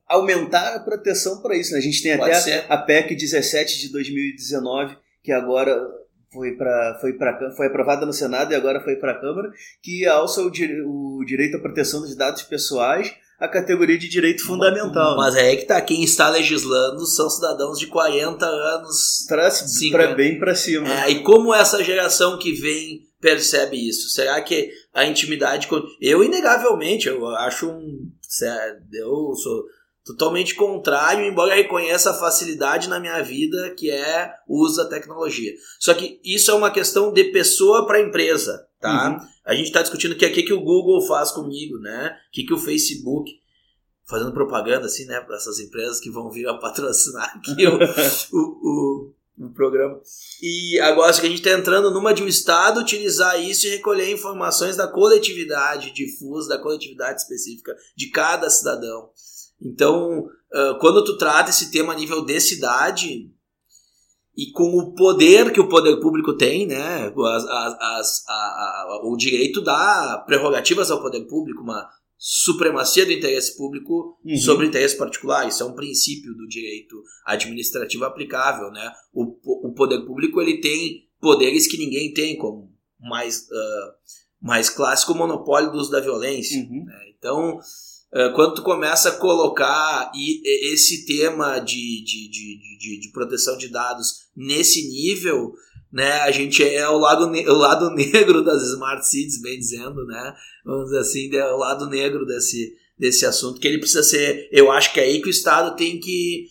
aumentar 0.08 0.74
a 0.74 0.80
proteção 0.80 1.40
para 1.40 1.56
isso. 1.56 1.72
Né? 1.72 1.78
A 1.78 1.82
gente 1.82 2.02
tem 2.02 2.16
Pode 2.16 2.30
até 2.30 2.40
ser. 2.40 2.64
a 2.68 2.76
PEC 2.78 3.14
17 3.14 3.78
de 3.78 3.92
2019, 3.92 4.96
que 5.22 5.32
agora 5.32 5.76
foi, 6.32 6.52
pra, 6.52 6.98
foi, 7.00 7.12
pra, 7.14 7.52
foi 7.56 7.66
aprovada 7.66 8.06
no 8.06 8.12
Senado 8.12 8.52
e 8.52 8.54
agora 8.54 8.82
foi 8.82 8.96
para 8.96 9.12
a 9.12 9.20
Câmara, 9.20 9.50
que 9.82 10.06
alça 10.06 10.40
o, 10.42 10.48
o 10.48 11.24
direito 11.24 11.56
à 11.56 11.60
proteção 11.60 12.00
dos 12.00 12.16
dados 12.16 12.42
pessoais 12.42 13.14
a 13.40 13.48
categoria 13.48 13.98
de 13.98 14.06
direito 14.06 14.44
fundamental. 14.44 15.16
Mas 15.16 15.34
é 15.34 15.56
que 15.56 15.64
tá, 15.64 15.80
quem 15.80 16.04
está 16.04 16.28
legislando 16.28 17.06
são 17.06 17.30
cidadãos 17.30 17.78
de 17.78 17.86
40 17.86 18.44
anos. 18.44 19.24
Para 19.96 20.14
bem 20.14 20.38
para 20.38 20.54
cima. 20.54 20.86
É, 21.04 21.10
e 21.10 21.22
como 21.22 21.54
essa 21.54 21.82
geração 21.82 22.38
que 22.38 22.52
vem 22.52 23.09
percebe 23.20 23.76
isso? 23.76 24.08
Será 24.08 24.40
que 24.40 24.70
a 24.92 25.04
intimidade. 25.04 25.68
Eu, 26.00 26.24
inegavelmente, 26.24 27.08
eu 27.08 27.26
acho 27.28 27.68
um. 27.68 28.10
Eu 28.92 29.34
sou 29.34 29.64
totalmente 30.04 30.54
contrário, 30.54 31.24
embora 31.24 31.54
reconheça 31.54 32.10
a 32.10 32.18
facilidade 32.18 32.88
na 32.88 32.98
minha 32.98 33.20
vida 33.22 33.74
que 33.76 33.90
é 33.90 34.32
o 34.48 34.64
uso 34.64 34.82
da 34.82 34.88
tecnologia. 34.88 35.52
Só 35.78 35.94
que 35.94 36.20
isso 36.24 36.50
é 36.50 36.54
uma 36.54 36.70
questão 36.70 37.12
de 37.12 37.24
pessoa 37.24 37.86
para 37.86 38.00
empresa, 38.00 38.66
tá? 38.80 39.10
Uhum. 39.10 39.28
A 39.44 39.54
gente 39.54 39.66
está 39.66 39.82
discutindo 39.82 40.16
que 40.16 40.26
o 40.26 40.32
que, 40.32 40.42
que 40.42 40.52
o 40.52 40.62
Google 40.62 41.06
faz 41.06 41.30
comigo, 41.30 41.78
né? 41.78 42.16
O 42.28 42.32
que, 42.32 42.44
que 42.44 42.54
o 42.54 42.58
Facebook 42.58 43.30
fazendo 44.08 44.32
propaganda 44.32 44.86
assim, 44.86 45.04
né, 45.04 45.20
para 45.20 45.36
essas 45.36 45.60
empresas 45.60 46.00
que 46.00 46.10
vão 46.10 46.28
vir 46.32 46.48
a 46.48 46.58
patrocinar 46.58 47.32
aqui 47.36 47.64
o, 47.64 47.78
o, 48.36 48.40
o, 48.40 49.14
o, 49.40 49.52
programa. 49.52 50.00
E 50.42 50.78
agora 50.80 51.12
que 51.12 51.26
a 51.26 51.30
gente 51.30 51.44
está 51.44 51.58
entrando 51.58 51.90
numa 51.90 52.12
de 52.12 52.22
um 52.22 52.28
estado 52.28 52.80
utilizar 52.80 53.40
isso 53.40 53.66
e 53.66 53.70
recolher 53.70 54.12
informações 54.12 54.76
da 54.76 54.86
coletividade 54.86 55.92
difusa, 55.92 56.50
da 56.50 56.62
coletividade 56.62 57.20
específica 57.20 57.74
de 57.96 58.10
cada 58.10 58.50
cidadão. 58.50 59.10
Então, 59.60 60.28
quando 60.80 61.04
tu 61.04 61.16
trata 61.16 61.50
esse 61.50 61.70
tema 61.70 61.92
a 61.92 61.96
nível 61.96 62.24
de 62.24 62.40
cidade 62.40 63.30
e 64.36 64.52
com 64.52 64.78
o 64.78 64.94
poder 64.94 65.52
que 65.52 65.60
o 65.60 65.68
poder 65.68 66.00
público 66.00 66.36
tem, 66.36 66.66
né, 66.66 67.12
as, 67.34 67.44
as, 67.44 68.24
a, 68.28 68.32
a, 68.32 69.00
o 69.04 69.16
direito 69.16 69.60
dá 69.60 70.22
prerrogativas 70.26 70.90
ao 70.90 71.02
poder 71.02 71.26
público, 71.26 71.62
uma 71.62 71.88
supremacia 72.22 73.06
do 73.06 73.12
interesse 73.12 73.56
público 73.56 74.18
uhum. 74.22 74.36
sobre 74.36 74.66
o 74.66 74.68
interesse 74.68 74.94
particular. 74.98 75.48
Isso 75.48 75.62
é 75.62 75.66
um 75.66 75.74
princípio 75.74 76.34
do 76.34 76.46
direito 76.46 77.02
administrativo 77.24 78.04
aplicável, 78.04 78.70
né? 78.70 78.92
O, 79.10 79.22
o 79.68 79.72
poder 79.72 80.04
público 80.04 80.38
ele 80.38 80.60
tem 80.60 81.08
poderes 81.18 81.66
que 81.66 81.78
ninguém 81.78 82.12
tem, 82.12 82.36
como 82.36 82.70
mais 83.00 83.48
uh, 83.48 83.92
mais 84.38 84.68
clássico 84.68 85.14
monopólio 85.14 85.72
do 85.72 85.78
uso 85.78 85.90
da 85.90 86.00
violência. 86.00 86.60
Uhum. 86.60 86.84
Né? 86.84 87.12
Então 87.16 87.58
eh, 88.12 88.30
quando 88.30 88.56
tu 88.56 88.62
começa 88.62 89.10
a 89.10 89.16
colocar 89.16 90.10
esse 90.72 91.06
tema 91.06 91.58
de, 91.60 92.02
de, 92.04 92.28
de, 92.28 92.78
de, 92.78 93.00
de 93.00 93.12
proteção 93.12 93.56
de 93.56 93.68
dados 93.68 94.26
nesse 94.34 94.88
nível, 94.88 95.52
né, 95.92 96.12
a 96.20 96.30
gente 96.30 96.62
é 96.62 96.88
o 96.88 96.98
lado, 96.98 97.26
o 97.26 97.56
lado 97.56 97.90
negro 97.94 98.44
das 98.44 98.62
smart 98.62 99.06
cities, 99.06 99.40
bem 99.40 99.58
dizendo, 99.58 100.04
né, 100.06 100.34
vamos 100.64 100.86
dizer 100.86 100.98
assim, 100.98 101.34
é 101.34 101.52
o 101.52 101.56
lado 101.56 101.86
negro 101.86 102.24
desse, 102.24 102.74
desse 102.98 103.26
assunto, 103.26 103.60
que 103.60 103.66
ele 103.66 103.78
precisa 103.78 104.02
ser, 104.02 104.48
eu 104.52 104.70
acho 104.70 104.92
que 104.92 105.00
é 105.00 105.04
aí 105.04 105.20
que 105.20 105.28
o 105.28 105.30
Estado 105.30 105.76
tem 105.76 105.98
que, 105.98 106.46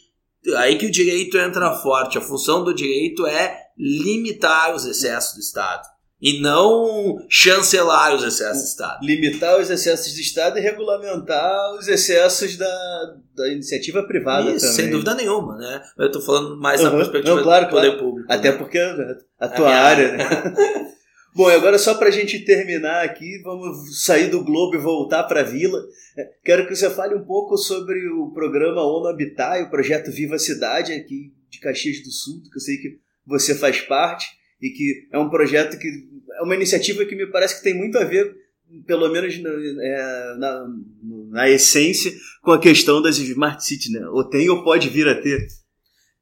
aí 0.57 0.77
que 0.77 0.85
o 0.85 0.91
direito 0.91 1.37
entra 1.37 1.73
forte, 1.75 2.17
a 2.17 2.21
função 2.21 2.63
do 2.63 2.73
direito 2.73 3.25
é 3.25 3.67
limitar 3.77 4.75
os 4.75 4.85
excessos 4.85 5.35
do 5.35 5.39
Estado 5.39 5.98
e 6.21 6.41
não 6.41 7.17
chancelar 7.29 8.13
os 8.13 8.23
excessos 8.23 8.63
do 8.63 8.67
Estado. 8.67 9.05
Limitar 9.05 9.59
os 9.59 9.69
excessos 9.69 10.13
do 10.13 10.19
Estado 10.19 10.59
e 10.59 10.61
regulamentar 10.61 11.75
os 11.75 11.87
excessos 11.87 12.57
da, 12.57 13.15
da 13.35 13.47
iniciativa 13.47 14.03
privada 14.03 14.51
Isso, 14.51 14.65
também. 14.65 14.75
Sem 14.75 14.89
dúvida 14.89 15.15
nenhuma, 15.15 15.57
né? 15.57 15.81
Eu 15.97 16.07
estou 16.07 16.21
falando 16.21 16.59
mais 16.59 16.81
uhum. 16.81 16.91
da 16.91 16.97
perspectiva 16.97 17.35
não, 17.35 17.43
claro, 17.43 17.65
do 17.65 17.71
poder 17.71 17.91
claro. 17.91 18.03
público. 18.03 18.31
Até 18.31 18.51
né? 18.51 18.57
porque 18.57 18.77
é 18.77 19.17
a 19.39 19.47
tua 19.47 19.69
a 19.69 19.81
área, 19.81 20.11
né? 20.11 20.27
Bom, 21.33 21.47
agora 21.47 21.77
só 21.77 21.93
para 21.93 22.09
a 22.09 22.11
gente 22.11 22.39
terminar 22.39 23.05
aqui, 23.05 23.39
vamos 23.43 24.03
sair 24.03 24.29
do 24.29 24.43
Globo 24.43 24.75
e 24.75 24.79
voltar 24.79 25.23
para 25.23 25.41
a 25.41 25.43
Vila. 25.43 25.79
É, 26.17 26.27
quero 26.43 26.67
que 26.67 26.75
você 26.75 26.89
fale 26.89 27.15
um 27.15 27.23
pouco 27.23 27.55
sobre 27.55 28.09
o 28.09 28.31
programa 28.33 28.81
ONU 28.81 29.07
Habitat 29.07 29.59
e 29.59 29.63
o 29.63 29.69
projeto 29.69 30.11
Viva 30.11 30.37
Cidade 30.37 30.91
aqui 30.91 31.31
de 31.49 31.59
Caxias 31.59 32.03
do 32.03 32.11
Sul, 32.11 32.41
que 32.51 32.57
eu 32.57 32.61
sei 32.61 32.77
que 32.77 32.99
você 33.25 33.55
faz 33.55 33.79
parte 33.79 34.38
e 34.61 34.69
que 34.69 35.07
é 35.11 35.17
um 35.17 35.29
projeto 35.29 35.77
que 35.77 35.87
é 36.39 36.43
uma 36.43 36.55
iniciativa 36.55 37.05
que 37.05 37.15
me 37.15 37.27
parece 37.27 37.57
que 37.57 37.63
tem 37.63 37.73
muito 37.73 37.97
a 37.97 38.03
ver, 38.03 38.35
pelo 38.85 39.09
menos 39.09 39.37
na, 39.41 39.49
é, 39.49 40.35
na, 40.37 40.67
na 41.31 41.49
essência, 41.49 42.11
com 42.41 42.51
a 42.51 42.59
questão 42.59 43.01
das 43.01 43.17
smart 43.17 43.63
cities, 43.63 43.91
né? 43.91 44.07
Ou 44.09 44.23
tem 44.23 44.49
ou 44.49 44.63
pode 44.63 44.89
vir 44.89 45.07
a 45.07 45.19
ter. 45.19 45.47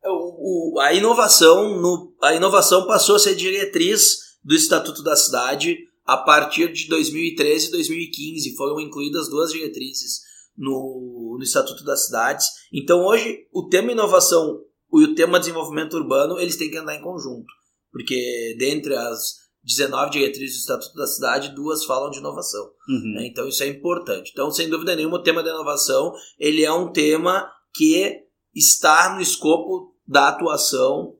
É, 0.03 0.09
o, 0.09 0.73
o, 0.73 0.79
a 0.79 0.93
inovação 0.93 1.81
no, 1.81 2.15
a 2.21 2.33
inovação 2.33 2.87
passou 2.87 3.15
a 3.15 3.19
ser 3.19 3.35
diretriz 3.35 4.37
do 4.43 4.55
Estatuto 4.55 5.03
da 5.03 5.15
Cidade 5.15 5.77
a 6.05 6.15
partir 6.15 6.71
de 6.71 6.87
2013 6.87 7.67
e 7.67 7.71
2015 7.71 8.55
foram 8.55 8.79
incluídas 8.79 9.29
duas 9.29 9.51
diretrizes 9.51 10.21
no, 10.57 11.35
no 11.37 11.43
Estatuto 11.43 11.83
das 11.83 12.05
Cidades. 12.05 12.47
Então 12.71 13.05
hoje 13.05 13.45
o 13.51 13.67
tema 13.67 13.91
inovação 13.91 14.61
e 14.93 15.03
o 15.03 15.15
tema 15.15 15.39
desenvolvimento 15.39 15.97
urbano 15.97 16.39
eles 16.39 16.55
têm 16.55 16.71
que 16.71 16.77
andar 16.77 16.95
em 16.95 17.01
conjunto. 17.01 17.56
Porque 17.97 18.55
dentre 18.59 18.95
as 18.95 19.47
19 19.63 20.11
diretrizes 20.11 20.55
do 20.55 20.59
Estatuto 20.59 20.95
da 20.95 21.07
Cidade, 21.07 21.55
duas 21.55 21.83
falam 21.83 22.09
de 22.09 22.19
inovação. 22.19 22.71
Uhum. 22.87 23.13
Né? 23.15 23.27
Então 23.27 23.47
isso 23.47 23.63
é 23.63 23.67
importante. 23.67 24.31
Então, 24.31 24.49
sem 24.49 24.69
dúvida 24.69 24.95
nenhuma, 24.95 25.17
o 25.17 25.23
tema 25.23 25.43
da 25.43 25.49
inovação 25.49 26.13
ele 26.39 26.63
é 26.63 26.71
um 26.71 26.91
tema 26.91 27.51
que 27.73 28.23
está 28.55 29.13
no 29.13 29.21
escopo 29.21 29.93
da 30.07 30.29
atuação 30.29 31.15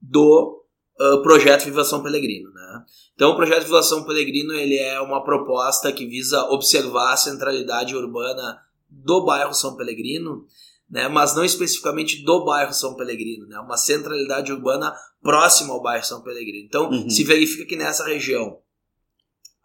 do 0.00 0.62
uh, 1.00 1.22
projeto 1.22 1.64
Viva 1.64 1.84
São 1.84 2.02
Pelegrino. 2.02 2.52
Né? 2.52 2.84
Então, 3.14 3.32
o 3.32 3.36
projeto 3.36 3.64
Viva 3.64 3.82
São 3.82 4.04
Pelegrino 4.04 4.52
ele 4.52 4.78
é 4.78 5.00
uma 5.00 5.24
proposta 5.24 5.90
que 5.90 6.06
visa 6.06 6.44
observar 6.50 7.14
a 7.14 7.16
centralidade 7.16 7.96
urbana 7.96 8.60
do 8.88 9.24
bairro 9.24 9.52
São 9.52 9.76
Pelegrino 9.76 10.46
né, 10.88 11.06
mas 11.08 11.34
não 11.34 11.44
especificamente 11.44 12.22
do 12.24 12.44
bairro 12.44 12.72
São 12.72 12.94
Pelegrino, 12.94 13.46
né, 13.46 13.58
uma 13.60 13.76
centralidade 13.76 14.52
urbana 14.52 14.94
próxima 15.20 15.74
ao 15.74 15.82
bairro 15.82 16.04
São 16.04 16.22
Pelegrino. 16.22 16.66
Então, 16.66 16.90
uhum. 16.90 17.10
se 17.10 17.24
verifica 17.24 17.66
que 17.66 17.76
nessa 17.76 18.06
região 18.06 18.60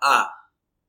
há 0.02 0.30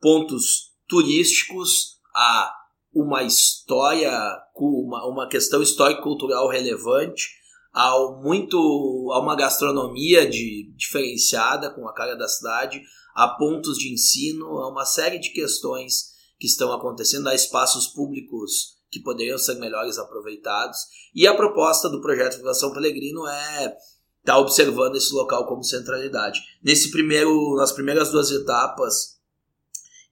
pontos 0.00 0.72
turísticos, 0.88 1.98
há 2.14 2.52
uma 2.92 3.22
história, 3.22 4.12
uma, 4.56 5.06
uma 5.06 5.28
questão 5.28 5.62
histórico-cultural 5.62 6.48
relevante, 6.48 7.28
há, 7.72 7.96
muito, 8.22 9.10
há 9.12 9.20
uma 9.20 9.36
gastronomia 9.36 10.28
de, 10.28 10.72
diferenciada 10.76 11.70
com 11.70 11.88
a 11.88 11.94
cara 11.94 12.14
da 12.16 12.28
cidade, 12.28 12.82
há 13.14 13.28
pontos 13.28 13.78
de 13.78 13.92
ensino, 13.92 14.58
há 14.58 14.68
uma 14.68 14.84
série 14.84 15.18
de 15.18 15.30
questões 15.30 16.12
que 16.38 16.46
estão 16.46 16.72
acontecendo, 16.72 17.28
há 17.28 17.34
espaços 17.34 17.86
públicos 17.86 18.73
que 18.94 19.00
poderiam 19.00 19.36
ser 19.36 19.56
melhores 19.56 19.98
aproveitados. 19.98 20.78
E 21.12 21.26
a 21.26 21.34
proposta 21.34 21.88
do 21.88 22.00
projeto 22.00 22.36
Vivação 22.36 22.72
Pelegrino 22.72 23.26
é 23.26 23.76
está 24.20 24.38
observando 24.38 24.96
esse 24.96 25.12
local 25.12 25.46
como 25.46 25.64
centralidade. 25.64 26.40
Nesse 26.62 26.90
primeiro, 26.90 27.56
nas 27.56 27.72
primeiras 27.72 28.10
duas 28.10 28.30
etapas 28.30 29.18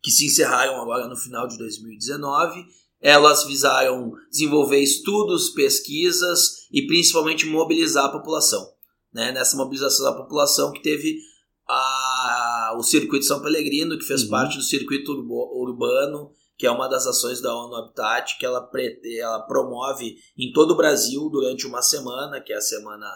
que 0.02 0.10
se 0.10 0.26
encerraram 0.26 0.82
agora 0.82 1.06
no 1.06 1.16
final 1.16 1.46
de 1.46 1.56
2019, 1.56 2.66
elas 3.00 3.44
visaram 3.44 4.12
desenvolver 4.30 4.80
estudos, 4.80 5.50
pesquisas 5.50 6.66
e 6.70 6.86
principalmente 6.86 7.46
mobilizar 7.46 8.06
a 8.06 8.12
população. 8.12 8.68
Né? 9.12 9.32
Nessa 9.32 9.56
mobilização 9.56 10.04
da 10.04 10.12
população 10.12 10.72
que 10.72 10.82
teve 10.82 11.18
a, 11.66 12.74
o 12.76 12.82
Circuito 12.82 13.24
São 13.24 13.40
Pellegrino, 13.40 13.96
que 13.96 14.04
fez 14.04 14.24
uhum. 14.24 14.30
parte 14.30 14.58
do 14.58 14.62
Circuito 14.62 15.12
Urbano, 15.12 16.32
que 16.56 16.66
é 16.66 16.70
uma 16.70 16.88
das 16.88 17.06
ações 17.06 17.40
da 17.40 17.54
ONU 17.54 17.74
Habitat, 17.74 18.38
que 18.38 18.46
ela, 18.46 18.70
ela 19.18 19.40
promove 19.40 20.16
em 20.36 20.52
todo 20.52 20.72
o 20.72 20.76
Brasil 20.76 21.28
durante 21.28 21.66
uma 21.66 21.82
semana, 21.82 22.40
que 22.40 22.52
é 22.52 22.56
a 22.56 22.60
semana 22.60 23.06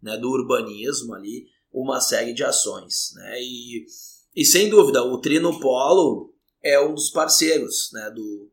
né, 0.00 0.16
do 0.16 0.28
urbanismo 0.28 1.14
ali, 1.14 1.46
uma 1.72 2.00
série 2.00 2.34
de 2.34 2.44
ações. 2.44 3.12
Né? 3.14 3.40
E, 3.40 3.86
e 4.36 4.44
sem 4.44 4.68
dúvida, 4.68 5.02
o 5.02 5.20
Trino 5.20 5.58
Polo 5.58 6.34
é 6.62 6.80
um 6.80 6.94
dos 6.94 7.10
parceiros 7.10 7.90
né, 7.92 8.10
do, 8.10 8.50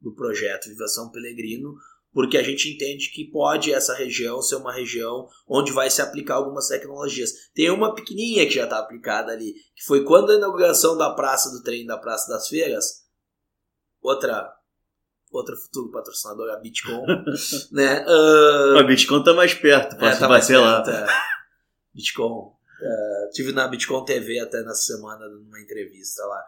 do 0.00 0.14
projeto 0.14 0.68
Viva 0.68 0.88
São 0.88 1.10
Pelegrino, 1.10 1.74
porque 2.12 2.36
a 2.36 2.42
gente 2.42 2.68
entende 2.68 3.10
que 3.10 3.30
pode 3.30 3.72
essa 3.72 3.94
região 3.94 4.42
ser 4.42 4.56
uma 4.56 4.72
região 4.72 5.26
onde 5.48 5.72
vai 5.72 5.88
se 5.88 6.02
aplicar 6.02 6.34
algumas 6.34 6.68
tecnologias. 6.68 7.32
Tem 7.54 7.70
uma 7.70 7.94
pequenininha 7.94 8.46
que 8.46 8.54
já 8.54 8.64
está 8.64 8.78
aplicada 8.78 9.32
ali, 9.32 9.54
que 9.74 9.84
foi 9.86 10.04
quando 10.04 10.30
a 10.30 10.36
inauguração 10.36 10.96
da 10.96 11.14
Praça 11.14 11.50
do 11.50 11.62
Trem, 11.62 11.86
da 11.86 11.96
Praça 11.96 12.30
das 12.30 12.48
Feiras, 12.48 13.01
outra 14.02 14.52
outra 15.30 15.56
futuro 15.56 15.90
patrocinador, 15.90 16.50
a 16.50 16.56
Bitcoin, 16.56 17.06
né? 17.72 18.04
Uh, 18.06 18.78
a 18.78 18.82
Bitcoin 18.82 19.24
tá 19.24 19.32
mais 19.32 19.54
perto, 19.54 19.96
posso 19.96 20.16
é, 20.16 20.18
tá 20.18 20.28
bater 20.28 20.58
lá. 20.58 20.82
Perto, 20.82 20.96
é. 20.96 21.06
Bitcoin. 21.94 22.52
Uh, 22.82 23.30
tive 23.32 23.52
na 23.52 23.66
Bitcoin 23.68 24.04
TV 24.04 24.40
até 24.40 24.62
nessa 24.62 24.82
semana 24.82 25.26
numa 25.28 25.60
entrevista 25.60 26.22
lá. 26.26 26.44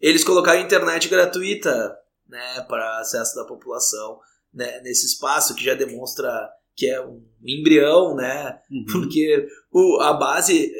Eles 0.00 0.22
colocaram 0.22 0.60
internet 0.60 1.08
gratuita, 1.08 1.98
né, 2.28 2.60
para 2.68 3.00
acesso 3.00 3.34
da 3.34 3.44
população, 3.44 4.20
né, 4.52 4.80
nesse 4.82 5.06
espaço 5.06 5.54
que 5.54 5.64
já 5.64 5.74
demonstra 5.74 6.48
que 6.76 6.86
é 6.86 7.04
um 7.04 7.22
embrião, 7.44 8.14
né? 8.14 8.58
Uhum. 8.70 8.86
Porque 8.90 9.46
o, 9.70 10.00
a 10.00 10.14
base 10.14 10.72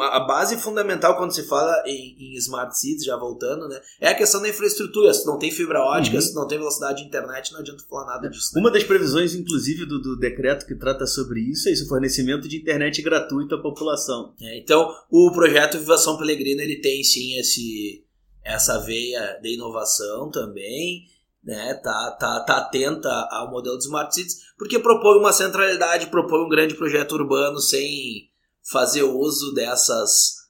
a 0.00 0.20
base 0.20 0.56
fundamental 0.58 1.16
quando 1.16 1.32
se 1.32 1.44
fala 1.44 1.82
em, 1.86 2.16
em, 2.18 2.36
smart 2.38 2.76
cities, 2.76 3.04
já 3.04 3.16
voltando, 3.16 3.68
né, 3.68 3.80
é 4.00 4.08
a 4.08 4.14
questão 4.14 4.42
da 4.42 4.48
infraestrutura. 4.48 5.14
Se 5.14 5.24
não 5.24 5.38
tem 5.38 5.50
fibra 5.50 5.80
ótica, 5.80 6.16
uhum. 6.16 6.22
se 6.22 6.34
não 6.34 6.46
tem 6.46 6.58
velocidade 6.58 7.02
de 7.02 7.08
internet, 7.08 7.52
não 7.52 7.60
adianta 7.60 7.84
falar 7.88 8.06
nada 8.06 8.28
disso. 8.28 8.50
Né? 8.54 8.60
Uma 8.60 8.70
das 8.70 8.82
previsões, 8.82 9.34
inclusive, 9.34 9.86
do, 9.86 10.00
do, 10.00 10.18
decreto 10.18 10.66
que 10.66 10.74
trata 10.74 11.06
sobre 11.06 11.40
isso 11.40 11.68
é 11.68 11.72
o 11.72 11.88
fornecimento 11.88 12.48
de 12.48 12.56
internet 12.56 13.00
gratuito 13.00 13.54
à 13.54 13.62
população. 13.62 14.34
É, 14.40 14.58
então, 14.58 14.92
o 15.10 15.30
projeto 15.32 15.78
Vivação 15.78 16.18
Pelegrina, 16.18 16.62
ele 16.62 16.80
tem 16.80 17.04
sim 17.04 17.38
esse, 17.38 18.04
essa 18.44 18.78
veia 18.78 19.38
de 19.40 19.54
inovação 19.54 20.30
também, 20.30 21.04
né, 21.44 21.74
tá, 21.74 22.16
tá, 22.18 22.40
tá 22.40 22.56
atenta 22.56 23.08
ao 23.30 23.52
modelo 23.52 23.78
de 23.78 23.84
smart 23.84 24.12
cities, 24.12 24.38
porque 24.58 24.80
propõe 24.80 25.18
uma 25.18 25.32
centralidade, 25.32 26.08
propõe 26.08 26.44
um 26.44 26.48
grande 26.48 26.74
projeto 26.74 27.12
urbano 27.12 27.60
sem 27.60 28.28
fazer 28.70 29.02
uso 29.02 29.52
dessas 29.54 30.46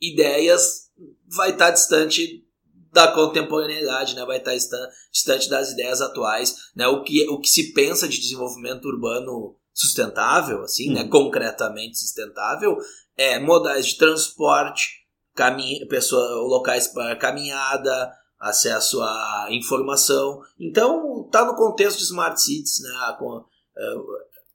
ideias 0.00 0.90
vai 1.26 1.50
estar 1.50 1.66
tá 1.66 1.70
distante 1.70 2.44
da 2.92 3.12
contemporaneidade, 3.12 4.16
né? 4.16 4.24
vai 4.24 4.38
estar 4.38 4.52
tá 4.52 4.88
distante 5.12 5.48
das 5.48 5.70
ideias 5.70 6.00
atuais. 6.00 6.56
Né? 6.74 6.86
O, 6.88 7.02
que, 7.02 7.28
o 7.28 7.38
que 7.38 7.48
se 7.48 7.72
pensa 7.72 8.08
de 8.08 8.20
desenvolvimento 8.20 8.86
urbano 8.86 9.56
sustentável, 9.72 10.62
assim, 10.62 10.92
né? 10.92 11.02
Uhum. 11.02 11.10
concretamente 11.10 11.98
sustentável, 11.98 12.76
é 13.16 13.38
modais 13.38 13.86
de 13.86 13.96
transporte, 13.96 15.06
caminho, 15.34 15.86
pessoa, 15.88 16.34
locais 16.42 16.88
para 16.88 17.16
caminhada, 17.16 18.12
acesso 18.38 19.00
à 19.00 19.46
informação. 19.50 20.42
Então, 20.58 21.24
está 21.24 21.44
no 21.44 21.54
contexto 21.54 21.98
de 21.98 22.04
smart 22.04 22.40
cities, 22.40 22.80
né? 22.80 22.90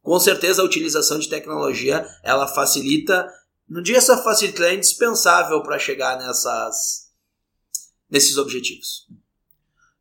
Com, 0.06 0.20
certeza 0.20 0.62
a 0.62 0.66
utilização 0.66 1.18
de 1.18 1.28
tecnologia 1.28 2.06
ela 2.24 2.47
facilita, 2.47 3.28
não 3.68 3.82
diria 3.82 3.99
só 3.99 4.22
facilita, 4.24 4.64
é 4.66 4.76
indispensável 4.76 5.64
para 5.64 5.80
chegar 5.80 6.20
nessas, 6.20 7.12
nesses 8.08 8.38
objetivos. 8.38 9.08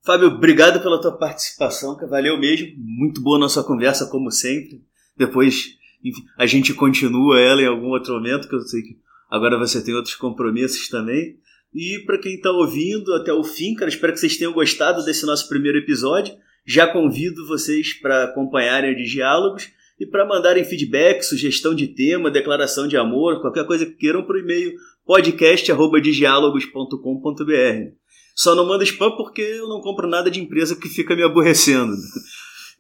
Fábio, 0.03 0.29
obrigado 0.29 0.83
pela 0.83 1.01
tua 1.01 1.17
participação, 1.17 1.97
que 1.97 2.05
valeu 2.05 2.39
mesmo. 2.39 2.69
Muito 2.77 3.23
boa 3.23 3.39
nossa 3.39 3.65
conversa, 3.65 4.05
como 4.05 4.31
sempre. 4.31 4.85
Depois 5.17 5.79
enfim, 6.05 6.23
a 6.37 6.45
gente 6.45 6.75
continua 6.75 7.41
ela 7.41 7.63
em 7.63 7.67
algum 7.67 7.89
outro 7.89 8.13
momento, 8.13 8.47
que 8.47 8.55
eu 8.55 8.61
sei 8.61 8.83
que 8.83 8.99
agora 9.31 9.57
você 9.57 9.83
tem 9.83 9.95
outros 9.95 10.17
compromissos 10.17 10.89
também. 10.89 11.39
E 11.73 12.01
para 12.05 12.19
quem 12.19 12.35
está 12.35 12.51
ouvindo 12.51 13.15
até 13.15 13.33
o 13.33 13.43
fim, 13.43 13.75
cara, 13.75 13.89
espero 13.89 14.13
que 14.13 14.21
vocês 14.21 14.37
tenham 14.37 14.53
gostado 14.53 15.03
desse 15.03 15.25
nosso 15.25 15.49
primeiro 15.49 15.79
episódio. 15.79 16.37
Já 16.67 16.87
convido 16.87 17.47
vocês 17.47 17.95
para 17.95 18.25
acompanharem 18.25 19.03
os 19.03 19.11
diálogos 19.11 19.73
e 19.99 20.07
para 20.07 20.27
mandarem 20.27 20.65
feedback, 20.65 21.23
sugestão 21.23 21.75
de 21.75 21.89
tema, 21.89 22.31
declaração 22.31 22.87
de 22.89 22.97
amor, 22.97 23.41
qualquer 23.41 23.67
coisa 23.67 23.85
que 23.87 23.93
queiram 23.93 24.27
o 24.27 24.37
e-mail 24.37 24.75
podcast@diálogos.com.br. 25.07 27.95
Só 28.35 28.55
não 28.55 28.67
manda 28.67 28.85
spam 28.85 29.11
porque 29.17 29.43
eu 29.43 29.69
não 29.69 29.81
compro 29.81 30.09
nada 30.09 30.31
de 30.31 30.41
empresa 30.41 30.75
que 30.75 30.89
fica 30.89 31.15
me 31.15 31.23
aborrecendo. 31.23 31.93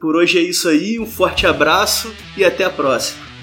Por 0.00 0.16
hoje 0.16 0.38
é 0.38 0.42
isso 0.42 0.68
aí, 0.68 0.98
um 0.98 1.06
forte 1.06 1.46
abraço 1.46 2.12
e 2.36 2.44
até 2.44 2.64
a 2.64 2.70
próxima. 2.70 3.33